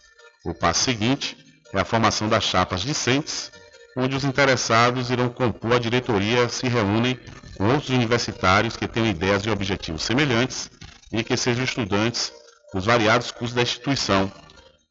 O 0.46 0.54
passo 0.54 0.86
seguinte 0.86 1.38
é 1.74 1.80
a 1.80 1.86
formação 1.86 2.30
das 2.30 2.46
chapas 2.46 2.82
discentes, 2.82 3.52
onde 3.98 4.16
os 4.16 4.24
interessados 4.24 5.12
irão 5.12 5.30
compor 5.30 5.74
a 5.74 5.80
diretoria 5.80 6.48
se 6.48 6.68
reúnem 6.68 7.20
com 7.58 7.68
outros 7.68 7.90
universitários 7.90 8.78
que 8.78 8.88
tenham 8.88 9.10
ideias 9.10 9.46
e 9.46 9.50
objetivos 9.50 10.04
semelhantes 10.04 10.72
e 11.12 11.24
que 11.24 11.36
sejam 11.36 11.64
estudantes 11.64 12.32
dos 12.74 12.86
variados 12.86 13.30
cursos 13.30 13.54
da 13.54 13.62
instituição, 13.62 14.32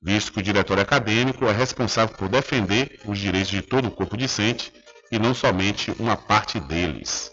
visto 0.01 0.33
que 0.33 0.39
o 0.39 0.43
diretório 0.43 0.83
acadêmico 0.83 1.47
é 1.47 1.53
responsável 1.53 2.15
por 2.17 2.29
defender 2.29 3.01
os 3.05 3.19
direitos 3.19 3.51
de 3.51 3.63
todo 3.63 3.89
o 3.89 3.91
corpo 3.91 4.17
discente 4.17 4.73
e 5.11 5.19
não 5.19 5.35
somente 5.35 5.93
uma 5.99 6.17
parte 6.17 6.61
deles. 6.61 7.33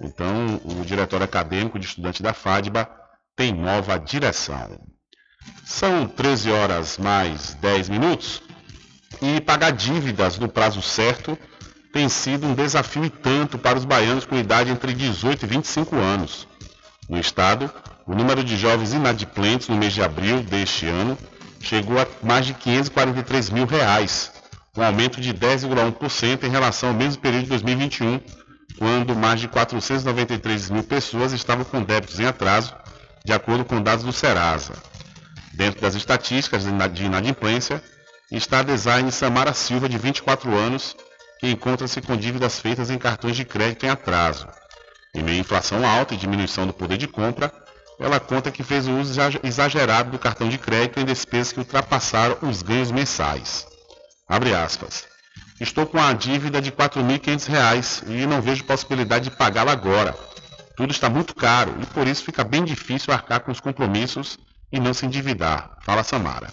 Então, 0.00 0.60
o 0.64 0.84
diretório 0.84 1.24
acadêmico 1.24 1.78
de 1.78 1.86
estudantes 1.86 2.20
da 2.20 2.32
FADBA 2.32 2.99
tem 3.40 3.54
nova 3.54 3.98
direção. 3.98 4.78
São 5.64 6.06
13 6.06 6.50
horas 6.50 6.98
mais 6.98 7.54
10 7.54 7.88
minutos 7.88 8.42
e 9.22 9.40
pagar 9.40 9.70
dívidas 9.70 10.38
no 10.38 10.46
prazo 10.46 10.82
certo 10.82 11.38
tem 11.90 12.06
sido 12.06 12.46
um 12.46 12.52
desafio 12.54 13.02
e 13.02 13.08
tanto 13.08 13.56
para 13.56 13.78
os 13.78 13.86
baianos 13.86 14.26
com 14.26 14.36
idade 14.36 14.70
entre 14.70 14.92
18 14.92 15.42
e 15.42 15.48
25 15.48 15.96
anos. 15.96 16.46
No 17.08 17.18
estado, 17.18 17.72
o 18.06 18.14
número 18.14 18.44
de 18.44 18.58
jovens 18.58 18.92
inadimplentes 18.92 19.68
no 19.68 19.76
mês 19.76 19.94
de 19.94 20.02
abril 20.02 20.42
deste 20.42 20.84
ano 20.84 21.16
chegou 21.62 21.98
a 21.98 22.06
mais 22.22 22.44
de 22.44 22.52
543 22.52 23.48
mil 23.48 23.64
reais, 23.64 24.32
um 24.76 24.82
aumento 24.82 25.18
de 25.18 25.32
10,1% 25.32 26.44
em 26.44 26.50
relação 26.50 26.90
ao 26.90 26.94
mesmo 26.94 27.22
período 27.22 27.44
de 27.44 27.48
2021, 27.48 28.20
quando 28.76 29.16
mais 29.16 29.40
de 29.40 29.48
493 29.48 30.68
mil 30.68 30.84
pessoas 30.84 31.32
estavam 31.32 31.64
com 31.64 31.82
débitos 31.82 32.20
em 32.20 32.26
atraso, 32.26 32.74
de 33.24 33.32
acordo 33.32 33.64
com 33.64 33.82
dados 33.82 34.04
do 34.04 34.12
Serasa. 34.12 34.74
Dentro 35.54 35.80
das 35.80 35.94
estatísticas 35.94 36.64
de 36.92 37.04
inadimplência, 37.04 37.82
está 38.30 38.60
a 38.60 38.62
design 38.62 39.10
Samara 39.10 39.52
Silva, 39.52 39.88
de 39.88 39.98
24 39.98 40.56
anos, 40.56 40.96
que 41.38 41.48
encontra-se 41.48 42.00
com 42.00 42.16
dívidas 42.16 42.58
feitas 42.58 42.90
em 42.90 42.98
cartões 42.98 43.36
de 43.36 43.44
crédito 43.44 43.84
em 43.84 43.88
atraso. 43.88 44.46
Em 45.14 45.22
meio 45.22 45.38
à 45.38 45.40
inflação 45.40 45.86
alta 45.86 46.14
e 46.14 46.16
diminuição 46.16 46.66
do 46.66 46.72
poder 46.72 46.96
de 46.96 47.08
compra, 47.08 47.52
ela 47.98 48.20
conta 48.20 48.50
que 48.50 48.62
fez 48.62 48.86
o 48.86 48.92
uso 48.92 49.20
exagerado 49.42 50.10
do 50.10 50.18
cartão 50.18 50.48
de 50.48 50.56
crédito 50.56 51.00
em 51.00 51.04
despesas 51.04 51.52
que 51.52 51.58
ultrapassaram 51.58 52.38
os 52.42 52.62
ganhos 52.62 52.90
mensais. 52.90 53.66
Abre 54.28 54.54
aspas. 54.54 55.04
Estou 55.60 55.84
com 55.84 55.98
a 55.98 56.12
dívida 56.14 56.62
de 56.62 56.70
R$ 56.70 56.76
4.500 56.76 58.04
e 58.06 58.26
não 58.26 58.40
vejo 58.40 58.64
possibilidade 58.64 59.28
de 59.28 59.36
pagá-la 59.36 59.72
agora. 59.72 60.16
Tudo 60.80 60.92
está 60.92 61.10
muito 61.10 61.34
caro 61.34 61.76
e 61.78 61.84
por 61.84 62.08
isso 62.08 62.24
fica 62.24 62.42
bem 62.42 62.64
difícil 62.64 63.12
arcar 63.12 63.40
com 63.40 63.52
os 63.52 63.60
compromissos 63.60 64.38
e 64.72 64.80
não 64.80 64.94
se 64.94 65.04
endividar, 65.04 65.76
fala 65.82 66.02
Samara. 66.02 66.48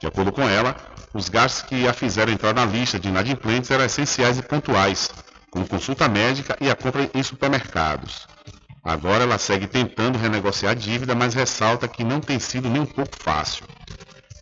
De 0.00 0.06
acordo 0.08 0.32
com 0.32 0.42
ela, 0.42 0.74
os 1.14 1.28
gastos 1.28 1.62
que 1.62 1.86
a 1.86 1.92
fizeram 1.92 2.32
entrar 2.32 2.52
na 2.52 2.64
lista 2.64 2.98
de 2.98 3.08
inadimplentes 3.08 3.70
eram 3.70 3.84
essenciais 3.84 4.36
e 4.36 4.42
pontuais, 4.42 5.12
como 5.48 5.64
consulta 5.64 6.08
médica 6.08 6.56
e 6.60 6.68
a 6.68 6.74
compra 6.74 7.08
em 7.14 7.22
supermercados. 7.22 8.26
Agora 8.82 9.22
ela 9.22 9.38
segue 9.38 9.68
tentando 9.68 10.18
renegociar 10.18 10.72
a 10.72 10.74
dívida, 10.74 11.14
mas 11.14 11.32
ressalta 11.32 11.86
que 11.86 12.02
não 12.02 12.18
tem 12.18 12.40
sido 12.40 12.68
nem 12.68 12.82
um 12.82 12.86
pouco 12.86 13.16
fácil. 13.16 13.64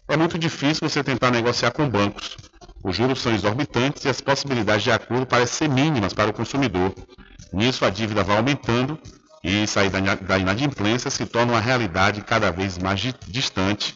É 0.09 0.16
muito 0.16 0.39
difícil 0.39 0.89
você 0.89 1.05
tentar 1.05 1.31
negociar 1.31 1.73
com 1.73 1.87
bancos. 1.87 2.39
Os 2.83 2.97
juros 2.97 3.21
são 3.21 3.35
exorbitantes 3.35 4.03
e 4.07 4.09
as 4.09 4.23
possibilidades 4.23 4.83
de 4.83 4.91
acordo 4.91 5.27
parecem 5.27 5.68
ser 5.68 5.75
mínimas 5.75 6.14
para 6.14 6.31
o 6.31 6.33
consumidor. 6.33 6.95
Nisso 7.53 7.84
a 7.84 7.90
dívida 7.90 8.22
vai 8.22 8.36
aumentando 8.36 8.98
e 9.42 9.66
sair 9.66 9.90
da 9.90 10.38
inadimplência 10.38 11.11
se 11.11 11.24
torna 11.26 11.53
uma 11.55 11.61
realidade 11.61 12.20
cada 12.22 12.51
vez 12.51 12.78
mais 12.78 13.01
distante, 13.26 13.94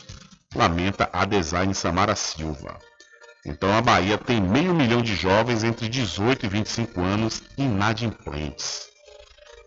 lamenta 0.55 1.09
a 1.13 1.25
design 1.25 1.75
Samara 1.75 2.17
Silva. 2.17 2.79
Então 3.47 3.77
a 3.77 3.83
Bahia 3.83 4.17
tem 4.17 4.41
meio 4.41 4.75
milhão 4.75 5.03
de 5.03 5.15
jovens 5.15 5.63
entre 5.63 5.89
18 5.89 6.47
e 6.47 6.49
25 6.49 7.01
anos 7.01 7.43
inadimplentes. 7.59 8.87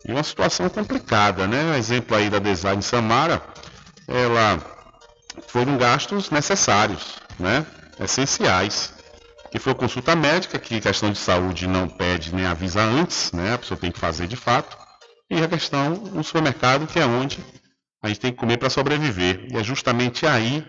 E 0.03 0.11
uma 0.11 0.23
situação 0.23 0.67
complicada, 0.67 1.45
né? 1.45 1.77
Exemplo 1.77 2.15
aí 2.15 2.29
da 2.29 2.39
Design 2.39 2.81
Samara, 2.81 3.41
ela 4.07 4.59
foram 5.47 5.77
gastos 5.77 6.31
necessários, 6.31 7.17
né? 7.39 7.65
Essenciais. 7.99 8.93
Que 9.51 9.59
foi 9.59 9.73
consulta 9.73 10.15
médica, 10.15 10.59
que 10.59 10.81
questão 10.81 11.11
de 11.11 11.17
saúde 11.17 11.67
não 11.67 11.87
pede 11.87 12.33
nem 12.33 12.45
avisa 12.45 12.81
antes, 12.81 13.31
né? 13.31 13.53
A 13.53 13.57
pessoa 13.57 13.79
tem 13.79 13.91
que 13.91 13.99
fazer 13.99 14.27
de 14.27 14.35
fato. 14.35 14.77
E 15.29 15.41
a 15.41 15.47
questão 15.47 15.91
no 15.91 16.23
supermercado, 16.23 16.87
que 16.87 16.99
é 16.99 17.05
onde 17.05 17.39
a 18.01 18.07
gente 18.07 18.19
tem 18.19 18.31
que 18.31 18.37
comer 18.37 18.57
para 18.57 18.69
sobreviver. 18.69 19.47
E 19.51 19.57
é 19.57 19.63
justamente 19.63 20.25
aí 20.25 20.65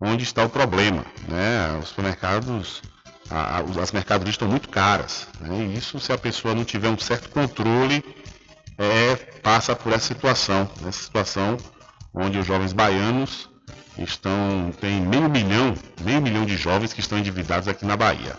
onde 0.00 0.24
está 0.24 0.44
o 0.44 0.48
problema, 0.48 1.04
né? 1.28 1.78
Os 1.80 1.88
supermercados, 1.88 2.82
a, 3.30 3.58
a, 3.58 3.60
as 3.82 3.92
mercadorias 3.92 4.34
estão 4.34 4.48
muito 4.48 4.68
caras. 4.68 5.26
Né? 5.40 5.64
E 5.64 5.78
isso, 5.78 5.98
se 5.98 6.12
a 6.12 6.18
pessoa 6.18 6.54
não 6.54 6.64
tiver 6.64 6.88
um 6.88 6.98
certo 6.98 7.28
controle 7.30 8.04
é, 8.78 9.16
passa 9.42 9.74
por 9.74 9.92
essa 9.92 10.06
situação, 10.06 10.68
essa 10.86 11.04
situação 11.04 11.56
onde 12.14 12.38
os 12.38 12.46
jovens 12.46 12.72
baianos 12.72 13.48
estão, 13.98 14.72
tem 14.80 15.00
meio 15.00 15.28
milhão, 15.28 15.74
meio 16.02 16.20
milhão 16.20 16.44
de 16.44 16.56
jovens 16.56 16.92
que 16.92 17.00
estão 17.00 17.18
endividados 17.18 17.68
aqui 17.68 17.84
na 17.84 17.96
Bahia. 17.96 18.36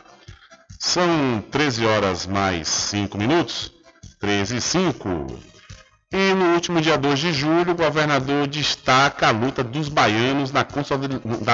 São 0.80 1.44
13 1.52 1.86
horas 1.86 2.28
mais 2.28 2.68
5 2.68 3.18
minutos, 3.18 3.72
13 4.20 4.58
e 4.58 4.62
5. 4.62 5.40
E 6.12 6.34
no 6.34 6.54
último 6.54 6.80
dia 6.80 6.98
2 6.98 7.20
de 7.20 7.34
julho, 7.34 7.72
o 7.72 7.76
governador 7.76 8.48
destaca 8.48 9.28
a 9.28 9.32
luta 9.32 9.64
dos 9.64 9.90
baianos 9.90 10.52
na 10.52 10.64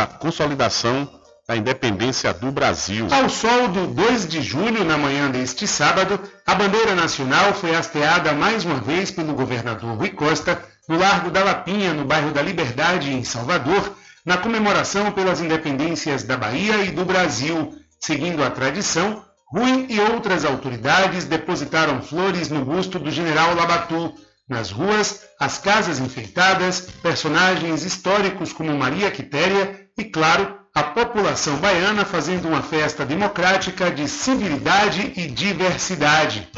consolidação 0.08 1.10
da 1.47 1.58
independência 1.58 2.34
do 2.34 2.51
Brasil. 2.51 3.08
Ao 3.12 3.28
sol 3.30 3.68
do 3.68 3.88
2 3.88 4.28
de 4.28 4.41
julho, 4.41 4.86
na 4.86 4.97
manhã 4.97 5.30
deste 5.30 5.68
sábado, 5.68 6.20
a 6.45 6.56
bandeira 6.56 6.95
nacional 6.95 7.54
foi 7.54 7.76
hasteada 7.76 8.34
mais 8.34 8.64
uma 8.64 8.80
vez 8.80 9.12
pelo 9.12 9.34
governador 9.34 9.97
Rui 9.97 10.10
Costa 10.10 10.64
no 10.88 10.97
Largo 10.97 11.29
da 11.29 11.43
Lapinha, 11.43 11.93
no 11.93 12.05
bairro 12.05 12.31
da 12.31 12.41
Liberdade, 12.41 13.11
em 13.11 13.23
Salvador, 13.23 13.95
na 14.25 14.38
comemoração 14.38 15.11
pelas 15.11 15.41
independências 15.41 16.23
da 16.23 16.38
Bahia 16.38 16.77
e 16.84 16.91
do 16.91 17.05
Brasil. 17.05 17.73
Seguindo 17.99 18.43
a 18.43 18.49
tradição, 18.49 19.23
Rui 19.53 19.86
e 19.88 19.99
outras 19.99 20.45
autoridades 20.45 21.25
depositaram 21.25 22.01
flores 22.01 22.49
no 22.49 22.65
busto 22.65 22.97
do 22.97 23.11
general 23.11 23.53
Labatu. 23.53 24.11
Nas 24.49 24.71
ruas, 24.71 25.21
as 25.39 25.59
casas 25.59 25.99
enfeitadas, 25.99 26.81
personagens 27.03 27.84
históricos 27.84 28.51
como 28.51 28.75
Maria 28.75 29.11
Quitéria 29.11 29.88
e, 29.95 30.03
claro, 30.05 30.57
a 30.76 30.82
população 30.82 31.55
baiana 31.57 32.03
fazendo 32.03 32.47
uma 32.47 32.63
festa 32.63 33.05
democrática 33.05 33.91
de 33.91 34.07
civilidade 34.07 35.13
e 35.15 35.28
diversidade. 35.28 36.49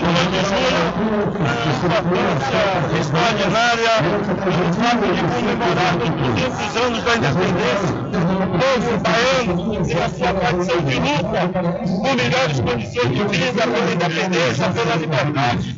extraordinária, 2.97 3.91
o 4.05 4.63
de 5.13 5.21
comemorar 5.35 5.97
os 5.97 6.09
200 6.33 6.77
anos 6.77 7.03
da 7.03 7.15
independência, 7.17 7.91
o 8.35 8.47
povo 8.57 8.97
baiano 9.03 9.35
a 9.93 10.09
sua 10.09 10.33
tradição 10.33 10.81
de 10.81 10.95
luta 10.95 11.49
com 11.85 12.13
melhores 12.15 12.59
condições 12.61 13.09
de 13.09 13.23
vida 13.37 13.61
pela 13.61 13.91
independência, 13.91 14.69
pela 14.71 14.95
liberdade, 14.95 15.75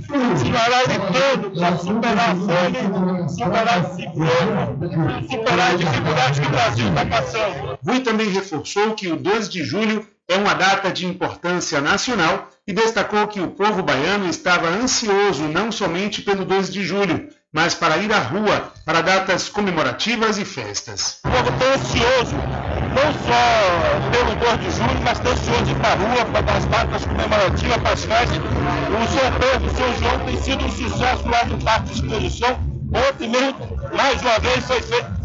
dará 0.51 0.83
de 0.83 0.99
todo 1.13 1.51
para 1.59 1.77
superar 1.77 2.29
a 2.29 2.35
fome, 2.35 3.29
superar 3.29 3.79
o 3.79 3.95
ciclone, 3.95 5.27
superar 5.29 5.71
as 5.71 5.79
dificuldades 5.79 6.39
que 6.39 6.45
o 6.45 6.49
Brasil 6.49 6.87
está 6.89 7.05
passando. 7.05 7.79
Rui 7.85 7.99
também 8.27 8.29
reforçou 8.29 8.93
que 8.93 9.07
o 9.07 9.15
2 9.15 9.49
de 9.49 9.63
julho 9.63 10.05
é 10.27 10.35
uma 10.35 10.53
data 10.53 10.91
de 10.91 11.05
importância 11.05 11.79
nacional 11.79 12.49
e 12.67 12.73
destacou 12.73 13.27
que 13.27 13.39
o 13.39 13.51
povo 13.51 13.81
baiano 13.81 14.29
estava 14.29 14.67
ansioso 14.67 15.43
não 15.43 15.71
somente 15.71 16.21
pelo 16.21 16.43
2 16.43 16.71
de 16.71 16.83
julho, 16.83 17.29
mas 17.53 17.73
para 17.73 17.97
ir 17.97 18.11
à 18.11 18.19
rua 18.19 18.73
para 18.85 19.01
datas 19.01 19.47
comemorativas 19.47 20.37
e 20.37 20.43
festas. 20.43 21.21
O 21.23 21.29
povo 21.29 21.49
está 21.49 21.73
ansioso, 21.73 22.35
não 22.35 23.13
só 23.23 24.09
pelo 24.11 24.35
2 24.35 24.59
de 24.59 24.71
julho, 24.71 25.01
mas 25.03 25.17
está 25.17 25.29
ansioso 25.29 25.71
ir 25.71 25.75
para 25.75 25.91
a 25.91 25.95
rua 25.95 26.25
para 26.25 26.57
as 26.57 26.65
datas 26.65 27.05
comemorativas, 27.05 27.77
para 27.77 27.93
as 27.93 28.03
festas. 28.03 28.37
O 28.37 29.07
São 29.13 29.39
Pedro, 29.39 29.67
o 29.67 29.77
São 29.77 29.95
João 29.95 30.19
tem 30.25 30.41
sido 30.41 30.65
um 30.65 30.71
sucesso 30.71 31.29
lá 31.29 31.45
no 31.45 31.57
Parque 31.63 31.93
de 31.93 31.93
Exposição. 31.93 32.77
Ontem 32.89 33.29
mesmo, 33.29 33.76
mais 33.95 34.21
uma 34.21 34.39
vez, 34.39 34.65
foi 34.65 34.81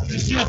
preciso 0.06 0.46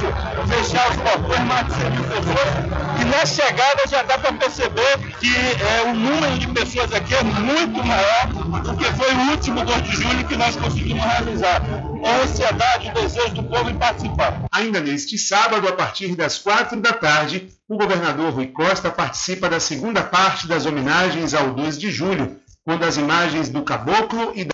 fechar 0.48 0.92
os 0.92 0.98
portões, 0.98 1.40
mais 1.48 1.68
de 1.68 1.74
100 1.74 1.92
mil 1.92 2.04
pessoas. 2.04 3.02
E 3.02 3.06
na 3.06 3.26
chegada 3.26 3.84
já 3.90 4.04
dá 4.04 4.18
para 4.18 4.34
perceber 4.34 4.98
que 5.20 5.36
é, 5.36 5.90
o 5.90 5.94
número 5.94 6.38
de 6.38 6.48
pessoas 6.48 6.94
aqui 6.94 7.14
é 7.16 7.24
muito 7.24 7.84
maior 7.84 8.28
do 8.28 8.78
que 8.78 8.86
foi 8.86 9.14
o 9.14 9.32
último 9.32 9.64
2 9.64 9.84
de 9.84 9.92
julho 9.92 10.28
que 10.28 10.36
nós 10.36 10.56
conseguimos 10.56 11.04
realizar. 11.04 11.62
A 12.06 12.24
ansiedade, 12.24 12.90
o 12.90 12.94
desejo 12.94 13.36
do 13.36 13.44
povo 13.44 13.70
em 13.70 13.78
participar. 13.78 14.42
Ainda 14.52 14.82
neste 14.82 15.18
sábado, 15.18 15.68
a 15.68 15.72
partir 15.72 16.16
das 16.16 16.38
quatro 16.38 16.80
da 16.82 16.92
tarde, 16.92 17.50
o 17.68 17.78
governador 17.78 18.34
Rui 18.34 18.48
Costa 18.48 18.92
participa 18.92 19.50
da 19.50 19.60
segunda 19.60 20.04
parte 20.04 20.48
das 20.48 20.66
homenagens 20.66 21.34
ao 21.34 21.54
2 21.54 21.78
de 21.78 21.90
julho, 21.92 22.38
quando 22.66 22.84
as 22.84 22.98
imagens 22.98 23.50
do 23.50 23.62
caboclo 23.64 24.34
e 24.36 24.44
da 24.44 24.53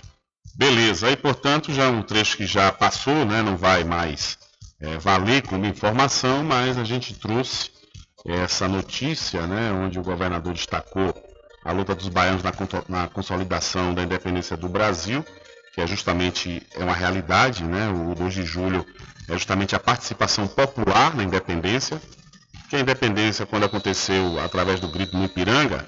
Beleza, 0.54 1.08
aí 1.08 1.16
portanto 1.16 1.72
já 1.72 1.84
é 1.84 1.88
um 1.88 2.02
trecho 2.02 2.36
que 2.36 2.46
já 2.46 2.70
passou, 2.70 3.24
né? 3.24 3.42
Não 3.42 3.56
vai 3.56 3.84
mais 3.84 4.38
é, 4.80 4.96
valer 4.98 5.42
como 5.42 5.66
informação, 5.66 6.42
mas 6.42 6.78
a 6.78 6.84
gente 6.84 7.14
trouxe 7.14 7.70
essa 8.26 8.68
notícia, 8.68 9.46
né, 9.46 9.72
onde 9.72 9.98
o 9.98 10.02
governador 10.02 10.52
destacou 10.52 11.14
a 11.64 11.72
luta 11.72 11.94
dos 11.94 12.08
baianos 12.08 12.42
na, 12.42 12.52
na 12.88 13.08
consolidação 13.08 13.94
da 13.94 14.02
independência 14.02 14.56
do 14.56 14.68
Brasil, 14.68 15.24
que 15.74 15.80
é 15.80 15.86
justamente 15.86 16.62
é 16.74 16.82
uma 16.82 16.94
realidade, 16.94 17.64
né, 17.64 17.88
o 17.88 18.14
2 18.14 18.34
de 18.34 18.44
julho 18.44 18.84
é 19.28 19.32
justamente 19.34 19.74
a 19.74 19.78
participação 19.78 20.46
popular 20.48 21.14
na 21.14 21.22
independência, 21.22 22.00
que 22.68 22.76
a 22.76 22.80
independência, 22.80 23.46
quando 23.46 23.64
aconteceu 23.64 24.38
através 24.40 24.80
do 24.80 24.88
grito 24.88 25.16
no 25.16 25.24
Ipiranga, 25.24 25.84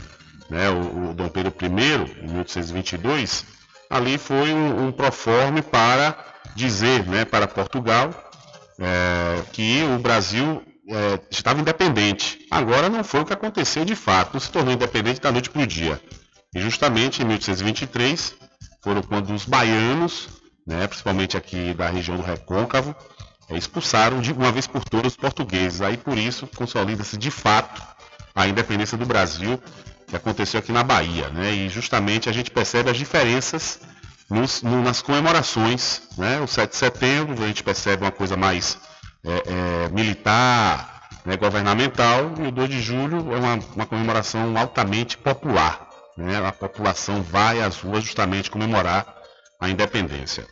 né, 0.49 0.69
o, 0.71 1.11
o 1.11 1.15
Dom 1.15 1.29
Pedro 1.29 1.55
I, 1.61 1.67
em 1.67 2.33
1822, 2.33 3.45
ali 3.93 4.17
foi 4.17 4.55
um, 4.55 4.87
um 4.87 4.93
proforme 4.93 5.61
para 5.61 6.17
dizer 6.57 7.07
né, 7.07 7.27
para 7.27 7.47
Portugal 7.47 8.11
é, 8.79 9.43
que 9.53 9.83
o 9.85 9.99
Brasil 9.99 10.63
é, 10.89 11.21
estava 11.31 11.61
independente. 11.61 12.47
Agora 12.51 12.89
não 12.89 13.05
foi 13.05 13.21
o 13.21 13.27
que 13.27 13.35
aconteceu 13.35 13.85
de 13.85 13.95
fato, 13.95 14.33
não 14.33 14.41
se 14.41 14.51
tornou 14.51 14.73
independente 14.73 15.21
da 15.21 15.31
noite 15.31 15.51
para 15.51 15.61
o 15.61 15.67
dia. 15.67 16.01
E 16.55 16.61
justamente 16.61 17.21
em 17.21 17.27
1823 17.27 18.35
foram 18.83 19.03
quando 19.03 19.33
os 19.35 19.45
baianos, 19.45 20.29
né, 20.67 20.87
principalmente 20.87 21.37
aqui 21.37 21.75
da 21.75 21.91
região 21.91 22.17
do 22.17 22.23
Recôncavo, 22.23 22.97
é, 23.51 23.59
expulsaram 23.59 24.23
de 24.23 24.33
uma 24.33 24.51
vez 24.51 24.67
por 24.67 24.83
todas 24.85 25.13
os 25.13 25.19
portugueses. 25.19 25.83
Aí 25.83 25.99
por 25.99 26.17
isso 26.17 26.47
consolida-se 26.47 27.19
de 27.19 27.31
fato 27.31 27.83
a 28.35 28.49
independência 28.49 28.97
do 28.97 29.05
Brasil, 29.05 29.61
que 30.13 30.17
aconteceu 30.17 30.61
aqui 30.61 30.73
na 30.73 30.83
Bahia. 30.83 31.31
Né? 31.31 31.53
E 31.53 31.69
justamente 31.71 32.29
a 32.29 32.33
gente 32.33 32.51
percebe 32.51 32.91
as 32.91 32.99
diferenças 32.99 33.81
nos, 34.29 34.63
no, 34.63 34.83
nas 34.83 35.01
comemorações. 35.01 36.03
Né? 36.19 36.39
O 36.41 36.47
7 36.47 36.71
de 36.71 36.77
setembro 36.77 37.43
a 37.43 37.47
gente 37.47 37.65
percebe 37.65 38.05
uma 38.05 38.13
coisa 38.13 38.37
mais 38.37 38.77
é, 39.25 39.87
é, 39.87 39.89
militar, 39.89 41.09
né, 41.25 41.37
governamental, 41.37 42.35
e 42.39 42.49
o 42.49 42.51
2 42.51 42.69
de 42.69 42.83
julho 42.83 43.33
é 43.33 43.39
uma, 43.39 43.55
uma 43.75 43.87
comemoração 43.87 44.55
altamente 44.59 45.17
popular. 45.17 45.89
Né? 46.19 46.37
A 46.47 46.53
população 46.53 47.23
vai 47.23 47.63
às 47.63 47.79
ruas 47.79 48.05
justamente 48.05 48.51
comemorar 48.51 49.07
a 49.59 49.71
independência. 49.71 50.47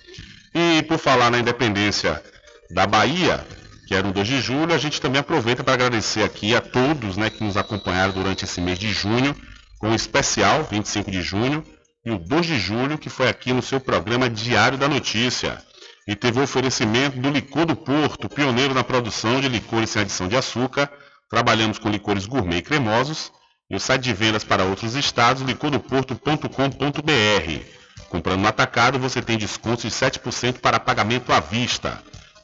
E 0.54 0.82
por 0.84 0.98
falar 0.98 1.30
na 1.30 1.38
independência 1.38 2.22
da 2.70 2.86
Bahia, 2.86 3.46
que 3.86 3.94
era 3.94 4.08
o 4.08 4.12
2 4.12 4.26
de 4.26 4.40
julho, 4.40 4.72
a 4.72 4.78
gente 4.78 5.02
também 5.02 5.20
aproveita 5.20 5.62
para 5.62 5.74
agradecer 5.74 6.22
aqui 6.22 6.56
a 6.56 6.62
todos 6.62 7.18
né, 7.18 7.28
que 7.28 7.44
nos 7.44 7.58
acompanharam 7.58 8.14
durante 8.14 8.44
esse 8.46 8.60
mês 8.60 8.78
de 8.78 8.90
junho, 8.90 9.36
com 9.80 9.90
o 9.90 9.94
especial 9.94 10.62
25 10.70 11.10
de 11.10 11.22
junho 11.22 11.64
e 12.04 12.10
o 12.10 12.18
2 12.18 12.46
de 12.46 12.58
julho, 12.58 12.98
que 12.98 13.08
foi 13.08 13.28
aqui 13.28 13.52
no 13.52 13.62
seu 13.62 13.80
programa 13.80 14.28
Diário 14.28 14.78
da 14.78 14.86
Notícia. 14.86 15.60
E 16.06 16.14
teve 16.14 16.38
o 16.38 16.42
oferecimento 16.42 17.18
do 17.18 17.30
Licor 17.30 17.64
do 17.64 17.74
Porto, 17.74 18.28
pioneiro 18.28 18.74
na 18.74 18.84
produção 18.84 19.40
de 19.40 19.48
licores 19.48 19.90
sem 19.90 20.02
adição 20.02 20.28
de 20.28 20.36
açúcar. 20.36 20.90
Trabalhamos 21.28 21.78
com 21.78 21.88
licores 21.88 22.26
gourmet 22.26 22.58
e 22.58 22.62
cremosos. 22.62 23.32
E 23.70 23.76
o 23.76 23.80
site 23.80 24.02
de 24.02 24.12
vendas 24.12 24.44
para 24.44 24.64
outros 24.64 24.96
estados, 24.96 25.42
licordoporto.com.br. 25.42 27.64
Comprando 28.08 28.40
no 28.40 28.48
atacado, 28.48 28.98
você 28.98 29.22
tem 29.22 29.38
descontos 29.38 29.84
de 29.84 29.90
7% 29.90 30.58
para 30.58 30.80
pagamento 30.80 31.32
à 31.32 31.38
vista. 31.38 32.02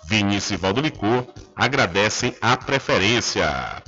Vinícius 0.08 0.52
e 0.52 0.56
Valdo 0.56 0.80
Licor 0.80 1.26
agradecem 1.56 2.34
a 2.40 2.56
preferência. 2.56 3.82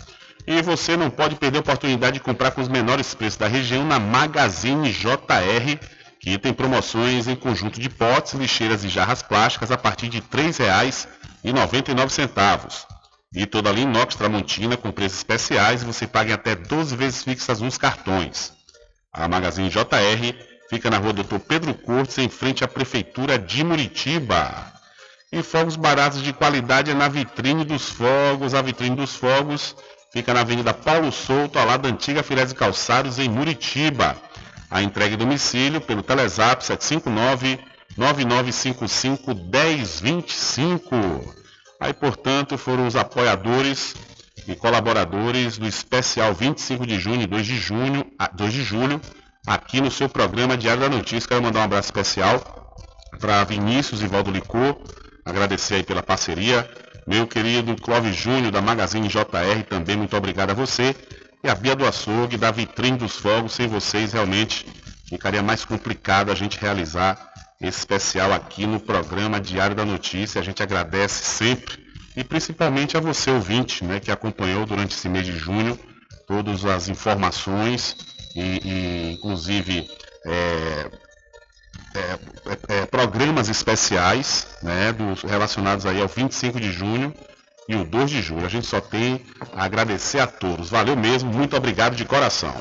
E 0.51 0.63
você 0.63 0.97
não 0.97 1.11
pode 1.11 1.37
perder 1.37 1.59
a 1.59 1.61
oportunidade 1.61 2.15
de 2.15 2.21
comprar 2.21 2.53
com 2.53 2.63
os 2.63 2.69
menores 2.69 3.13
preços 3.13 3.37
da 3.37 3.47
região 3.47 3.85
na 3.85 3.99
Magazine 3.99 4.91
JR, 4.91 5.79
que 6.19 6.39
tem 6.39 6.55
promoções 6.55 7.29
em 7.29 7.37
conjunto 7.37 7.79
de 7.79 7.91
potes, 7.91 8.33
lixeiras 8.33 8.83
e 8.83 8.89
jarras 8.89 9.21
plásticas 9.21 9.71
a 9.71 9.77
partir 9.77 10.09
de 10.09 10.21
R$ 10.21 10.25
3,99. 10.33 12.87
E 13.35 13.45
toda 13.45 13.71
linha 13.71 13.91
inox 13.91 14.15
Tramontina 14.15 14.75
com 14.75 14.91
preços 14.91 15.19
especiais 15.19 15.83
e 15.83 15.85
você 15.85 16.07
paga 16.07 16.31
em 16.31 16.33
até 16.33 16.55
12 16.55 16.97
vezes 16.97 17.25
fixas 17.25 17.61
nos 17.61 17.77
cartões. 17.77 18.55
A 19.13 19.29
Magazine 19.29 19.69
JR 19.69 20.35
fica 20.71 20.89
na 20.89 20.97
rua 20.97 21.13
Doutor 21.13 21.41
Pedro 21.41 21.75
Cortes, 21.75 22.17
em 22.17 22.31
frente 22.31 22.65
à 22.65 22.69
Prefeitura 22.69 23.39
de 23.39 23.63
Muritiba. 23.63 24.73
E 25.31 25.43
fogos 25.43 25.77
baratos 25.77 26.23
de 26.23 26.33
qualidade 26.33 26.91
é 26.91 26.95
na 26.95 27.07
vitrine 27.07 27.67
dos 27.67 27.91
fogos. 27.91 28.55
A 28.55 28.63
vitrine 28.63 28.97
dos 28.97 29.15
fogos 29.15 29.77
fica 30.13 30.35
na 30.35 30.41
Avenida 30.41 30.75
Paulo 30.75 31.13
Souto, 31.13 31.59
ao 31.59 31.67
lado 31.67 31.83
da 31.83 31.89
antiga 31.89 32.23
Filés 32.23 32.53
e 32.53 32.55
Calçados, 32.55 33.19
em 33.19 33.29
Muritiba. 33.29 34.17
A 34.71 34.83
entrega 34.83 35.15
em 35.15 35.19
domicílio 35.19 35.81
pelo 35.81 36.03
Telezap 36.03 36.65
759 36.65 37.59
9955 37.97 39.35
1025. 39.35 41.35
Aí, 41.81 41.93
portanto, 41.93 42.59
foram 42.59 42.87
os 42.87 42.97
apoiadores 42.97 43.95
e 44.47 44.55
colaboradores 44.55 45.59
do 45.59 45.67
especial 45.67 46.35
25 46.35 46.87
de 46.87 46.99
junho 46.99 47.23
e 47.23 47.27
2 47.27 47.47
de 47.47 47.57
junho, 47.57 48.07
2 48.35 48.53
de 48.53 48.63
julho, 48.63 49.01
aqui 49.47 49.81
no 49.81 49.91
seu 49.91 50.09
programa 50.09 50.57
Diário 50.57 50.83
da 50.83 50.89
Notícia. 50.89 51.29
Quero 51.29 51.43
mandar 51.43 51.61
um 51.61 51.65
abraço 51.65 51.89
especial 51.89 52.41
para 53.19 53.45
Vinícius 53.45 54.03
e 54.03 54.07
Valdo 54.07 54.31
Licor, 54.31 54.77
agradecer 55.25 55.77
aí 55.77 55.83
pela 55.83 56.03
parceria. 56.03 56.69
Meu 57.09 57.27
querido 57.27 57.75
Clóvis 57.75 58.15
Júnior, 58.15 58.53
da 58.53 58.61
Magazine 58.61 59.09
JR, 59.09 59.65
também 59.67 59.97
muito 59.97 60.15
obrigado 60.15 60.51
a 60.51 60.55
você. 60.55 60.95
E 61.43 61.49
a 61.49 61.55
Bia 61.55 61.75
do 61.75 61.87
Açougue, 61.87 62.37
da 62.37 62.51
Vitrine 62.51 62.99
dos 62.99 63.17
Fogos, 63.17 63.55
sem 63.55 63.67
vocês 63.67 64.13
realmente 64.13 64.67
ficaria 65.09 65.43
mais 65.43 65.65
complicado 65.65 66.31
a 66.31 66.35
gente 66.35 66.59
realizar 66.61 67.19
esse 67.63 67.79
especial 67.79 68.31
aqui 68.31 68.67
no 68.67 68.79
programa 68.79 69.41
Diário 69.41 69.75
da 69.75 69.87
Notícia. 69.87 70.39
A 70.39 70.45
gente 70.45 70.63
agradece 70.63 71.25
sempre 71.25 71.83
e 72.15 72.23
principalmente 72.23 72.95
a 72.95 73.01
você, 73.01 73.31
ouvinte, 73.31 73.83
né, 73.87 74.01
que 74.01 74.11
acompanhou 74.11 74.67
durante 74.67 74.95
esse 74.95 75.09
mês 75.09 75.25
de 75.25 75.33
junho 75.33 75.81
todas 76.27 76.63
as 76.67 76.91
informações 76.91 77.97
e, 78.37 78.43
e 78.43 79.13
inclusive 79.15 79.89
é, 80.27 80.91
é, 81.99 82.19
é, 82.47 82.79
é, 82.79 82.87
programas 82.87 83.49
especiais 83.49 84.47
né, 84.63 84.93
dos, 84.93 85.23
relacionados 85.23 85.85
aí 85.85 86.01
ao 86.01 86.09
25 86.09 86.61
de 86.61 86.71
junho 86.71 87.13
e 87.69 87.75
o 87.75 87.85
2 87.85 88.11
de 88.11 88.23
julho. 88.23 88.47
A 88.47 88.49
gente 88.49 88.67
só 88.67 88.81
tem 88.81 89.25
a 89.53 89.65
agradecer 89.65 90.21
a 90.21 90.27
todos. 90.27 90.71
Valeu 90.71 90.97
mesmo, 90.97 91.33
muito 91.33 91.57
obrigado 91.57 91.97
de 91.97 92.05
coração. 92.05 92.55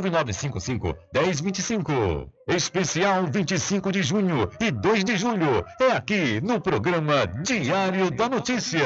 759-9955-1025. 0.00 2.28
Especial 2.46 3.26
25 3.26 3.92
de 3.92 4.02
junho 4.02 4.50
e 4.60 4.70
2 4.70 5.04
de 5.04 5.16
julho. 5.16 5.64
É 5.80 5.92
aqui 5.92 6.40
no 6.40 6.60
programa 6.60 7.26
Diário 7.26 8.10
da 8.10 8.28
Notícia. 8.28 8.80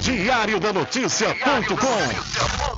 Diário 0.00 0.60
da 0.60 0.72
Notícia.com 0.72 2.77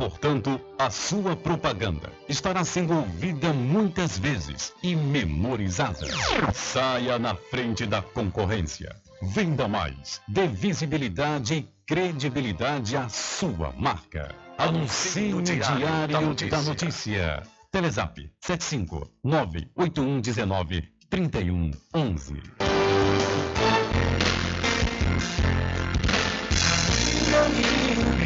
Portanto, 0.00 0.58
a 0.78 0.88
sua 0.88 1.36
propaganda 1.36 2.10
estará 2.26 2.64
sendo 2.64 2.96
ouvida 2.96 3.52
muitas 3.52 4.18
vezes 4.18 4.72
e 4.82 4.96
memorizada. 4.96 6.06
Saia 6.54 7.18
na 7.18 7.34
frente 7.34 7.84
da 7.84 8.00
concorrência. 8.00 8.96
Venda 9.20 9.68
mais. 9.68 10.22
Dê 10.26 10.46
visibilidade 10.46 11.54
e 11.54 11.68
credibilidade 11.86 12.96
à 12.96 13.10
sua 13.10 13.74
marca. 13.76 14.34
Anuncie 14.56 15.34
no 15.34 15.42
Diário 15.42 16.34
da 16.48 16.62
Notícia. 16.62 17.42
Telezap 17.70 18.32
75 18.40 19.06
98119 19.22 20.82
3111. 21.10 22.40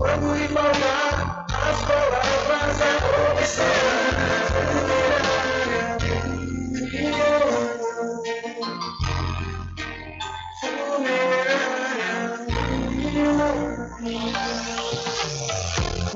Vamos 0.00 0.40
embalar 0.40 1.46
as 1.68 1.82
palavras 1.82 2.78
da 2.78 4.69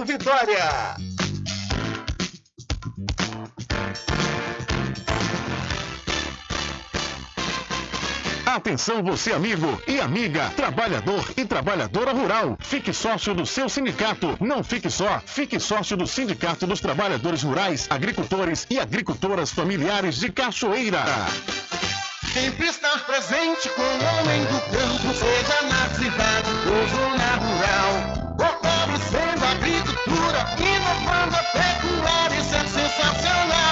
Vitória. 0.00 0.96
Atenção 8.46 9.02
você 9.02 9.32
amigo 9.32 9.80
e 9.86 10.00
amiga, 10.00 10.50
trabalhador 10.56 11.24
e 11.36 11.44
trabalhadora 11.44 12.12
rural. 12.12 12.56
Fique 12.60 12.92
sócio 12.92 13.32
do 13.34 13.46
seu 13.46 13.68
sindicato. 13.68 14.36
Não 14.40 14.64
fique 14.64 14.90
só, 14.90 15.22
fique 15.24 15.60
sócio 15.60 15.96
do 15.96 16.06
Sindicato 16.06 16.66
dos 16.66 16.80
Trabalhadores 16.80 17.42
Rurais, 17.42 17.86
Agricultores 17.88 18.66
e 18.68 18.80
Agricultoras 18.80 19.52
Familiares 19.52 20.16
de 20.16 20.32
Cachoeira. 20.32 21.04
Sempre 22.32 22.66
estar 22.66 23.06
presente 23.06 23.68
com 23.70 23.82
o 23.82 24.20
homem 24.20 24.42
do 24.44 24.60
campo, 24.70 25.14
seja 25.14 25.62
na 25.68 25.88
cidade 25.94 26.50
ou 26.66 26.88
zona 26.88 27.36
rural. 27.36 28.21
Fortalecendo 28.38 29.44
a 29.44 29.50
agricultura, 29.50 30.46
inovando 30.58 31.36
a 31.36 31.44
pecuária, 31.52 32.36
isso 32.40 32.54
é 32.56 32.66
sensacional. 32.66 33.71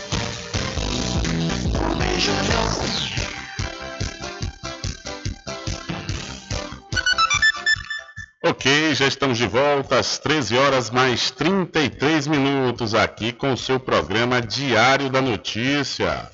Ok, 8.43 8.93
já 8.93 9.07
estamos 9.07 9.37
de 9.37 9.47
volta 9.47 9.97
às 9.97 10.19
13 10.19 10.57
horas 10.57 10.89
mais 10.91 11.31
33 11.31 12.27
minutos 12.27 12.93
aqui 12.93 13.31
com 13.31 13.53
o 13.53 13.57
seu 13.57 13.79
programa 13.79 14.41
Diário 14.41 15.09
da 15.09 15.21
Notícia. 15.21 16.29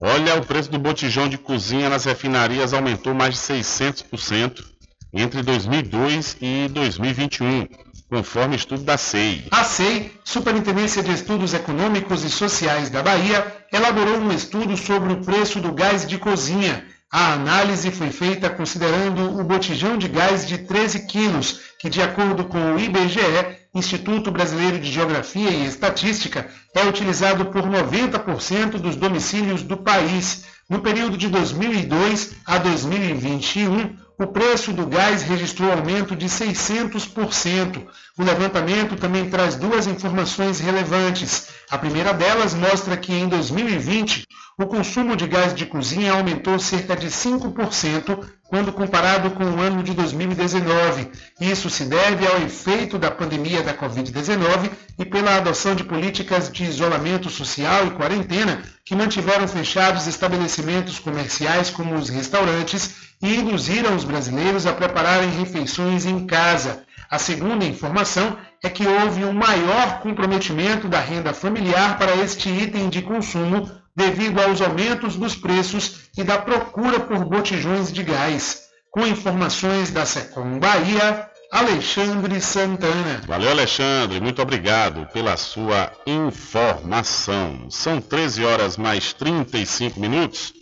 Olha, 0.00 0.34
o 0.36 0.44
preço 0.44 0.70
do 0.70 0.78
botijão 0.78 1.28
de 1.28 1.38
cozinha 1.38 1.88
nas 1.88 2.06
refinarias 2.06 2.72
aumentou 2.72 3.14
mais 3.14 3.34
de 3.34 3.40
600% 3.40 4.64
entre 5.12 5.42
2002 5.42 6.38
e 6.40 6.68
2021, 6.68 7.68
conforme 8.08 8.56
estudo 8.56 8.82
da 8.82 8.96
SEI. 8.96 9.44
A 9.50 9.62
SEI, 9.62 10.12
Superintendência 10.24 11.02
de 11.02 11.12
Estudos 11.12 11.52
Econômicos 11.52 12.24
e 12.24 12.30
Sociais 12.30 12.90
da 12.90 13.02
Bahia, 13.02 13.59
elaborou 13.72 14.18
um 14.18 14.32
estudo 14.32 14.76
sobre 14.76 15.12
o 15.12 15.24
preço 15.24 15.60
do 15.60 15.72
gás 15.72 16.06
de 16.06 16.18
cozinha. 16.18 16.84
A 17.12 17.32
análise 17.32 17.90
foi 17.90 18.10
feita 18.10 18.48
considerando 18.48 19.40
o 19.40 19.42
botijão 19.42 19.98
de 19.98 20.06
gás 20.06 20.46
de 20.46 20.58
13 20.58 21.06
quilos, 21.06 21.60
que, 21.78 21.90
de 21.90 22.00
acordo 22.00 22.44
com 22.44 22.74
o 22.74 22.78
IBGE, 22.78 23.58
Instituto 23.74 24.30
Brasileiro 24.30 24.78
de 24.78 24.90
Geografia 24.90 25.50
e 25.50 25.66
Estatística, 25.66 26.48
é 26.74 26.84
utilizado 26.84 27.46
por 27.46 27.62
90% 27.62 28.78
dos 28.78 28.96
domicílios 28.96 29.62
do 29.62 29.76
país. 29.76 30.44
No 30.68 30.80
período 30.80 31.16
de 31.16 31.28
2002 31.28 32.34
a 32.46 32.58
2021, 32.58 33.96
o 34.20 34.26
preço 34.26 34.70
do 34.72 34.86
gás 34.86 35.22
registrou 35.22 35.72
aumento 35.72 36.14
de 36.14 36.26
600%. 36.26 37.86
O 38.18 38.22
levantamento 38.22 38.94
também 38.94 39.30
traz 39.30 39.56
duas 39.56 39.86
informações 39.86 40.60
relevantes. 40.60 41.48
A 41.70 41.78
primeira 41.78 42.12
delas 42.12 42.52
mostra 42.52 42.98
que 42.98 43.14
em 43.14 43.26
2020 43.26 44.26
o 44.60 44.66
consumo 44.66 45.16
de 45.16 45.26
gás 45.26 45.54
de 45.54 45.64
cozinha 45.64 46.12
aumentou 46.12 46.58
cerca 46.58 46.94
de 46.94 47.06
5% 47.06 48.28
quando 48.46 48.70
comparado 48.70 49.30
com 49.30 49.42
o 49.44 49.58
ano 49.58 49.82
de 49.82 49.94
2019. 49.94 51.08
Isso 51.40 51.70
se 51.70 51.86
deve 51.86 52.26
ao 52.26 52.36
efeito 52.42 52.98
da 52.98 53.10
pandemia 53.10 53.62
da 53.62 53.72
Covid-19 53.72 54.70
e 54.98 55.04
pela 55.06 55.36
adoção 55.36 55.74
de 55.74 55.82
políticas 55.82 56.52
de 56.52 56.64
isolamento 56.64 57.30
social 57.30 57.86
e 57.86 57.92
quarentena 57.92 58.62
que 58.84 58.94
mantiveram 58.94 59.48
fechados 59.48 60.06
estabelecimentos 60.06 60.98
comerciais 60.98 61.70
como 61.70 61.94
os 61.94 62.10
restaurantes 62.10 62.96
e 63.22 63.36
induziram 63.36 63.96
os 63.96 64.04
brasileiros 64.04 64.66
a 64.66 64.74
prepararem 64.74 65.30
refeições 65.30 66.04
em 66.04 66.26
casa. 66.26 66.84
A 67.10 67.18
segunda 67.18 67.64
informação 67.64 68.36
é 68.62 68.68
que 68.68 68.86
houve 68.86 69.24
um 69.24 69.32
maior 69.32 70.00
comprometimento 70.00 70.86
da 70.86 71.00
renda 71.00 71.32
familiar 71.32 71.96
para 71.96 72.14
este 72.16 72.50
item 72.50 72.90
de 72.90 73.00
consumo 73.00 73.79
devido 73.94 74.40
aos 74.40 74.60
aumentos 74.60 75.16
dos 75.16 75.34
preços 75.34 76.10
e 76.16 76.22
da 76.22 76.38
procura 76.38 77.00
por 77.00 77.24
botijões 77.24 77.92
de 77.92 78.02
gás. 78.02 78.62
Com 78.90 79.06
informações 79.06 79.90
da 79.90 80.04
Secom 80.04 80.58
Bahia, 80.58 81.30
Alexandre 81.52 82.40
Santana. 82.40 83.22
Valeu, 83.26 83.50
Alexandre. 83.50 84.20
Muito 84.20 84.40
obrigado 84.40 85.06
pela 85.12 85.36
sua 85.36 85.92
informação. 86.06 87.68
São 87.70 88.00
13 88.00 88.44
horas 88.44 88.76
mais 88.76 89.12
35 89.12 89.98
minutos. 89.98 90.52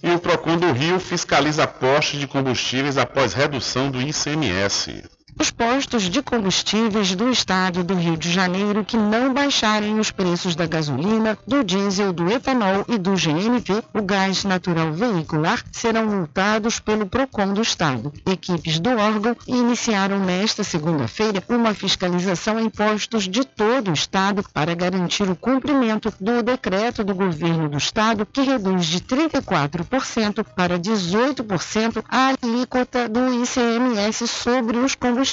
E 0.00 0.10
o 0.10 0.18
Procon 0.18 0.56
do 0.56 0.72
Rio 0.72 1.00
fiscaliza 1.00 1.66
postos 1.66 2.20
de 2.20 2.26
combustíveis 2.26 2.96
após 2.96 3.32
redução 3.32 3.90
do 3.90 4.00
ICMS. 4.00 5.17
Os 5.40 5.52
postos 5.52 6.10
de 6.10 6.20
combustíveis 6.20 7.14
do 7.14 7.30
estado 7.30 7.84
do 7.84 7.94
Rio 7.94 8.16
de 8.16 8.28
Janeiro 8.28 8.84
que 8.84 8.96
não 8.96 9.32
baixarem 9.32 10.00
os 10.00 10.10
preços 10.10 10.56
da 10.56 10.66
gasolina, 10.66 11.38
do 11.46 11.62
diesel, 11.62 12.12
do 12.12 12.28
etanol 12.28 12.84
e 12.88 12.98
do 12.98 13.12
GNV, 13.12 13.84
o 13.94 14.02
gás 14.02 14.42
natural 14.42 14.92
veicular, 14.92 15.62
serão 15.70 16.06
multados 16.06 16.80
pelo 16.80 17.06
PROCON 17.06 17.54
do 17.54 17.62
estado. 17.62 18.12
Equipes 18.26 18.80
do 18.80 18.90
órgão 18.90 19.36
iniciaram 19.46 20.18
nesta 20.18 20.64
segunda-feira 20.64 21.40
uma 21.48 21.72
fiscalização 21.72 22.58
em 22.58 22.68
postos 22.68 23.28
de 23.28 23.44
todo 23.44 23.92
o 23.92 23.94
estado 23.94 24.44
para 24.52 24.74
garantir 24.74 25.30
o 25.30 25.36
cumprimento 25.36 26.12
do 26.20 26.42
decreto 26.42 27.04
do 27.04 27.14
governo 27.14 27.68
do 27.68 27.78
estado 27.78 28.26
que 28.26 28.40
reduz 28.40 28.86
de 28.86 29.00
34% 29.02 30.44
para 30.56 30.80
18% 30.80 32.02
a 32.08 32.32
alíquota 32.42 33.08
do 33.08 33.20
ICMS 33.40 34.26
sobre 34.26 34.78
os 34.78 34.96
combustíveis 34.96 35.27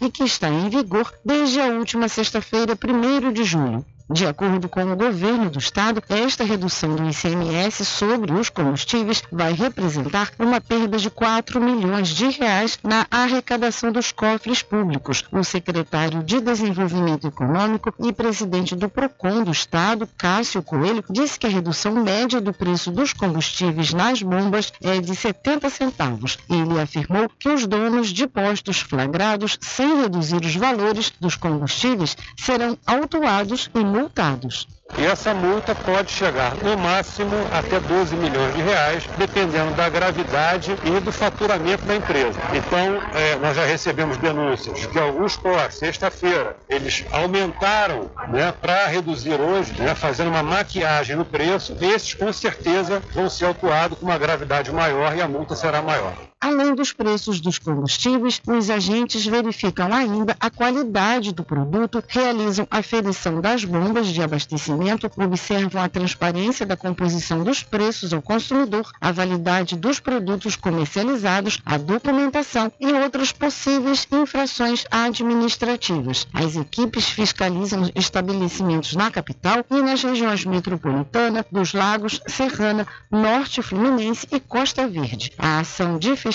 e 0.00 0.10
que 0.10 0.24
está 0.24 0.48
em 0.48 0.68
vigor 0.68 1.12
desde 1.24 1.60
a 1.60 1.66
última 1.66 2.08
sexta-feira, 2.08 2.72
1 2.74 3.32
de 3.32 3.44
junho. 3.44 3.84
De 4.10 4.26
acordo 4.26 4.68
com 4.68 4.84
o 4.92 4.96
governo 4.96 5.48
do 5.48 5.58
estado, 5.58 6.02
esta 6.10 6.44
redução 6.44 6.94
do 6.94 7.08
ICMS 7.08 7.86
sobre 7.86 8.34
os 8.34 8.50
combustíveis 8.50 9.22
vai 9.32 9.54
representar 9.54 10.30
uma 10.38 10.60
perda 10.60 10.98
de 10.98 11.08
4 11.08 11.58
milhões 11.58 12.08
de 12.08 12.28
reais 12.28 12.78
na 12.84 13.06
arrecadação 13.10 13.90
dos 13.90 14.12
cofres 14.12 14.62
públicos. 14.62 15.24
O 15.32 15.42
secretário 15.42 16.22
de 16.22 16.38
Desenvolvimento 16.38 17.28
Econômico 17.28 17.94
e 17.98 18.12
presidente 18.12 18.76
do 18.76 18.90
Procon 18.90 19.42
do 19.42 19.50
estado, 19.50 20.06
Cássio 20.18 20.62
Coelho, 20.62 21.02
disse 21.08 21.38
que 21.38 21.46
a 21.46 21.50
redução 21.50 21.94
média 21.94 22.42
do 22.42 22.52
preço 22.52 22.90
dos 22.90 23.14
combustíveis 23.14 23.94
nas 23.94 24.20
bombas 24.20 24.70
é 24.82 25.00
de 25.00 25.16
70 25.16 25.70
centavos. 25.70 26.38
Ele 26.50 26.78
afirmou 26.78 27.26
que 27.38 27.48
os 27.48 27.66
donos 27.66 28.08
de 28.08 28.26
postos 28.26 28.80
flagrados 28.80 29.56
sem 29.62 30.02
reduzir 30.02 30.44
os 30.44 30.54
valores 30.54 31.10
dos 31.18 31.36
combustíveis 31.36 32.14
serão 32.36 32.76
autuados 32.86 33.70
e 33.74 33.93
multados. 33.94 34.66
E 34.98 35.04
essa 35.04 35.32
multa 35.32 35.74
pode 35.74 36.12
chegar 36.12 36.54
no 36.56 36.76
máximo 36.76 37.34
até 37.52 37.80
12 37.80 38.14
milhões 38.16 38.54
de 38.54 38.62
reais, 38.62 39.04
dependendo 39.16 39.72
da 39.74 39.88
gravidade 39.88 40.76
e 40.84 41.00
do 41.00 41.10
faturamento 41.10 41.84
da 41.84 41.96
empresa. 41.96 42.38
Então, 42.52 43.00
é, 43.14 43.36
nós 43.36 43.56
já 43.56 43.64
recebemos 43.64 44.16
denúncias 44.18 44.86
que 44.86 44.98
alguns 44.98 45.36
postos, 45.36 45.78
sexta-feira, 45.78 46.56
eles 46.68 47.04
aumentaram 47.10 48.10
né, 48.28 48.52
para 48.60 48.86
reduzir 48.86 49.40
hoje, 49.40 49.72
né, 49.78 49.94
fazendo 49.94 50.28
uma 50.28 50.42
maquiagem 50.42 51.16
no 51.16 51.24
preço. 51.24 51.76
Esses, 51.80 52.14
com 52.14 52.32
certeza, 52.32 53.02
vão 53.12 53.28
ser 53.28 53.46
autuados 53.46 53.98
com 53.98 54.06
uma 54.06 54.18
gravidade 54.18 54.70
maior 54.70 55.16
e 55.16 55.22
a 55.22 55.26
multa 55.26 55.56
será 55.56 55.82
maior. 55.82 56.14
Além 56.44 56.74
dos 56.74 56.92
preços 56.92 57.40
dos 57.40 57.58
combustíveis, 57.58 58.38
os 58.46 58.68
agentes 58.68 59.24
verificam 59.24 59.90
ainda 59.90 60.36
a 60.38 60.50
qualidade 60.50 61.32
do 61.32 61.42
produto, 61.42 62.04
realizam 62.06 62.68
a 62.70 62.80
aferição 62.80 63.40
das 63.40 63.64
bombas 63.64 64.08
de 64.08 64.20
abastecimento, 64.20 65.10
observam 65.16 65.80
a 65.80 65.88
transparência 65.88 66.66
da 66.66 66.76
composição 66.76 67.42
dos 67.42 67.62
preços 67.62 68.12
ao 68.12 68.20
consumidor, 68.20 68.92
a 69.00 69.10
validade 69.10 69.74
dos 69.74 69.98
produtos 69.98 70.54
comercializados, 70.54 71.62
a 71.64 71.78
documentação 71.78 72.70
e 72.78 72.92
outras 72.92 73.32
possíveis 73.32 74.06
infrações 74.12 74.84
administrativas. 74.90 76.28
As 76.34 76.56
equipes 76.56 77.08
fiscalizam 77.08 77.90
estabelecimentos 77.94 78.94
na 78.94 79.10
capital 79.10 79.64
e 79.70 79.80
nas 79.80 80.02
regiões 80.02 80.44
metropolitana, 80.44 81.46
dos 81.50 81.72
Lagos, 81.72 82.20
Serrana, 82.26 82.86
Norte 83.10 83.62
Fluminense 83.62 84.28
e 84.30 84.38
Costa 84.38 84.86
Verde. 84.86 85.32
A 85.38 85.60
ação 85.60 85.98
de 85.98 86.10
fiscalização 86.14 86.33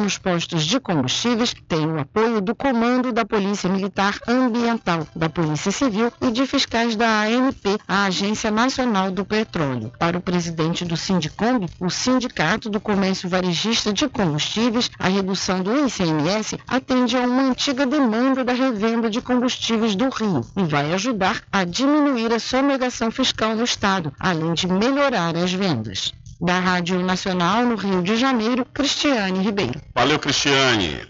nos 0.00 0.16
postos 0.16 0.64
de 0.64 0.80
combustíveis 0.80 1.54
tem 1.68 1.86
o 1.86 1.98
apoio 1.98 2.40
do 2.40 2.54
Comando 2.54 3.12
da 3.12 3.24
Polícia 3.24 3.68
Militar 3.68 4.18
Ambiental, 4.26 5.06
da 5.14 5.28
Polícia 5.28 5.70
Civil 5.70 6.10
e 6.20 6.30
de 6.30 6.46
fiscais 6.46 6.96
da 6.96 7.22
ANP, 7.22 7.78
a 7.86 8.04
Agência 8.04 8.50
Nacional 8.50 9.10
do 9.10 9.24
Petróleo. 9.24 9.92
Para 9.98 10.16
o 10.16 10.20
presidente 10.20 10.84
do 10.84 10.96
Sindicomb, 10.96 11.66
o 11.78 11.90
Sindicato 11.90 12.70
do 12.70 12.80
Comércio 12.80 13.28
Varejista 13.28 13.92
de 13.92 14.08
Combustíveis, 14.08 14.90
a 14.98 15.08
redução 15.08 15.62
do 15.62 15.86
ICMS 15.86 16.58
atende 16.66 17.16
a 17.16 17.20
uma 17.20 17.42
antiga 17.42 17.86
demanda 17.86 18.44
da 18.44 18.52
revenda 18.52 19.10
de 19.10 19.20
combustíveis 19.20 19.94
do 19.94 20.08
Rio 20.08 20.44
e 20.56 20.64
vai 20.64 20.94
ajudar 20.94 21.42
a 21.52 21.64
diminuir 21.64 22.32
a 22.32 22.38
sonegação 22.38 23.10
fiscal 23.10 23.54
no 23.54 23.64
Estado, 23.64 24.12
além 24.18 24.54
de 24.54 24.66
melhorar 24.66 25.36
as 25.36 25.52
vendas. 25.52 26.12
Da 26.40 26.60
Rádio 26.60 27.00
Nacional 27.00 27.64
no 27.64 27.74
Rio 27.74 28.02
de 28.02 28.16
Janeiro, 28.16 28.64
Cristiane 28.64 29.42
Ribeiro. 29.42 29.80
Valeu, 29.94 30.18
Cristiane. 30.18 31.00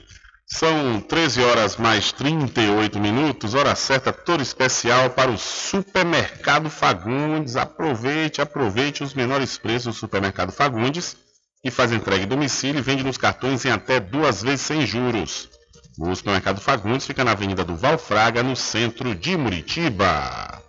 São 0.50 0.98
13 1.02 1.42
horas 1.42 1.76
mais 1.76 2.10
38 2.10 2.98
minutos, 2.98 3.52
hora 3.52 3.74
certa, 3.74 4.10
toda 4.10 4.42
especial 4.42 5.10
para 5.10 5.30
o 5.30 5.36
Supermercado 5.36 6.70
Fagundes. 6.70 7.54
Aproveite, 7.54 8.40
aproveite 8.40 9.04
os 9.04 9.12
menores 9.12 9.58
preços 9.58 9.94
do 9.94 9.98
Supermercado 9.98 10.50
Fagundes, 10.50 11.14
que 11.62 11.70
faz 11.70 11.92
entrega 11.92 12.24
em 12.24 12.28
domicílio 12.28 12.78
e 12.78 12.82
vende 12.82 13.04
nos 13.04 13.18
cartões 13.18 13.66
em 13.66 13.70
até 13.70 14.00
duas 14.00 14.42
vezes 14.42 14.62
sem 14.62 14.86
juros. 14.86 15.50
O 15.98 16.14
Supermercado 16.14 16.62
Fagundes 16.62 17.06
fica 17.06 17.22
na 17.22 17.32
Avenida 17.32 17.62
do 17.62 17.76
Valfraga, 17.76 18.42
no 18.42 18.56
centro 18.56 19.14
de 19.14 19.36
Muritiba. 19.36 20.62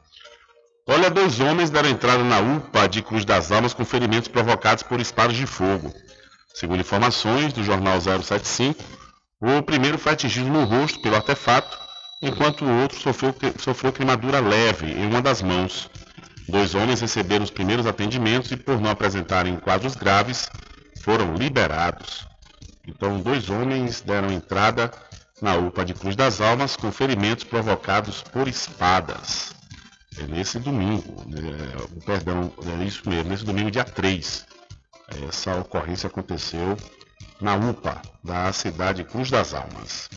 Olha, 0.91 1.07
dois 1.07 1.40
homens 1.40 1.70
deram 1.70 1.88
entrada 1.88 2.24
na 2.24 2.40
UPA 2.40 2.90
de 2.90 3.03
Cruz 3.03 3.24
das 3.24 3.52
Almas 3.52 3.76
com 3.76 3.86
ferimentos 3.86 4.28
provocados 4.28 4.82
por 4.82 4.98
disparos 4.98 5.36
de 5.36 5.45
fogo. 5.45 5.94
Segundo 6.56 6.80
informações 6.80 7.53
do 7.53 7.64
jornal 7.64 8.02
075, 8.02 8.84
o 9.40 9.61
primeiro 9.61 9.99
foi 9.99 10.14
atingido 10.14 10.49
no 10.49 10.64
rosto 10.64 10.99
pelo 10.99 11.16
artefato, 11.16 11.78
enquanto 12.24 12.66
o 12.66 12.82
outro 12.82 12.99
sofreu, 12.99 13.36
sofreu 13.60 13.94
queimadura 13.94 14.40
leve 14.40 14.88
em 14.88 15.06
uma 15.06 15.22
das 15.22 15.44
mãos. 15.44 15.88
Dois 16.48 16.74
homens 16.74 17.02
receberam 17.02 17.44
os 17.44 17.52
primeiros 17.52 17.86
atendimentos 17.86 18.49
e, 18.49 18.57
por 18.57 18.82
não 18.82 18.90
apresentarem 18.90 19.57
quadros 19.57 19.94
graves, 19.94 20.49
foram 21.03 21.36
liberados. 21.36 22.28
Então, 22.88 23.20
dois 23.20 23.48
homens 23.52 24.02
deram 24.02 24.32
entrada 24.32 24.91
na 25.40 25.56
UPA 25.56 25.86
de 25.86 25.94
Cruz 25.94 26.16
das 26.16 26.41
Almas 26.41 26.76
com 26.76 26.91
ferimentos 26.91 27.44
provocados 27.44 28.24
por 28.24 28.48
espadas. 28.48 29.59
É 30.21 30.27
nesse 30.27 30.59
domingo, 30.59 31.23
né, 31.27 31.41
perdão, 32.05 32.51
é 32.67 32.83
isso 32.83 33.09
mesmo, 33.09 33.29
nesse 33.29 33.45
domingo, 33.45 33.71
dia 33.71 33.85
3. 33.85 34.45
Essa 35.27 35.55
ocorrência 35.55 36.07
aconteceu 36.07 36.77
na 37.39 37.55
UPA 37.55 38.01
da 38.23 38.51
cidade 38.51 39.03
Cruz 39.03 39.31
das 39.31 39.53
Almas. 39.53 40.09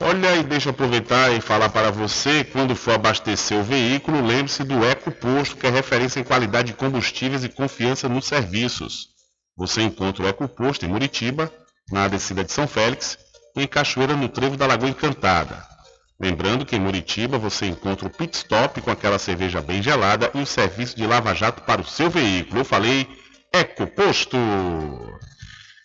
Olha, 0.00 0.36
e 0.36 0.42
deixa 0.42 0.68
eu 0.68 0.72
aproveitar 0.72 1.32
e 1.32 1.40
falar 1.40 1.70
para 1.70 1.90
você, 1.90 2.44
quando 2.44 2.76
for 2.76 2.94
abastecer 2.94 3.58
o 3.58 3.64
veículo, 3.64 4.20
lembre-se 4.24 4.62
do 4.62 4.84
Eco 4.84 5.10
Posto, 5.10 5.56
que 5.56 5.66
é 5.66 5.70
referência 5.70 6.20
em 6.20 6.24
qualidade 6.24 6.68
de 6.68 6.74
combustíveis 6.74 7.44
e 7.44 7.48
confiança 7.48 8.08
nos 8.08 8.26
serviços. 8.26 9.08
Você 9.56 9.82
encontra 9.82 10.24
o 10.24 10.28
Eco 10.28 10.46
Posto 10.46 10.84
em 10.84 10.88
Muritiba, 10.88 11.50
na 11.90 12.08
descida 12.08 12.44
de 12.44 12.52
São 12.52 12.68
Félix, 12.68 13.16
e 13.56 13.62
em 13.62 13.66
Cachoeira, 13.66 14.14
no 14.14 14.28
trevo 14.28 14.56
da 14.56 14.66
Lagoa 14.66 14.90
Encantada. 14.90 15.73
Lembrando 16.24 16.64
que 16.64 16.74
em 16.74 16.80
Muritiba 16.80 17.36
você 17.36 17.66
encontra 17.66 18.08
o 18.08 18.10
pit 18.10 18.34
stop 18.34 18.80
com 18.80 18.90
aquela 18.90 19.18
cerveja 19.18 19.60
bem 19.60 19.82
gelada 19.82 20.30
e 20.32 20.38
o 20.40 20.46
serviço 20.46 20.96
de 20.96 21.06
lava-jato 21.06 21.60
para 21.64 21.82
o 21.82 21.86
seu 21.86 22.08
veículo. 22.08 22.60
Eu 22.60 22.64
falei 22.64 23.06
Ecoposto. 23.52 24.38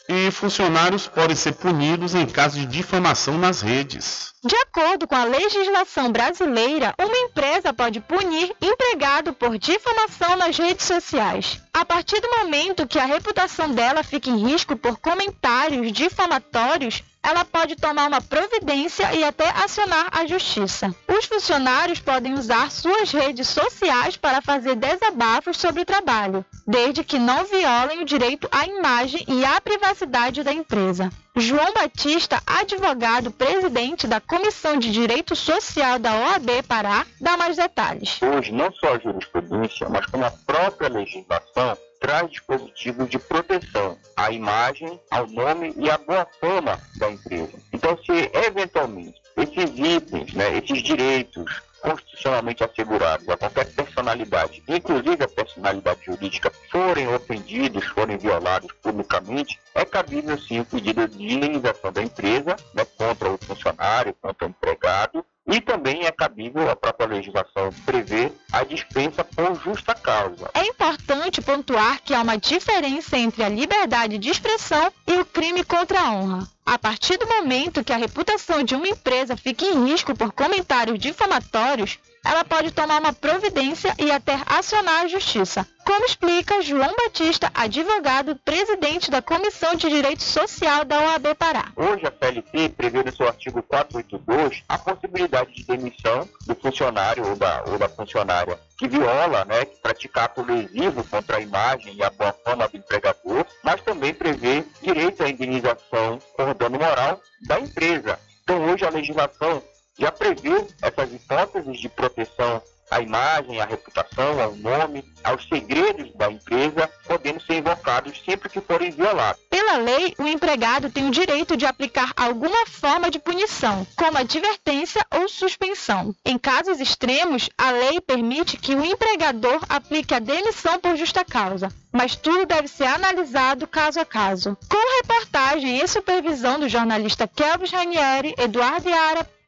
E 0.07 0.31
funcionários 0.31 1.09
podem 1.09 1.35
ser 1.35 1.55
punidos 1.55 2.15
em 2.15 2.25
caso 2.25 2.57
de 2.57 2.65
difamação 2.65 3.37
nas 3.37 3.59
redes. 3.59 4.33
De 4.41 4.55
acordo 4.55 5.05
com 5.05 5.15
a 5.15 5.25
legislação 5.25 6.09
brasileira, 6.09 6.95
uma 6.97 7.17
empresa 7.17 7.73
pode 7.73 7.99
punir 7.99 8.55
empregado 8.61 9.33
por 9.33 9.57
difamação 9.57 10.37
nas 10.37 10.57
redes 10.57 10.85
sociais. 10.85 11.61
A 11.73 11.83
partir 11.83 12.21
do 12.21 12.29
momento 12.39 12.87
que 12.87 12.97
a 12.97 13.05
reputação 13.05 13.71
dela 13.71 14.03
fica 14.03 14.29
em 14.29 14.49
risco 14.49 14.77
por 14.77 14.97
comentários 14.99 15.91
difamatórios, 15.91 17.03
ela 17.23 17.45
pode 17.45 17.75
tomar 17.75 18.07
uma 18.07 18.21
providência 18.21 19.13
e 19.13 19.23
até 19.23 19.49
acionar 19.49 20.07
a 20.11 20.25
justiça. 20.25 20.93
Os 21.07 21.25
funcionários 21.25 21.99
podem 21.99 22.33
usar 22.33 22.71
suas 22.71 23.11
redes 23.11 23.47
sociais 23.47 24.17
para 24.17 24.41
fazer 24.41 24.75
desabafos 24.75 25.57
sobre 25.57 25.81
o 25.81 25.85
trabalho, 25.85 26.45
desde 26.65 27.03
que 27.03 27.19
não 27.19 27.43
violem 27.45 28.01
o 28.01 28.05
direito 28.05 28.47
à 28.51 28.65
imagem 28.65 29.23
e 29.27 29.45
à 29.45 29.59
privacidade 29.61 30.43
da 30.43 30.53
empresa. 30.53 31.09
João 31.35 31.73
Batista, 31.73 32.41
advogado 32.45 33.31
presidente 33.31 34.07
da 34.07 34.19
Comissão 34.19 34.77
de 34.77 34.91
Direito 34.91 35.35
Social 35.35 35.97
da 35.99 36.13
OAB 36.13 36.63
Pará, 36.67 37.05
dá 37.21 37.37
mais 37.37 37.55
detalhes. 37.55 38.19
Hoje, 38.21 38.51
não 38.51 38.71
só 38.73 38.95
a 38.95 38.99
jurisprudência, 38.99 39.87
mas 39.89 40.05
como 40.07 40.25
a 40.25 40.31
própria 40.31 40.89
legislação, 40.89 41.77
traz 41.99 42.29
dispositivos 42.29 43.09
de 43.09 43.19
proteção 43.19 43.97
à 44.15 44.31
imagem, 44.31 44.99
ao 45.11 45.27
nome 45.27 45.73
e 45.77 45.89
à 45.89 45.97
boa 45.97 46.27
fama 46.39 46.79
da 46.97 47.11
empresa. 47.11 47.59
Então, 47.73 47.97
se 47.97 48.31
eventualmente 48.33 49.19
esses 49.37 49.77
itens, 49.77 50.33
né, 50.33 50.57
esses 50.57 50.81
direitos 50.81 51.61
constitucionalmente 51.81 52.63
assegurados 52.63 53.27
a 53.29 53.37
qualquer 53.37 53.65
personalidade, 53.73 54.61
inclusive 54.67 55.23
a 55.23 55.27
personalidade 55.27 56.05
jurídica, 56.05 56.51
forem 56.69 57.07
ofendidos, 57.07 57.85
forem 57.87 58.17
violados 58.17 58.71
publicamente, 58.81 59.59
é 59.73 59.85
cabível 59.85 60.37
sim 60.37 60.59
o 60.59 60.65
pedido 60.65 61.07
de 61.07 61.33
indenização 61.33 61.91
da 61.91 62.03
empresa 62.03 62.55
né, 62.73 62.85
contra 62.97 63.29
o 63.29 63.37
funcionário, 63.37 64.15
contra 64.21 64.45
o 64.45 64.49
empregado, 64.49 65.25
e 65.51 65.59
também 65.59 66.05
é 66.05 66.11
cabível 66.11 66.69
a 66.69 66.75
própria 66.75 67.07
legislação 67.07 67.71
prever 67.85 68.31
a 68.51 68.63
dispensa 68.63 69.23
por 69.23 69.55
justa 69.61 69.95
causa. 69.95 70.49
É 70.53 70.65
importante 70.65 71.41
pontuar 71.41 72.01
que 72.01 72.13
há 72.13 72.21
uma 72.21 72.37
diferença 72.37 73.17
entre 73.17 73.43
a 73.43 73.49
liberdade 73.49 74.17
de 74.17 74.29
expressão 74.29 74.91
e 75.07 75.13
o 75.13 75.25
crime 75.25 75.63
contra 75.63 75.99
a 75.99 76.11
honra. 76.11 76.47
A 76.65 76.77
partir 76.77 77.17
do 77.17 77.27
momento 77.27 77.83
que 77.83 77.91
a 77.91 77.97
reputação 77.97 78.63
de 78.63 78.75
uma 78.75 78.87
empresa 78.87 79.35
fica 79.35 79.65
em 79.65 79.87
risco 79.87 80.15
por 80.15 80.31
comentários 80.31 80.99
difamatórios, 80.99 81.97
ela 82.25 82.43
pode 82.43 82.71
tomar 82.71 82.99
uma 82.99 83.13
providência 83.13 83.93
e 83.97 84.11
até 84.11 84.39
acionar 84.45 85.03
a 85.03 85.07
justiça, 85.07 85.65
como 85.85 86.05
explica 86.05 86.61
João 86.61 86.93
Batista, 86.95 87.51
advogado, 87.53 88.35
presidente 88.35 89.09
da 89.09 89.21
Comissão 89.21 89.75
de 89.75 89.89
Direito 89.89 90.21
Social 90.21 90.85
da 90.85 90.99
OAB 90.99 91.35
Pará. 91.35 91.71
Hoje 91.75 92.05
a 92.05 92.11
CLT 92.11 92.69
prevê 92.69 93.03
no 93.03 93.15
seu 93.15 93.27
artigo 93.27 93.63
482 93.63 94.63
a 94.67 94.77
possibilidade 94.77 95.53
de 95.53 95.63
demissão 95.63 96.27
do 96.45 96.55
funcionário 96.55 97.27
ou 97.27 97.35
da, 97.35 97.63
ou 97.67 97.77
da 97.77 97.89
funcionária 97.89 98.59
que 98.77 98.87
viola, 98.87 99.43
né, 99.45 99.65
que 99.65 99.81
pratica 99.81 100.23
ato 100.23 100.41
lesivo 100.41 101.03
contra 101.03 101.37
a 101.37 101.41
imagem 101.41 101.95
e 101.95 102.03
a 102.03 102.09
boa 102.09 102.33
fama 102.45 102.67
do 102.67 102.77
empregador, 102.77 103.45
mas 103.63 103.81
também 103.81 104.13
prevê 104.13 104.63
direito 104.81 105.21
à 105.21 105.29
indenização 105.29 106.19
por 106.37 106.53
dano 106.53 106.79
moral 106.79 107.19
da 107.47 107.59
empresa. 107.59 108.17
Então 108.43 108.63
hoje 108.63 108.85
a 108.85 108.89
legislação 108.89 109.61
já 109.99 110.11
prevê 110.11 110.65
essas 110.81 111.13
hipóteses 111.13 111.79
de 111.79 111.89
proteção 111.89 112.61
à 112.89 113.01
imagem, 113.01 113.61
à 113.61 113.65
reputação, 113.65 114.41
ao 114.41 114.55
nome, 114.55 115.05
aos 115.23 115.47
segredos 115.47 116.11
da 116.15 116.31
empresa, 116.31 116.89
podendo 117.05 117.41
ser 117.41 117.59
invocados 117.59 118.19
sempre 118.25 118.49
que 118.49 118.59
forem 118.61 118.91
violados. 118.91 119.41
Pela 119.49 119.77
lei, 119.77 120.15
o 120.17 120.27
empregado 120.27 120.89
tem 120.89 121.07
o 121.07 121.11
direito 121.11 121.55
de 121.55 121.65
aplicar 121.65 122.11
alguma 122.15 122.65
forma 122.65 123.11
de 123.11 123.19
punição, 123.19 123.85
como 123.95 124.17
advertência 124.17 125.05
ou 125.13 125.29
suspensão. 125.29 126.15
Em 126.25 126.37
casos 126.37 126.79
extremos, 126.79 127.49
a 127.57 127.69
lei 127.71 128.01
permite 128.01 128.57
que 128.57 128.73
o 128.73 128.83
empregador 128.83 129.63
aplique 129.69 130.13
a 130.15 130.19
demissão 130.19 130.79
por 130.79 130.95
justa 130.95 131.23
causa, 131.23 131.69
mas 131.91 132.15
tudo 132.15 132.45
deve 132.45 132.67
ser 132.67 132.85
analisado 132.87 133.67
caso 133.67 133.99
a 133.99 134.05
caso. 134.05 134.57
Com 134.67 134.97
reportagem 135.01 135.79
e 135.79 135.87
supervisão 135.87 136.59
do 136.59 136.67
jornalista 136.67 137.27
Kelvis 137.27 137.71
Ranieri, 137.71 138.33
Eduardo 138.37 138.89
Iara. 138.89 139.38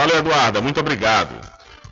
Valeu, 0.00 0.16
Eduarda, 0.16 0.62
muito 0.62 0.80
obrigado. 0.80 1.28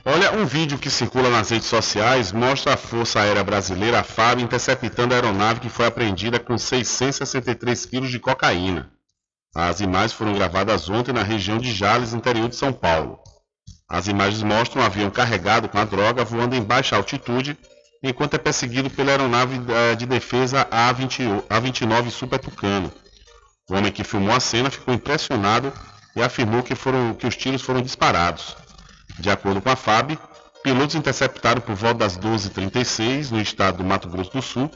Olha, 0.02 0.32
um 0.32 0.46
vídeo 0.46 0.78
que 0.78 0.88
circula 0.88 1.28
nas 1.28 1.50
redes 1.50 1.68
sociais 1.68 2.32
mostra 2.32 2.72
a 2.72 2.76
Força 2.78 3.20
Aérea 3.20 3.44
Brasileira, 3.44 4.00
a 4.00 4.02
FAB, 4.02 4.40
interceptando 4.40 5.12
a 5.12 5.18
aeronave 5.18 5.60
que 5.60 5.68
foi 5.68 5.84
apreendida 5.84 6.40
com 6.40 6.56
663 6.56 7.84
quilos 7.84 8.10
de 8.10 8.18
cocaína. 8.18 8.90
As 9.54 9.82
imagens 9.82 10.14
foram 10.14 10.32
gravadas 10.32 10.88
ontem 10.88 11.12
na 11.12 11.22
região 11.22 11.58
de 11.58 11.70
Jales, 11.70 12.14
interior 12.14 12.48
de 12.48 12.56
São 12.56 12.72
Paulo. 12.72 13.18
As 13.86 14.08
imagens 14.08 14.42
mostram 14.42 14.80
um 14.80 14.86
avião 14.86 15.10
carregado 15.10 15.68
com 15.68 15.76
a 15.76 15.84
droga 15.84 16.24
voando 16.24 16.56
em 16.56 16.62
baixa 16.62 16.96
altitude, 16.96 17.58
enquanto 18.02 18.32
é 18.32 18.38
perseguido 18.38 18.88
pela 18.88 19.10
aeronave 19.10 19.60
eh, 19.70 19.94
de 19.96 20.06
defesa 20.06 20.66
A-29 20.70 22.08
Super 22.08 22.38
Tucano. 22.38 22.90
O 23.68 23.74
homem 23.74 23.92
que 23.92 24.02
filmou 24.02 24.34
a 24.34 24.40
cena 24.40 24.70
ficou 24.70 24.94
impressionado 24.94 25.70
e 26.18 26.22
afirmou 26.22 26.62
que, 26.62 26.74
foram, 26.74 27.14
que 27.14 27.26
os 27.26 27.36
tiros 27.36 27.62
foram 27.62 27.80
disparados. 27.80 28.56
De 29.18 29.30
acordo 29.30 29.60
com 29.60 29.70
a 29.70 29.76
FAB, 29.76 30.18
pilotos 30.62 30.96
interceptaram 30.96 31.60
por 31.60 31.76
volta 31.76 32.00
das 32.00 32.18
12h36, 32.18 33.30
no 33.30 33.40
estado 33.40 33.78
do 33.78 33.84
Mato 33.84 34.08
Grosso 34.08 34.32
do 34.32 34.42
Sul, 34.42 34.70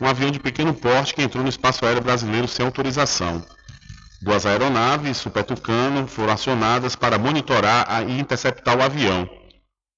um 0.00 0.06
avião 0.06 0.30
de 0.30 0.40
pequeno 0.40 0.74
porte 0.74 1.14
que 1.14 1.22
entrou 1.22 1.42
no 1.42 1.48
espaço 1.48 1.86
aéreo 1.86 2.02
brasileiro 2.02 2.48
sem 2.48 2.66
autorização. 2.66 3.44
Duas 4.20 4.44
aeronaves 4.44 5.16
Super 5.16 5.44
Tucano 5.44 6.08
foram 6.08 6.32
acionadas 6.32 6.96
para 6.96 7.18
monitorar 7.18 8.04
e 8.08 8.18
interceptar 8.18 8.76
o 8.76 8.82
avião. 8.82 9.28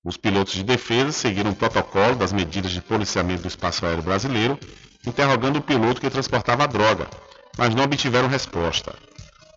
Os 0.04 0.18
pilotos 0.18 0.52
de 0.52 0.62
defesa 0.62 1.12
seguiram 1.12 1.50
o 1.50 1.56
protocolo 1.56 2.16
das 2.16 2.32
medidas 2.32 2.72
de 2.72 2.80
policiamento 2.82 3.42
do 3.42 3.48
espaço 3.48 3.86
aéreo 3.86 4.02
brasileiro, 4.02 4.58
interrogando 5.06 5.58
o 5.58 5.62
piloto 5.62 6.00
que 6.00 6.10
transportava 6.10 6.64
a 6.64 6.66
droga, 6.66 7.08
mas 7.56 7.74
não 7.74 7.84
obtiveram 7.84 8.28
resposta. 8.28 8.94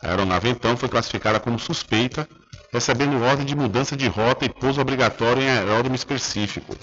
A 0.03 0.09
aeronave 0.09 0.49
então 0.49 0.75
foi 0.75 0.89
classificada 0.89 1.39
como 1.39 1.57
suspeita 1.57 2.27
recebendo 2.73 3.21
ordem 3.21 3.45
de 3.45 3.55
mudança 3.55 3.95
de 3.95 4.07
rota 4.07 4.45
e 4.45 4.49
pouso 4.49 4.81
obrigatório 4.81 5.43
em 5.43 5.49
aeródromo 5.49 5.95
específico. 5.95 6.75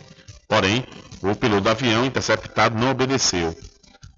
Porém, 0.49 0.87
o 1.21 1.35
piloto 1.35 1.63
do 1.63 1.69
avião 1.69 2.07
interceptado 2.07 2.79
não 2.79 2.93
obedeceu. 2.93 3.55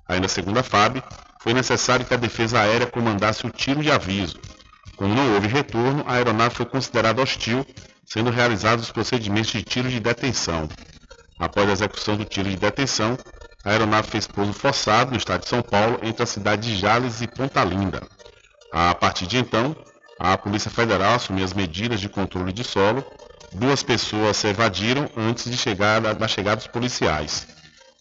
Ainda 0.07 0.29
segundo 0.29 0.59
a 0.59 0.63
FAB, 0.63 1.03
foi 1.41 1.55
necessário 1.55 2.05
que 2.05 2.13
a 2.13 2.19
defesa 2.19 2.61
aérea 2.61 2.87
comandasse 2.87 3.47
o 3.47 3.51
tiro 3.51 3.83
de 3.83 3.91
aviso. 3.91 4.39
Como 4.97 5.15
não 5.15 5.35
houve 5.35 5.49
retorno, 5.49 6.05
a 6.07 6.15
aeronave 6.15 6.55
foi 6.55 6.67
considerada 6.67 7.23
hostil, 7.23 7.67
sendo 8.05 8.31
realizados 8.31 8.85
os 8.85 8.93
procedimentos 8.93 9.51
de 9.51 9.63
tiro 9.63 9.89
de 9.89 9.99
detenção. 9.99 10.69
Após 11.39 11.69
a 11.69 11.73
execução 11.73 12.17
do 12.17 12.25
tiro 12.27 12.51
de 12.51 12.57
detenção, 12.57 13.17
a 13.65 13.71
aeronave 13.71 14.11
fez 14.11 14.27
pouso 14.27 14.53
forçado 14.53 15.11
no 15.11 15.17
estado 15.17 15.41
de 15.41 15.49
São 15.49 15.63
Paulo, 15.63 15.99
entre 16.03 16.23
a 16.23 16.27
cidade 16.27 16.71
de 16.71 16.77
Jales 16.77 17.23
e 17.23 17.27
Ponta 17.27 17.65
Linda. 17.65 18.03
A 18.73 18.95
partir 18.95 19.27
de 19.27 19.37
então, 19.37 19.77
a 20.19 20.39
Polícia 20.39 20.71
Federal 20.71 21.15
assumiu 21.15 21.45
as 21.45 21.53
medidas 21.53 22.01
de 22.01 22.09
controle 22.09 22.53
de 22.53 22.65
solo. 22.65 23.05
Duas 23.53 23.83
pessoas 23.83 24.39
se 24.39 24.49
evadiram 24.49 25.11
antes 25.15 25.51
de 25.51 25.59
chegar, 25.59 26.01
da 26.01 26.27
chegada 26.27 26.57
dos 26.57 26.67
policiais. 26.67 27.47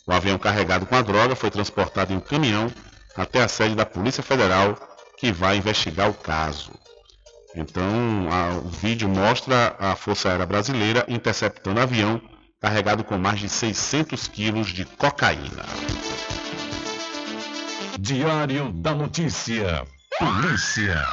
O 0.07 0.14
avião 0.14 0.38
carregado 0.38 0.85
com 0.85 0.95
a 0.95 1.02
droga 1.02 1.35
foi 1.35 1.52
transportado 1.52 2.14
em 2.14 2.15
um 2.15 2.22
caminhão 2.22 2.72
até 3.18 3.43
a 3.43 3.49
sede 3.49 3.76
da 3.76 3.85
Polícia 3.85 4.23
Federal, 4.23 4.77
que 5.18 5.31
vai 5.31 5.57
investigar 5.57 6.10
o 6.10 6.14
caso. 6.14 6.72
Então, 7.53 8.30
a, 8.31 8.57
o 8.60 8.69
vídeo 8.69 9.10
mostra 9.10 9.76
a 9.77 9.95
Força 9.95 10.30
Aérea 10.30 10.45
Brasileira 10.45 11.06
interceptando 11.10 11.81
o 11.81 11.84
avião 11.84 12.22
carregado 12.61 13.03
com 13.03 13.18
mais 13.18 13.39
de 13.39 13.49
600 13.49 14.27
quilos 14.30 14.69
de 14.69 14.85
cocaína. 14.85 15.65
Diário 17.99 18.72
da 18.72 18.95
Notícia. 18.95 19.85
Polícia. 20.22 21.03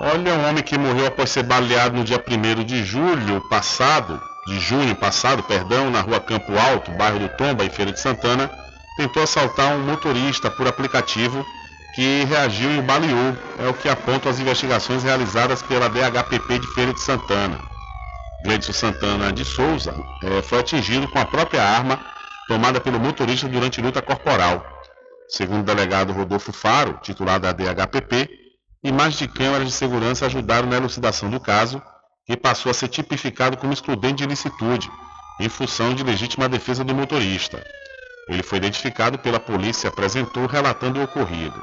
Olha, 0.00 0.34
um 0.34 0.48
homem 0.48 0.64
que 0.64 0.76
morreu 0.76 1.06
após 1.06 1.30
ser 1.30 1.44
baleado 1.44 1.96
no 1.96 2.02
dia 2.02 2.18
1 2.18 2.64
de 2.64 2.84
julho 2.84 3.40
passado, 3.42 4.20
de 4.48 4.58
junho 4.58 4.96
passado, 4.96 5.44
perdão, 5.44 5.92
na 5.92 6.00
rua 6.00 6.18
Campo 6.18 6.58
Alto, 6.58 6.90
bairro 6.90 7.20
do 7.20 7.28
Tomba, 7.28 7.64
em 7.64 7.70
Feira 7.70 7.92
de 7.92 8.00
Santana, 8.00 8.50
tentou 8.96 9.22
assaltar 9.22 9.76
um 9.76 9.78
motorista 9.78 10.50
por 10.50 10.66
aplicativo 10.66 11.46
que 11.94 12.24
reagiu 12.24 12.72
e 12.72 12.78
o 12.80 12.82
baleou. 12.82 13.36
É 13.60 13.68
o 13.68 13.74
que 13.74 13.88
apontam 13.88 14.28
as 14.28 14.40
investigações 14.40 15.04
realizadas 15.04 15.62
pela 15.62 15.88
DHPP 15.88 16.58
de 16.58 16.66
Feira 16.66 16.92
de 16.92 17.00
Santana. 17.00 17.60
Gleidson 18.42 18.72
Santana 18.72 19.32
de 19.32 19.44
Souza 19.44 19.94
é, 20.20 20.42
foi 20.42 20.58
atingido 20.58 21.06
com 21.06 21.20
a 21.20 21.24
própria 21.24 21.62
arma 21.62 22.00
tomada 22.50 22.80
pelo 22.80 22.98
motorista 22.98 23.46
durante 23.46 23.80
luta 23.80 24.02
corporal. 24.02 24.66
Segundo 25.28 25.60
o 25.60 25.64
delegado 25.64 26.12
Rodolfo 26.12 26.52
Faro, 26.52 26.98
titular 27.00 27.38
da 27.38 27.52
DHPP, 27.52 28.28
Imagens 28.82 29.18
de 29.18 29.28
câmeras 29.28 29.66
de 29.66 29.72
segurança 29.72 30.24
ajudaram 30.24 30.66
na 30.66 30.76
elucidação 30.76 31.28
do 31.28 31.38
caso, 31.38 31.80
que 32.26 32.34
passou 32.34 32.70
a 32.70 32.74
ser 32.74 32.88
tipificado 32.88 33.56
como 33.58 33.74
excludente 33.74 34.16
de 34.16 34.24
ilicitude, 34.24 34.90
em 35.38 35.50
função 35.50 35.94
de 35.94 36.02
legítima 36.02 36.48
defesa 36.48 36.82
do 36.82 36.94
motorista. 36.94 37.62
Ele 38.26 38.42
foi 38.42 38.56
identificado 38.56 39.18
pela 39.18 39.38
polícia 39.38 39.86
e 39.86 39.88
apresentou 39.88 40.46
relatando 40.46 40.98
o 40.98 41.04
ocorrido. 41.04 41.62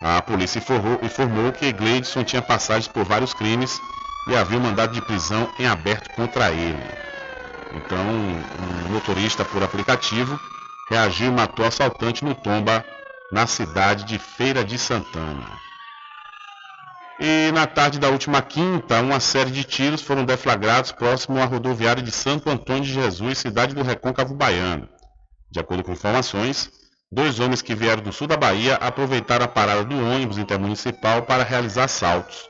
A 0.00 0.22
polícia 0.22 0.58
informou, 0.58 0.98
informou 1.02 1.52
que 1.52 1.70
Gleidson 1.70 2.24
tinha 2.24 2.40
passagens 2.40 2.88
por 2.88 3.04
vários 3.04 3.34
crimes 3.34 3.78
e 4.26 4.34
havia 4.34 4.58
um 4.58 4.62
mandado 4.62 4.94
de 4.94 5.02
prisão 5.02 5.48
em 5.58 5.66
aberto 5.66 6.10
contra 6.14 6.50
ele. 6.50 6.82
Então, 7.74 7.98
um 7.98 8.92
motorista 8.92 9.44
por 9.44 9.62
aplicativo 9.62 10.38
reagiu 10.88 11.28
e 11.28 11.30
matou 11.30 11.64
o 11.64 11.68
assaltante 11.68 12.24
no 12.24 12.34
Tomba, 12.34 12.84
na 13.30 13.46
cidade 13.46 14.04
de 14.04 14.18
Feira 14.18 14.64
de 14.64 14.78
Santana. 14.78 15.46
E 17.20 17.50
na 17.52 17.66
tarde 17.66 17.98
da 17.98 18.08
última 18.08 18.40
quinta, 18.40 19.00
uma 19.00 19.20
série 19.20 19.50
de 19.50 19.64
tiros 19.64 20.00
foram 20.00 20.24
deflagrados 20.24 20.92
próximo 20.92 21.38
à 21.40 21.44
rodoviária 21.44 22.02
de 22.02 22.12
Santo 22.12 22.48
Antônio 22.48 22.84
de 22.84 22.92
Jesus, 22.92 23.38
cidade 23.38 23.74
do 23.74 23.82
Recôncavo 23.82 24.34
Baiano. 24.34 24.88
De 25.50 25.58
acordo 25.58 25.82
com 25.82 25.92
informações, 25.92 26.70
dois 27.10 27.40
homens 27.40 27.60
que 27.60 27.74
vieram 27.74 28.02
do 28.02 28.12
sul 28.12 28.26
da 28.26 28.36
Bahia 28.36 28.76
aproveitaram 28.76 29.44
a 29.44 29.48
parada 29.48 29.84
do 29.84 29.96
ônibus 29.96 30.38
intermunicipal 30.38 31.22
para 31.22 31.42
realizar 31.42 31.84
assaltos. 31.84 32.48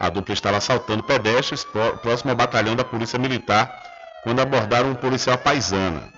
A 0.00 0.10
dupla 0.10 0.34
estava 0.34 0.56
assaltando 0.56 1.04
pedestres 1.04 1.64
próximo 2.02 2.30
ao 2.30 2.36
batalhão 2.36 2.74
da 2.74 2.84
Polícia 2.84 3.18
Militar 3.18 3.91
quando 4.22 4.40
abordaram 4.40 4.90
um 4.90 4.94
policial 4.94 5.36
paisana. 5.38 6.12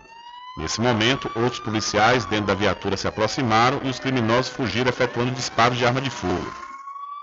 Nesse 0.57 0.81
momento, 0.81 1.31
outros 1.35 1.59
policiais 1.59 2.25
dentro 2.27 2.47
da 2.47 2.55
viatura 2.55 2.97
se 2.97 3.09
aproximaram 3.09 3.81
e 3.83 3.89
os 3.89 3.99
criminosos 3.99 4.53
fugiram 4.53 4.89
efetuando 4.89 5.33
disparos 5.33 5.77
de 5.77 5.85
arma 5.85 6.01
de 6.01 6.11
fogo. 6.11 6.53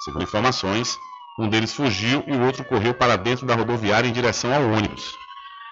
Segundo 0.03 0.23
informações, 0.23 0.97
um 1.39 1.47
deles 1.47 1.73
fugiu 1.73 2.23
e 2.27 2.33
o 2.33 2.45
outro 2.45 2.65
correu 2.65 2.93
para 2.93 3.15
dentro 3.15 3.45
da 3.45 3.55
rodoviária 3.55 4.07
em 4.07 4.11
direção 4.11 4.53
ao 4.53 4.63
ônibus. 4.63 5.15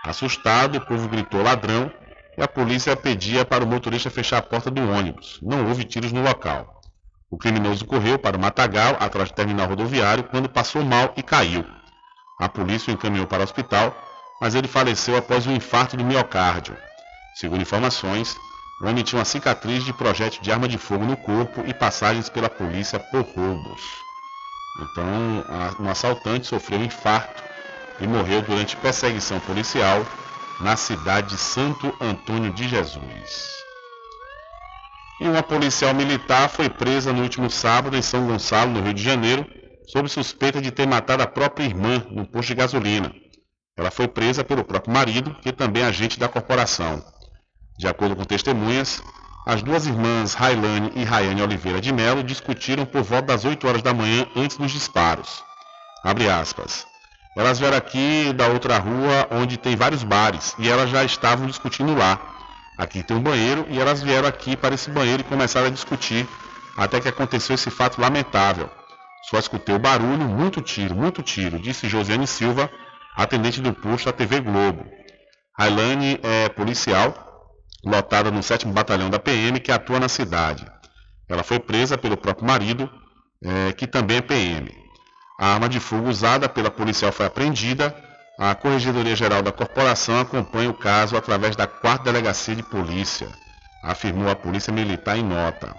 Assustado, 0.06 0.77
o 0.77 0.86
povo 0.86 1.10
gritou 1.10 1.44
ladrão 1.44 1.91
e 2.38 2.41
a 2.41 2.48
polícia 2.48 2.95
pedia 2.95 3.44
para 3.44 3.64
o 3.64 3.68
motorista 3.68 4.10
fechar 4.10 4.38
a 4.38 4.41
porta 4.41 4.72
do 4.72 4.81
ônibus. 4.90 5.40
Não 5.41 5.68
houve 5.68 5.84
tiros 5.84 6.14
no 6.14 6.22
local. 6.22 6.80
O 7.30 7.38
criminoso 7.38 7.86
correu 7.86 8.18
para 8.18 8.38
o 8.38 8.40
matagal 8.40 8.95
atrás 8.99 9.30
do 9.30 9.36
terminal 9.36 9.68
rodoviário 9.68 10.23
quando 10.23 10.48
passou 10.48 10.84
mal 10.84 11.14
e 11.18 11.22
caiu. 11.22 11.65
A 12.40 12.48
polícia 12.48 12.90
o 12.90 12.94
encaminhou 12.94 13.27
para 13.27 13.41
o 13.41 13.44
hospital, 13.44 13.94
mas 14.40 14.56
ele 14.56 14.68
faleceu 14.68 15.18
após 15.18 15.45
um 15.45 15.56
infarto 15.56 15.98
do 15.98 16.06
miocárdio. 16.06 16.76
Segundo 17.36 17.61
informações, 17.61 18.36
o 18.82 18.88
homem 18.88 19.03
tinha 19.03 19.20
uma 19.20 19.26
cicatriz 19.26 19.84
de 19.84 19.94
projétil 19.94 20.41
de 20.41 20.52
arma 20.52 20.68
de 20.68 20.78
fogo 20.78 21.06
no 21.06 21.18
corpo 21.18 21.64
e 21.68 21.74
passagens 21.74 22.30
pela 22.30 22.49
polícia 22.49 22.99
por 22.99 23.22
roubos. 23.22 23.82
Então, 24.82 25.45
um 25.80 25.90
assaltante 25.90 26.48
sofreu 26.48 26.80
um 26.80 26.86
infarto 26.86 27.44
e 27.99 28.07
morreu 28.07 28.41
durante 28.41 28.78
perseguição 28.78 29.40
policial 29.41 30.06
na 30.61 30.76
cidade 30.76 31.30
de 31.30 31.38
Santo 31.38 31.94
Antônio 31.99 32.53
de 32.53 32.68
Jesus. 32.68 33.60
E 35.20 35.28
uma 35.28 35.44
policial 35.44 35.94
militar 35.94 36.49
foi 36.49 36.70
presa 36.70 37.11
no 37.11 37.24
último 37.24 37.49
sábado 37.49 37.98
em 37.98 38.02
São 38.02 38.26
Gonçalo, 38.26 38.72
no 38.72 38.82
Rio 38.82 38.94
de 38.94 39.03
Janeiro, 39.03 39.45
sob 39.88 40.07
suspeita 40.07 40.61
de 40.61 40.72
ter 40.72 40.88
matado 40.88 41.24
a 41.24 41.28
própria 41.28 41.66
irmã 41.66 42.06
no 42.10 42.26
posto 42.26 42.49
de 42.49 42.56
gasolina. 42.56 43.14
Ela 43.80 43.89
foi 43.89 44.10
presa 44.10 44.43
pelo 44.43 44.65
próprio 44.65 44.93
marido, 44.93 45.34
que 45.41 45.53
também 45.53 45.84
é 45.84 45.85
agente 45.85 46.19
da 46.19 46.27
corporação. 46.27 47.01
De 47.77 47.88
acordo 47.88 48.14
com 48.14 48.26
testemunhas, 48.26 49.01
as 49.47 49.64
duas 49.64 49.88
irmãs 49.88 50.34
Railane 50.34 50.91
e 50.97 51.06
Rayane 51.06 51.41
Oliveira 51.41 51.80
de 51.80 51.93
Melo 51.93 52.22
discutiram 52.22 52.85
por 52.85 53.03
volta 53.03 53.27
das 53.27 53.45
8 53.45 53.65
horas 53.65 53.81
da 53.81 53.93
manhã 53.93 54.27
antes 54.35 54.57
dos 54.57 54.69
disparos. 54.69 55.41
Abre 56.03 56.30
aspas. 56.30 56.85
Elas 57.38 57.57
vieram 57.57 57.77
aqui 57.77 58.34
da 58.34 58.47
outra 58.47 58.77
rua 58.80 59.30
onde 59.31 59.56
tem 59.56 59.77
vários 59.77 60.03
bares 60.03 60.53
e 60.60 60.68
elas 60.68 60.89
já 60.89 61.06
estavam 61.06 61.47
discutindo 61.47 61.95
lá. 61.95 62.19
Aqui 62.77 63.01
tem 63.01 63.15
um 63.15 63.23
banheiro 63.23 63.65
e 63.69 63.80
elas 63.80 64.03
vieram 64.03 64.27
aqui 64.27 64.57
para 64.57 64.76
esse 64.76 64.91
banheiro 64.91 65.22
e 65.22 65.26
começaram 65.26 65.68
a 65.68 65.72
discutir 65.72 66.27
até 66.76 66.99
que 66.99 67.07
aconteceu 67.07 67.56
esse 67.56 67.69
fato 67.69 68.01
lamentável. 68.01 68.69
Só 69.30 69.39
escutei 69.39 69.73
o 69.73 69.80
barulho, 69.80 70.26
muito 70.26 70.61
tiro, 70.61 70.93
muito 70.93 71.23
tiro, 71.23 71.57
disse 71.57 71.88
Josiane 71.88 72.27
Silva, 72.27 72.69
atendente 73.22 73.62
do 73.62 73.74
posto 73.74 74.06
da 74.06 74.14
TV 74.14 74.40
Globo. 74.40 74.86
Railane 75.58 76.20
é 76.24 76.48
policial, 76.48 77.14
lotada 77.84 78.32
no 78.32 78.41
7 78.41 78.66
Batalhão 78.68 79.10
da 79.10 79.20
PM, 79.20 79.60
que 79.60 79.74
atua 79.74 80.00
na 80.00 80.08
cidade. 80.08 80.66
Ela 81.28 81.44
foi 81.44 81.60
presa 81.60 81.98
pelo 81.98 82.16
próprio 82.16 82.48
marido, 82.48 82.90
é, 83.44 83.74
que 83.74 83.86
também 83.86 84.18
é 84.18 84.22
PM. 84.22 84.72
A 85.38 85.54
arma 85.54 85.68
de 85.68 85.82
fogo 85.82 86.08
usada 86.08 86.48
pela 86.48 86.72
policial 86.72 87.12
foi 87.12 87.26
apreendida. 87.26 87.94
A 88.40 88.56
Corregedoria 88.56 89.18
Geral 89.18 89.41
da 89.41 89.52
Corporação 89.52 90.18
acompanha 90.18 90.70
o 90.70 90.74
caso 90.74 91.18
através 91.18 91.58
da 91.58 91.68
4 91.68 92.06
Delegacia 92.06 92.56
de 92.56 92.64
Polícia, 92.64 93.28
afirmou 93.84 94.30
a 94.30 94.36
Polícia 94.36 94.72
Militar 94.72 95.18
em 95.18 95.24
nota. 95.24 95.76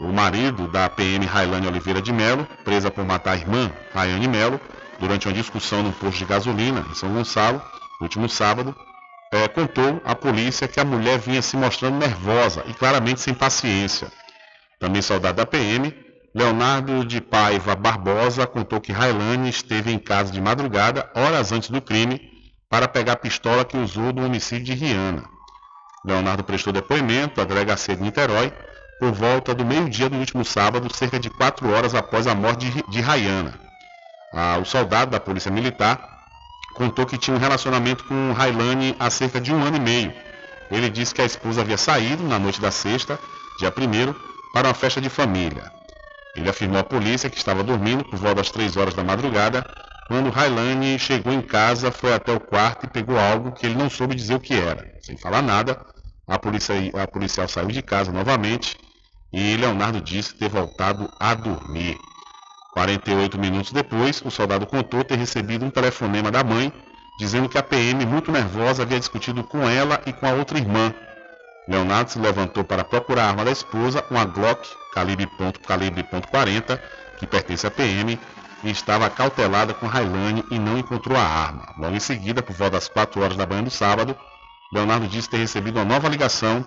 O 0.00 0.12
marido 0.12 0.66
da 0.66 0.90
PM 0.90 1.24
Railane 1.24 1.68
Oliveira 1.68 2.02
de 2.02 2.12
Melo, 2.12 2.44
presa 2.64 2.90
por 2.90 3.04
matar 3.04 3.32
a 3.32 3.36
irmã 3.36 3.70
Rayane 3.94 4.26
Melo, 4.28 4.60
durante 4.98 5.28
uma 5.28 5.34
discussão 5.34 5.82
no 5.82 5.92
posto 5.92 6.18
de 6.18 6.24
gasolina 6.24 6.84
em 6.90 6.94
São 6.94 7.12
Gonçalo, 7.12 7.60
no 8.00 8.04
último 8.04 8.28
sábado, 8.28 8.74
é, 9.32 9.48
contou 9.48 10.00
à 10.04 10.14
polícia 10.14 10.68
que 10.68 10.80
a 10.80 10.84
mulher 10.84 11.18
vinha 11.18 11.42
se 11.42 11.56
mostrando 11.56 11.98
nervosa 11.98 12.64
e 12.66 12.74
claramente 12.74 13.20
sem 13.20 13.34
paciência. 13.34 14.10
Também 14.78 15.02
soldado 15.02 15.36
da 15.36 15.46
PM, 15.46 15.94
Leonardo 16.34 17.04
de 17.04 17.20
Paiva 17.20 17.74
Barbosa 17.74 18.46
contou 18.46 18.80
que 18.80 18.92
Railane 18.92 19.48
esteve 19.48 19.90
em 19.90 19.98
casa 19.98 20.32
de 20.32 20.40
madrugada, 20.40 21.10
horas 21.14 21.50
antes 21.50 21.70
do 21.70 21.80
crime, 21.80 22.20
para 22.68 22.86
pegar 22.86 23.14
a 23.14 23.16
pistola 23.16 23.64
que 23.64 23.76
usou 23.76 24.12
no 24.12 24.26
homicídio 24.26 24.66
de 24.66 24.74
Rihanna. 24.74 25.24
Leonardo 26.04 26.44
prestou 26.44 26.72
depoimento 26.72 27.40
à 27.40 27.44
delegacia 27.44 27.96
de 27.96 28.02
Niterói 28.02 28.52
por 29.00 29.12
volta 29.12 29.54
do 29.54 29.64
meio-dia 29.64 30.08
do 30.08 30.16
último 30.18 30.44
sábado, 30.44 30.94
cerca 30.94 31.18
de 31.18 31.30
quatro 31.30 31.70
horas 31.70 31.94
após 31.94 32.26
a 32.26 32.34
morte 32.34 32.70
de, 32.70 32.82
de 32.90 33.00
Rayana. 33.00 33.65
O 34.60 34.64
soldado 34.64 35.10
da 35.10 35.20
Polícia 35.20 35.50
Militar 35.50 35.98
contou 36.74 37.06
que 37.06 37.16
tinha 37.16 37.34
um 37.34 37.40
relacionamento 37.40 38.04
com 38.04 38.32
Railane 38.32 38.94
há 38.98 39.08
cerca 39.08 39.40
de 39.40 39.52
um 39.52 39.62
ano 39.62 39.78
e 39.78 39.80
meio. 39.80 40.12
Ele 40.70 40.90
disse 40.90 41.14
que 41.14 41.22
a 41.22 41.24
esposa 41.24 41.62
havia 41.62 41.78
saído 41.78 42.22
na 42.22 42.38
noite 42.38 42.60
da 42.60 42.70
sexta, 42.70 43.18
dia 43.58 43.70
1 43.70 44.14
para 44.52 44.68
uma 44.68 44.74
festa 44.74 45.00
de 45.00 45.08
família. 45.08 45.72
Ele 46.34 46.50
afirmou 46.50 46.78
à 46.78 46.84
polícia 46.84 47.30
que 47.30 47.38
estava 47.38 47.64
dormindo 47.64 48.04
por 48.04 48.18
volta 48.18 48.36
das 48.36 48.50
três 48.50 48.76
horas 48.76 48.92
da 48.92 49.02
madrugada, 49.02 49.64
quando 50.06 50.28
Railane 50.28 50.98
chegou 50.98 51.32
em 51.32 51.40
casa, 51.40 51.90
foi 51.90 52.12
até 52.12 52.30
o 52.30 52.38
quarto 52.38 52.84
e 52.84 52.90
pegou 52.90 53.18
algo 53.18 53.52
que 53.52 53.64
ele 53.64 53.74
não 53.74 53.88
soube 53.88 54.14
dizer 54.14 54.34
o 54.34 54.40
que 54.40 54.54
era. 54.54 54.94
Sem 55.00 55.16
falar 55.16 55.42
nada, 55.42 55.80
a, 56.28 56.38
polícia, 56.38 56.74
a 57.02 57.06
policial 57.06 57.48
saiu 57.48 57.68
de 57.68 57.80
casa 57.80 58.12
novamente 58.12 58.76
e 59.32 59.56
Leonardo 59.56 60.00
disse 60.00 60.34
ter 60.34 60.50
voltado 60.50 61.10
a 61.18 61.34
dormir. 61.34 61.96
48 62.76 63.38
minutos 63.38 63.72
depois, 63.72 64.20
o 64.22 64.30
soldado 64.30 64.66
contou 64.66 65.02
ter 65.02 65.16
recebido 65.16 65.64
um 65.64 65.70
telefonema 65.70 66.30
da 66.30 66.44
mãe 66.44 66.70
dizendo 67.18 67.48
que 67.48 67.56
a 67.56 67.62
PM, 67.62 68.04
muito 68.04 68.30
nervosa, 68.30 68.82
havia 68.82 69.00
discutido 69.00 69.42
com 69.42 69.66
ela 69.66 69.98
e 70.04 70.12
com 70.12 70.26
a 70.26 70.32
outra 70.32 70.58
irmã. 70.58 70.92
Leonardo 71.66 72.10
se 72.10 72.18
levantou 72.18 72.62
para 72.64 72.84
procurar 72.84 73.24
a 73.24 73.28
arma 73.28 73.46
da 73.46 73.50
esposa, 73.50 74.04
uma 74.10 74.26
Glock 74.26 74.68
calibre 74.92 75.26
.40, 75.26 76.78
que 77.18 77.26
pertence 77.26 77.66
à 77.66 77.70
PM, 77.70 78.20
e 78.62 78.70
estava 78.70 79.08
cautelada 79.08 79.72
com 79.72 79.86
Railane 79.86 80.44
e 80.50 80.58
não 80.58 80.76
encontrou 80.76 81.16
a 81.16 81.22
arma. 81.22 81.72
Logo 81.78 81.96
em 81.96 82.00
seguida, 82.00 82.42
por 82.42 82.54
volta 82.54 82.72
das 82.72 82.88
4 82.88 83.22
horas 83.22 83.38
da 83.38 83.46
manhã 83.46 83.62
do 83.64 83.70
sábado, 83.70 84.14
Leonardo 84.70 85.08
disse 85.08 85.30
ter 85.30 85.38
recebido 85.38 85.78
uma 85.78 85.84
nova 85.86 86.10
ligação, 86.10 86.62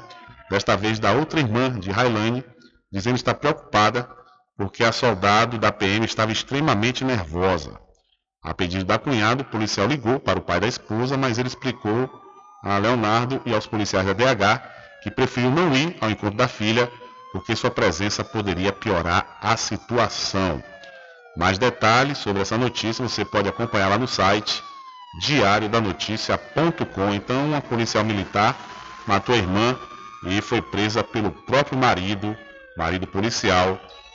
desta 0.49 0.76
vez 0.76 0.98
da 0.98 1.11
outra 1.11 1.40
irmã 1.40 1.69
de 1.69 1.91
Railane, 1.91 2.44
dizendo 2.91 3.15
estar 3.15 3.36
preocupada 3.36 4.10
porque 4.60 4.84
a 4.84 4.91
soldado 4.91 5.57
da 5.57 5.72
PM 5.72 6.06
estava 6.06 6.34
extremamente 6.34 7.06
nervosa. 7.06 7.80
A 8.44 8.53
pedido 8.53 8.84
da 8.84 8.99
cunhada, 8.99 9.41
o 9.41 9.45
policial 9.45 9.88
ligou 9.88 10.19
para 10.19 10.38
o 10.38 10.41
pai 10.41 10.60
da 10.60 10.68
esposa, 10.68 11.15
mas 11.15 11.38
ele 11.38 11.48
explicou 11.48 12.10
a 12.61 12.77
Leonardo 12.77 13.41
e 13.45 13.53
aos 13.53 13.65
policiais 13.65 14.06
da 14.06 14.11
DH 14.11 14.61
que 15.02 15.10
preferiu 15.10 15.49
não 15.49 15.73
ir 15.73 15.95
ao 16.02 16.10
encontro 16.10 16.36
da 16.36 16.49
filha 16.49 16.91
porque 17.31 17.56
sua 17.56 17.72
presença 17.72 18.22
poderia 18.22 18.73
piorar 18.73 19.38
a 19.41 19.56
situação. 19.56 20.61
Mais 21.38 21.57
detalhes 21.57 22.18
sobre 22.18 22.41
essa 22.41 22.57
notícia 22.57 23.07
você 23.07 23.23
pode 23.23 23.48
acompanhar 23.48 23.88
lá 23.88 23.98
no 23.98 24.10
site 24.10 24.61
diariodanoticia.com. 25.22 27.14
Então, 27.14 27.56
a 27.56 27.61
policial 27.61 28.03
militar 28.03 28.57
matou 29.07 29.34
a 29.34 29.38
irmã 29.38 29.80
e 30.26 30.41
foi 30.41 30.61
presa 30.61 31.02
pelo 31.02 31.31
próprio 31.31 31.77
marido, 31.77 32.36
marido 32.76 33.07
policial, 33.07 33.80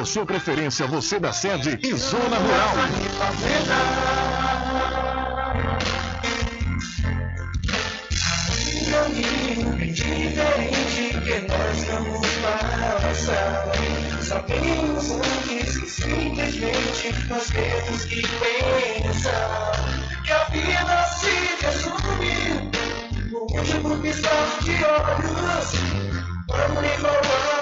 a 0.00 0.04
sua 0.06 0.24
preferência, 0.24 0.86
você 0.86 1.20
da 1.20 1.32
sede 1.32 1.78
e 1.82 1.94
zona 1.94 2.38
rural. 2.38 2.74
Sabemos 14.22 15.10
antes 15.10 15.78
que 15.78 15.90
simplesmente 15.90 17.26
nós 17.28 17.46
temos 17.48 18.04
que 18.06 18.22
pensar 19.02 19.72
que 20.24 20.32
a 20.32 20.44
vida 20.44 21.04
se 21.20 21.64
resume 21.66 22.70
no 23.30 23.40
último 23.40 23.98
piscar 23.98 24.58
de 24.62 24.84
olhos. 24.84 25.72
Vamos 26.48 26.84
enrolar 26.84 27.61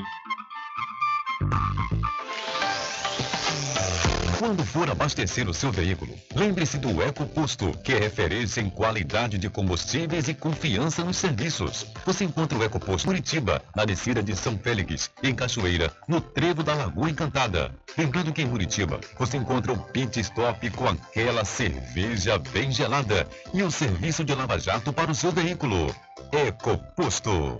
Quando 4.41 4.65
for 4.65 4.89
abastecer 4.89 5.47
o 5.47 5.53
seu 5.53 5.71
veículo, 5.71 6.15
lembre-se 6.33 6.79
do 6.79 6.99
Eco 6.99 7.27
Posto, 7.27 7.77
que 7.83 7.93
é 7.93 7.99
referência 7.99 8.59
em 8.59 8.71
qualidade 8.71 9.37
de 9.37 9.47
combustíveis 9.51 10.27
e 10.27 10.33
confiança 10.33 11.03
nos 11.03 11.17
serviços. 11.17 11.85
Você 12.07 12.23
encontra 12.23 12.57
o 12.57 12.63
Eco 12.63 12.79
Posto 12.79 13.05
Muritiba, 13.05 13.61
na 13.75 13.85
descida 13.85 14.23
de 14.23 14.35
São 14.35 14.57
Félix, 14.57 15.11
em 15.21 15.35
Cachoeira, 15.35 15.95
no 16.07 16.19
trevo 16.19 16.63
da 16.63 16.73
Lagoa 16.73 17.11
Encantada. 17.11 17.71
Lembrando 17.95 18.33
que 18.33 18.41
em 18.41 18.47
Muritiba, 18.47 18.99
você 19.15 19.37
encontra 19.37 19.73
o 19.73 19.77
Pit 19.77 20.19
Stop 20.19 20.67
com 20.71 20.87
aquela 20.87 21.45
cerveja 21.45 22.39
bem 22.51 22.71
gelada 22.71 23.27
e 23.53 23.61
o 23.61 23.69
serviço 23.69 24.23
de 24.23 24.33
lava-jato 24.33 24.91
para 24.91 25.11
o 25.11 25.15
seu 25.15 25.31
veículo. 25.31 25.95
Eco 26.31 26.79
Posto. 26.95 27.59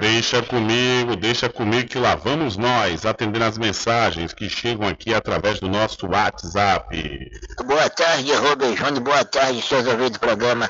Deixa 0.00 0.42
comigo, 0.42 1.16
deixa 1.16 1.48
comigo 1.48 1.88
que 1.88 1.98
lá 1.98 2.14
vamos 2.14 2.56
nós, 2.56 3.06
atendendo 3.06 3.44
as 3.44 3.58
mensagens 3.58 4.32
que 4.32 4.48
chegam 4.48 4.88
aqui 4.88 5.14
através 5.14 5.60
do 5.60 5.68
nosso 5.68 6.06
WhatsApp. 6.06 7.30
Boa 7.64 7.90
tarde, 7.90 8.32
Rubem 8.32 8.76
Júnior. 8.76 9.00
Boa 9.00 9.24
tarde, 9.24 9.62
seus 9.62 9.86
ouvintes 9.86 10.12
do 10.12 10.20
programa 10.20 10.68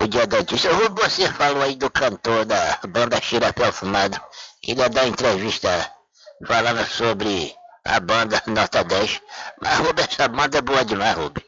O 0.00 0.06
Dia 0.06 0.26
da 0.26 0.38
Notícia. 0.38 0.72
Rubem, 0.72 1.04
você 1.04 1.30
falou 1.32 1.62
aí 1.62 1.76
do 1.76 1.90
cantor 1.90 2.44
da 2.44 2.78
banda 2.88 3.20
Chirapé 3.20 3.70
Fumado. 3.70 4.20
Queria 4.62 4.88
dar 4.88 5.06
entrevista 5.06 5.90
falando 6.46 6.84
sobre 6.86 7.54
a 7.84 8.00
banda 8.00 8.42
Nota 8.46 8.84
10. 8.84 9.20
Mas, 9.60 9.78
Rubem, 9.78 10.06
essa 10.08 10.28
banda 10.28 10.58
é 10.58 10.62
boa 10.62 10.84
demais, 10.84 11.16
Rubem. 11.16 11.44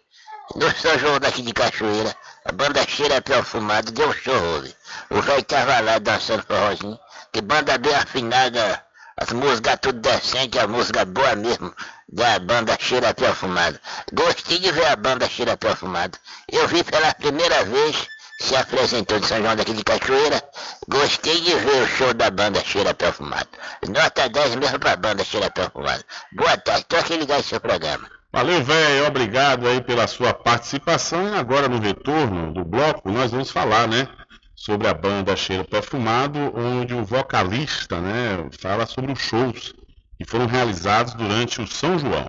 No 0.57 0.71
São 0.77 0.99
João 0.99 1.19
daqui 1.19 1.43
de 1.43 1.53
Cachoeira, 1.53 2.15
a 2.45 2.53
banda 2.53 2.87
Chirapé 2.87 3.43
Fumado 3.43 3.91
deu 3.93 4.09
um 4.09 4.13
show, 4.13 4.39
Rubem. 4.39 4.75
O 5.11 5.21
velho 5.23 5.45
tava 5.45 5.81
lá 5.81 5.99
dançando 5.99 6.45
forrozinho. 6.45 6.99
Que 7.33 7.41
banda 7.41 7.79
bem 7.79 7.95
afinada. 7.95 8.85
As 9.17 9.31
músicas 9.33 9.79
tudo 9.81 10.01
decente, 10.01 10.59
a 10.59 10.67
música 10.67 11.05
boa 11.05 11.37
mesmo. 11.37 11.73
Da 12.09 12.39
banda 12.39 12.77
Cheira 12.79 13.15
Perfumado. 13.15 13.79
Gostei 14.13 14.59
de 14.59 14.71
ver 14.73 14.87
a 14.87 14.97
banda 14.97 15.29
Cheira 15.29 15.57
Perfumado. 15.57 16.19
Eu 16.51 16.67
vi 16.69 16.83
pela 16.85 17.15
primeira 17.15 17.65
vez, 17.65 18.09
se 18.41 18.57
apresentou 18.57 19.19
de 19.19 19.27
São 19.27 19.41
João 19.41 19.57
daqui 19.57 19.73
de 19.73 19.85
Cachoeira. 19.85 20.43
Gostei 20.89 21.41
de 21.41 21.55
ver 21.55 21.83
o 21.83 21.87
show 21.87 22.13
da 22.15 22.31
banda 22.31 22.63
Cheira 22.65 22.95
Perfumado. 22.95 23.49
Nota 23.89 24.29
10 24.29 24.57
mesmo 24.57 24.79
pra 24.79 24.97
banda 24.97 25.25
Cheira 25.25 25.51
Perfumado. 25.51 26.05
Boa 26.33 26.57
tarde, 26.57 26.85
tô 26.89 26.97
aqui 26.97 27.17
ligar 27.17 27.41
esse 27.41 27.51
seu 27.51 27.61
programa. 27.61 28.09
Valeu, 28.33 28.65
velho. 28.65 29.07
Obrigado 29.07 29.69
aí 29.69 29.81
pela 29.81 30.09
sua 30.09 30.35
participação. 30.35 31.29
E 31.33 31.39
agora 31.39 31.69
no 31.69 31.79
retorno 31.79 32.53
do 32.53 32.65
bloco, 32.65 33.11
nós 33.11 33.31
vamos 33.31 33.51
falar, 33.51 33.87
né? 33.87 34.09
Sobre 34.57 34.89
a 34.89 34.95
banda 34.95 35.37
Cheiro 35.37 35.65
Perfumado, 35.65 36.39
onde 36.57 36.95
o 36.95 37.05
vocalista, 37.05 38.01
né, 38.01 38.49
fala 38.59 38.87
sobre 38.87 39.13
os 39.13 39.21
shows 39.21 39.75
que 40.17 40.25
foram 40.25 40.47
realizados 40.47 41.15
durante 41.15 41.61
o 41.61 41.67
São 41.67 41.99
João. 41.99 42.29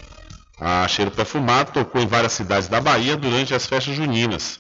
A 0.60 0.88
Cheiro 0.88 1.12
Perfumado 1.12 1.72
tocou 1.72 2.02
em 2.02 2.08
várias 2.08 2.34
cidades 2.34 2.68
da 2.68 2.82
Bahia 2.82 3.16
durante 3.16 3.54
as 3.54 3.66
festas 3.66 3.96
juninas. 3.96 4.60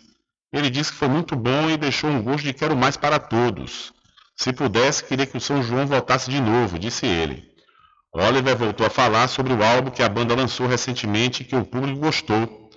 Ele 0.53 0.69
disse 0.69 0.91
que 0.91 0.97
foi 0.97 1.07
muito 1.07 1.35
bom 1.35 1.69
e 1.69 1.77
deixou 1.77 2.09
um 2.09 2.21
gosto 2.21 2.45
de 2.45 2.53
quero 2.53 2.75
mais 2.75 2.95
para 2.95 3.19
todos. 3.19 3.91
Se 4.37 4.53
pudesse, 4.53 5.03
queria 5.03 5.25
que 5.25 5.37
o 5.37 5.41
São 5.41 5.63
João 5.63 5.87
voltasse 5.87 6.29
de 6.29 6.39
novo, 6.39 6.77
disse 6.77 7.05
ele. 7.05 7.54
Oliver 8.17 8.55
voltou 8.55 8.87
a 8.87 8.89
falar 8.89 9.27
sobre 9.27 9.51
o 9.51 9.61
álbum 9.61 9.91
que 9.91 10.01
a 10.01 10.07
banda 10.07 10.33
lançou 10.33 10.67
recentemente 10.67 11.43
e 11.43 11.45
que 11.45 11.55
o 11.55 11.65
público 11.65 11.99
gostou. 11.99 12.69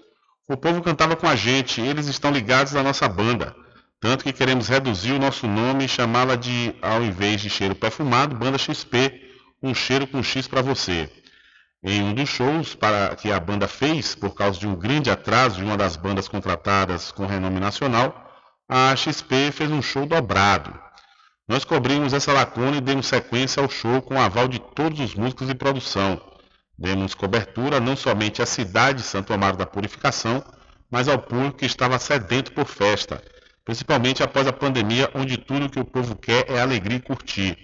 O 0.49 0.57
povo 0.57 0.83
cantava 0.83 1.15
com 1.15 1.29
a 1.29 1.37
gente, 1.37 1.81
eles 1.81 2.09
estão 2.09 2.33
ligados 2.33 2.75
à 2.75 2.83
nossa 2.83 3.09
banda. 3.09 3.55
Tanto 4.01 4.25
que 4.25 4.33
queremos 4.33 4.67
reduzir 4.67 5.13
o 5.13 5.19
nosso 5.19 5.47
nome 5.47 5.85
e 5.85 5.89
chamá-la 5.89 6.35
de, 6.35 6.75
ao 6.83 7.05
invés 7.05 7.41
de 7.41 7.49
cheiro 7.49 7.77
perfumado, 7.77 8.35
Banda 8.35 8.59
XP, 8.59 9.13
um 9.63 9.73
cheiro 9.73 10.09
com 10.09 10.21
X 10.25 10.49
para 10.49 10.61
você. 10.61 11.09
Em 11.85 12.03
um 12.03 12.13
dos 12.13 12.29
shows 12.29 12.75
para 12.75 13.15
que 13.15 13.31
a 13.31 13.39
banda 13.39 13.69
fez, 13.69 14.17
por 14.17 14.35
causa 14.35 14.59
de 14.59 14.67
um 14.67 14.75
grande 14.75 15.09
atraso 15.09 15.59
de 15.59 15.65
uma 15.65 15.77
das 15.77 15.97
bandas 15.97 16.27
contratadas 16.27 17.13
com 17.13 17.27
renome 17.27 17.61
nacional, 17.61 18.29
a 18.69 18.95
XP 18.97 19.53
fez 19.53 19.71
um 19.71 19.81
show 19.81 20.05
dobrado. 20.05 20.88
Nós 21.49 21.65
cobrimos 21.65 22.13
essa 22.13 22.31
lacuna 22.31 22.77
e 22.77 22.81
demos 22.81 23.07
sequência 23.07 23.63
ao 23.63 23.71
show 23.71 24.03
com 24.03 24.17
o 24.17 24.21
aval 24.21 24.47
de 24.47 24.59
todos 24.59 25.01
os 25.01 25.15
músicos 25.15 25.49
e 25.49 25.55
produção. 25.55 26.21
Demos 26.79 27.15
cobertura 27.15 27.81
não 27.81 27.97
somente 27.97 28.43
à 28.43 28.47
cidade 28.47 28.99
de 28.99 29.05
Santo 29.05 29.33
Amaro 29.33 29.57
da 29.57 29.65
Purificação, 29.65 30.45
mas 30.91 31.09
ao 31.09 31.19
público 31.19 31.57
que 31.57 31.65
estava 31.65 31.99
sedento 31.99 32.53
por 32.53 32.67
festa, 32.67 33.23
principalmente 33.65 34.23
após 34.23 34.47
a 34.47 34.53
pandemia, 34.53 35.11
onde 35.15 35.39
tudo 35.39 35.71
que 35.71 35.81
o 35.81 35.85
povo 35.87 36.15
quer 36.15 36.45
é 36.51 36.61
alegria 36.61 36.99
e 36.99 37.03
curtir. 37.03 37.57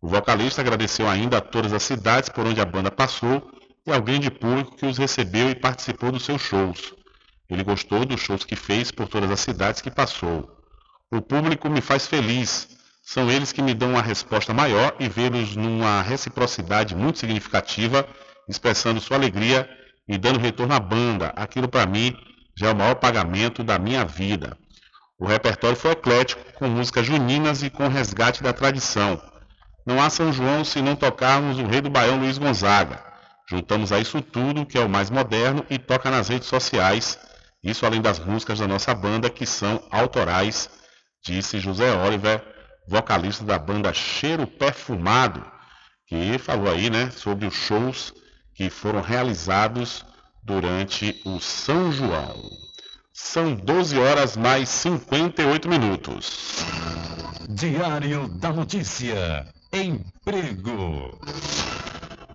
O 0.00 0.08
vocalista 0.08 0.62
agradeceu 0.62 1.06
ainda 1.06 1.36
a 1.36 1.40
todas 1.42 1.74
as 1.74 1.82
cidades 1.82 2.30
por 2.30 2.46
onde 2.46 2.62
a 2.62 2.64
banda 2.64 2.90
passou 2.90 3.52
e 3.86 3.92
ao 3.92 4.00
grande 4.00 4.30
público 4.30 4.74
que 4.74 4.86
os 4.86 4.96
recebeu 4.96 5.50
e 5.50 5.54
participou 5.54 6.10
dos 6.10 6.24
seus 6.24 6.40
shows. 6.40 6.94
Ele 7.48 7.62
gostou 7.62 8.06
dos 8.06 8.20
shows 8.22 8.44
que 8.44 8.56
fez 8.56 8.90
por 8.90 9.06
todas 9.06 9.30
as 9.30 9.40
cidades 9.40 9.82
que 9.82 9.90
passou. 9.90 10.50
O 11.10 11.20
público 11.20 11.68
me 11.68 11.82
faz 11.82 12.06
feliz. 12.06 12.81
São 13.02 13.30
eles 13.30 13.52
que 13.52 13.60
me 13.60 13.74
dão 13.74 13.90
uma 13.90 14.02
resposta 14.02 14.54
maior 14.54 14.94
e 15.00 15.08
vê-los 15.08 15.56
numa 15.56 16.00
reciprocidade 16.02 16.94
muito 16.94 17.18
significativa, 17.18 18.06
expressando 18.48 19.00
sua 19.00 19.16
alegria 19.16 19.68
e 20.08 20.16
dando 20.16 20.38
retorno 20.38 20.74
à 20.74 20.80
banda. 20.80 21.32
Aquilo 21.36 21.68
para 21.68 21.84
mim 21.84 22.16
já 22.56 22.68
é 22.68 22.72
o 22.72 22.76
maior 22.76 22.94
pagamento 22.94 23.64
da 23.64 23.78
minha 23.78 24.04
vida. 24.04 24.56
O 25.18 25.26
repertório 25.26 25.76
foi 25.76 25.92
eclético, 25.92 26.40
com 26.54 26.68
músicas 26.68 27.06
juninas 27.06 27.62
e 27.62 27.70
com 27.70 27.88
resgate 27.88 28.42
da 28.42 28.52
tradição. 28.52 29.20
Não 29.84 30.00
há 30.00 30.08
São 30.08 30.32
João 30.32 30.64
se 30.64 30.80
não 30.80 30.94
tocarmos 30.94 31.58
o 31.58 31.66
rei 31.66 31.80
do 31.80 31.90
Baião 31.90 32.18
Luiz 32.18 32.38
Gonzaga. 32.38 33.02
Juntamos 33.48 33.92
a 33.92 33.98
isso 33.98 34.20
tudo, 34.22 34.64
que 34.64 34.78
é 34.78 34.80
o 34.80 34.88
mais 34.88 35.10
moderno, 35.10 35.66
e 35.68 35.78
toca 35.78 36.10
nas 36.10 36.28
redes 36.28 36.48
sociais. 36.48 37.18
Isso 37.62 37.84
além 37.84 38.00
das 38.00 38.18
músicas 38.18 38.58
da 38.58 38.66
nossa 38.66 38.94
banda, 38.94 39.28
que 39.28 39.44
são 39.44 39.82
autorais, 39.90 40.70
disse 41.24 41.60
José 41.60 41.92
Oliver, 41.94 42.42
vocalista 42.86 43.44
da 43.44 43.58
banda 43.58 43.92
Cheiro 43.92 44.46
Perfumado, 44.46 45.44
que 46.06 46.38
falou 46.38 46.70
aí, 46.70 46.90
né, 46.90 47.10
sobre 47.10 47.46
os 47.46 47.54
shows 47.54 48.12
que 48.54 48.68
foram 48.68 49.00
realizados 49.00 50.04
durante 50.42 51.20
o 51.24 51.40
São 51.40 51.92
João. 51.92 52.36
São 53.12 53.54
12 53.54 53.98
horas 53.98 54.36
mais 54.36 54.68
58 54.68 55.68
minutos. 55.68 56.64
Diário 57.48 58.28
da 58.28 58.52
Notícia. 58.52 59.46
Emprego. 59.72 61.18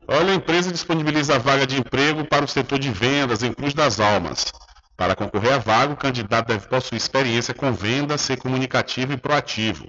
Olha, 0.08 0.32
a 0.32 0.36
empresa 0.36 0.72
disponibiliza 0.72 1.38
vaga 1.38 1.68
de 1.68 1.78
emprego 1.78 2.26
para 2.26 2.46
o 2.46 2.48
setor 2.48 2.80
de 2.80 2.90
vendas 2.92 3.44
em 3.44 3.54
Cruz 3.54 3.74
das 3.74 4.00
Almas. 4.00 4.46
Para 4.96 5.16
concorrer 5.16 5.54
à 5.54 5.58
vaga, 5.58 5.94
o 5.94 5.98
candidato 5.98 6.48
deve 6.48 6.68
possuir 6.68 6.98
experiência 6.98 7.54
com 7.54 7.72
vendas, 7.74 8.22
ser 8.22 8.38
comunicativo 8.38 9.14
e 9.14 9.18
proativo. 9.18 9.86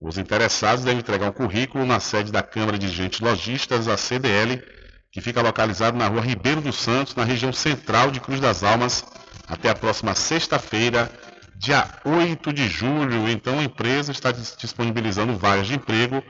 Os 0.00 0.18
interessados 0.18 0.84
devem 0.84 1.00
entregar 1.00 1.28
um 1.28 1.32
currículo 1.32 1.86
na 1.86 2.00
sede 2.00 2.30
da 2.30 2.42
Câmara 2.42 2.78
de 2.78 2.86
Dirigentes 2.86 3.20
Logistas, 3.20 3.88
a 3.88 3.96
CDL, 3.96 4.62
que 5.10 5.20
fica 5.20 5.40
localizado 5.40 5.96
na 5.96 6.08
rua 6.08 6.20
Ribeiro 6.20 6.60
dos 6.60 6.76
Santos, 6.76 7.14
na 7.14 7.24
região 7.24 7.52
central 7.52 8.10
de 8.10 8.20
Cruz 8.20 8.40
das 8.40 8.62
Almas, 8.62 9.04
até 9.46 9.70
a 9.70 9.74
próxima 9.74 10.14
sexta-feira, 10.14 11.10
dia 11.56 11.88
8 12.04 12.52
de 12.52 12.68
julho. 12.68 13.28
Então, 13.28 13.58
a 13.58 13.64
empresa 13.64 14.10
está 14.10 14.32
disponibilizando 14.32 15.36
vagas 15.36 15.68
de 15.68 15.74
emprego 15.74 16.22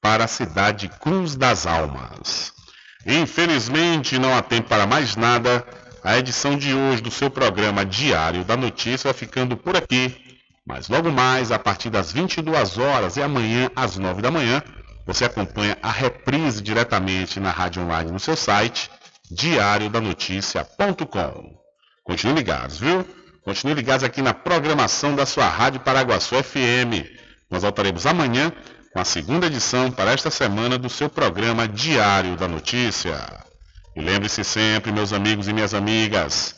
para 0.00 0.24
a 0.24 0.28
cidade 0.28 0.88
Cruz 0.88 1.34
das 1.34 1.66
Almas. 1.66 2.52
Infelizmente, 3.06 4.18
não 4.18 4.36
há 4.36 4.42
tempo 4.42 4.68
para 4.68 4.86
mais 4.86 5.16
nada. 5.16 5.66
A 6.04 6.16
edição 6.16 6.56
de 6.56 6.72
hoje 6.72 7.02
do 7.02 7.10
seu 7.10 7.28
programa 7.28 7.84
Diário 7.84 8.44
da 8.44 8.56
Notícia 8.56 9.10
vai 9.10 9.18
ficando 9.18 9.56
por 9.56 9.76
aqui. 9.76 10.27
Mas 10.68 10.88
logo 10.88 11.10
mais, 11.10 11.50
a 11.50 11.58
partir 11.58 11.88
das 11.88 12.12
22 12.12 12.76
horas 12.76 13.16
e 13.16 13.22
amanhã 13.22 13.70
às 13.74 13.96
9 13.96 14.20
da 14.20 14.30
manhã, 14.30 14.62
você 15.06 15.24
acompanha 15.24 15.78
a 15.82 15.90
reprise 15.90 16.60
diretamente 16.60 17.40
na 17.40 17.50
rádio 17.50 17.82
online 17.82 18.12
no 18.12 18.20
seu 18.20 18.36
site 18.36 18.90
diariodanoticia.com. 19.30 21.56
Continue 22.04 22.34
ligados, 22.34 22.78
viu? 22.78 23.02
Continue 23.42 23.76
ligados 23.76 24.04
aqui 24.04 24.20
na 24.20 24.34
programação 24.34 25.16
da 25.16 25.24
sua 25.24 25.48
Rádio 25.48 25.80
Paraguaçu 25.80 26.36
FM. 26.36 27.16
Nós 27.50 27.62
voltaremos 27.62 28.04
amanhã 28.04 28.52
com 28.92 29.00
a 29.00 29.06
segunda 29.06 29.46
edição 29.46 29.90
para 29.90 30.12
esta 30.12 30.30
semana 30.30 30.76
do 30.76 30.90
seu 30.90 31.08
programa 31.08 31.66
Diário 31.66 32.36
da 32.36 32.46
Notícia. 32.46 33.16
E 33.96 34.02
lembre-se 34.02 34.44
sempre, 34.44 34.92
meus 34.92 35.14
amigos 35.14 35.48
e 35.48 35.52
minhas 35.54 35.72
amigas, 35.72 36.57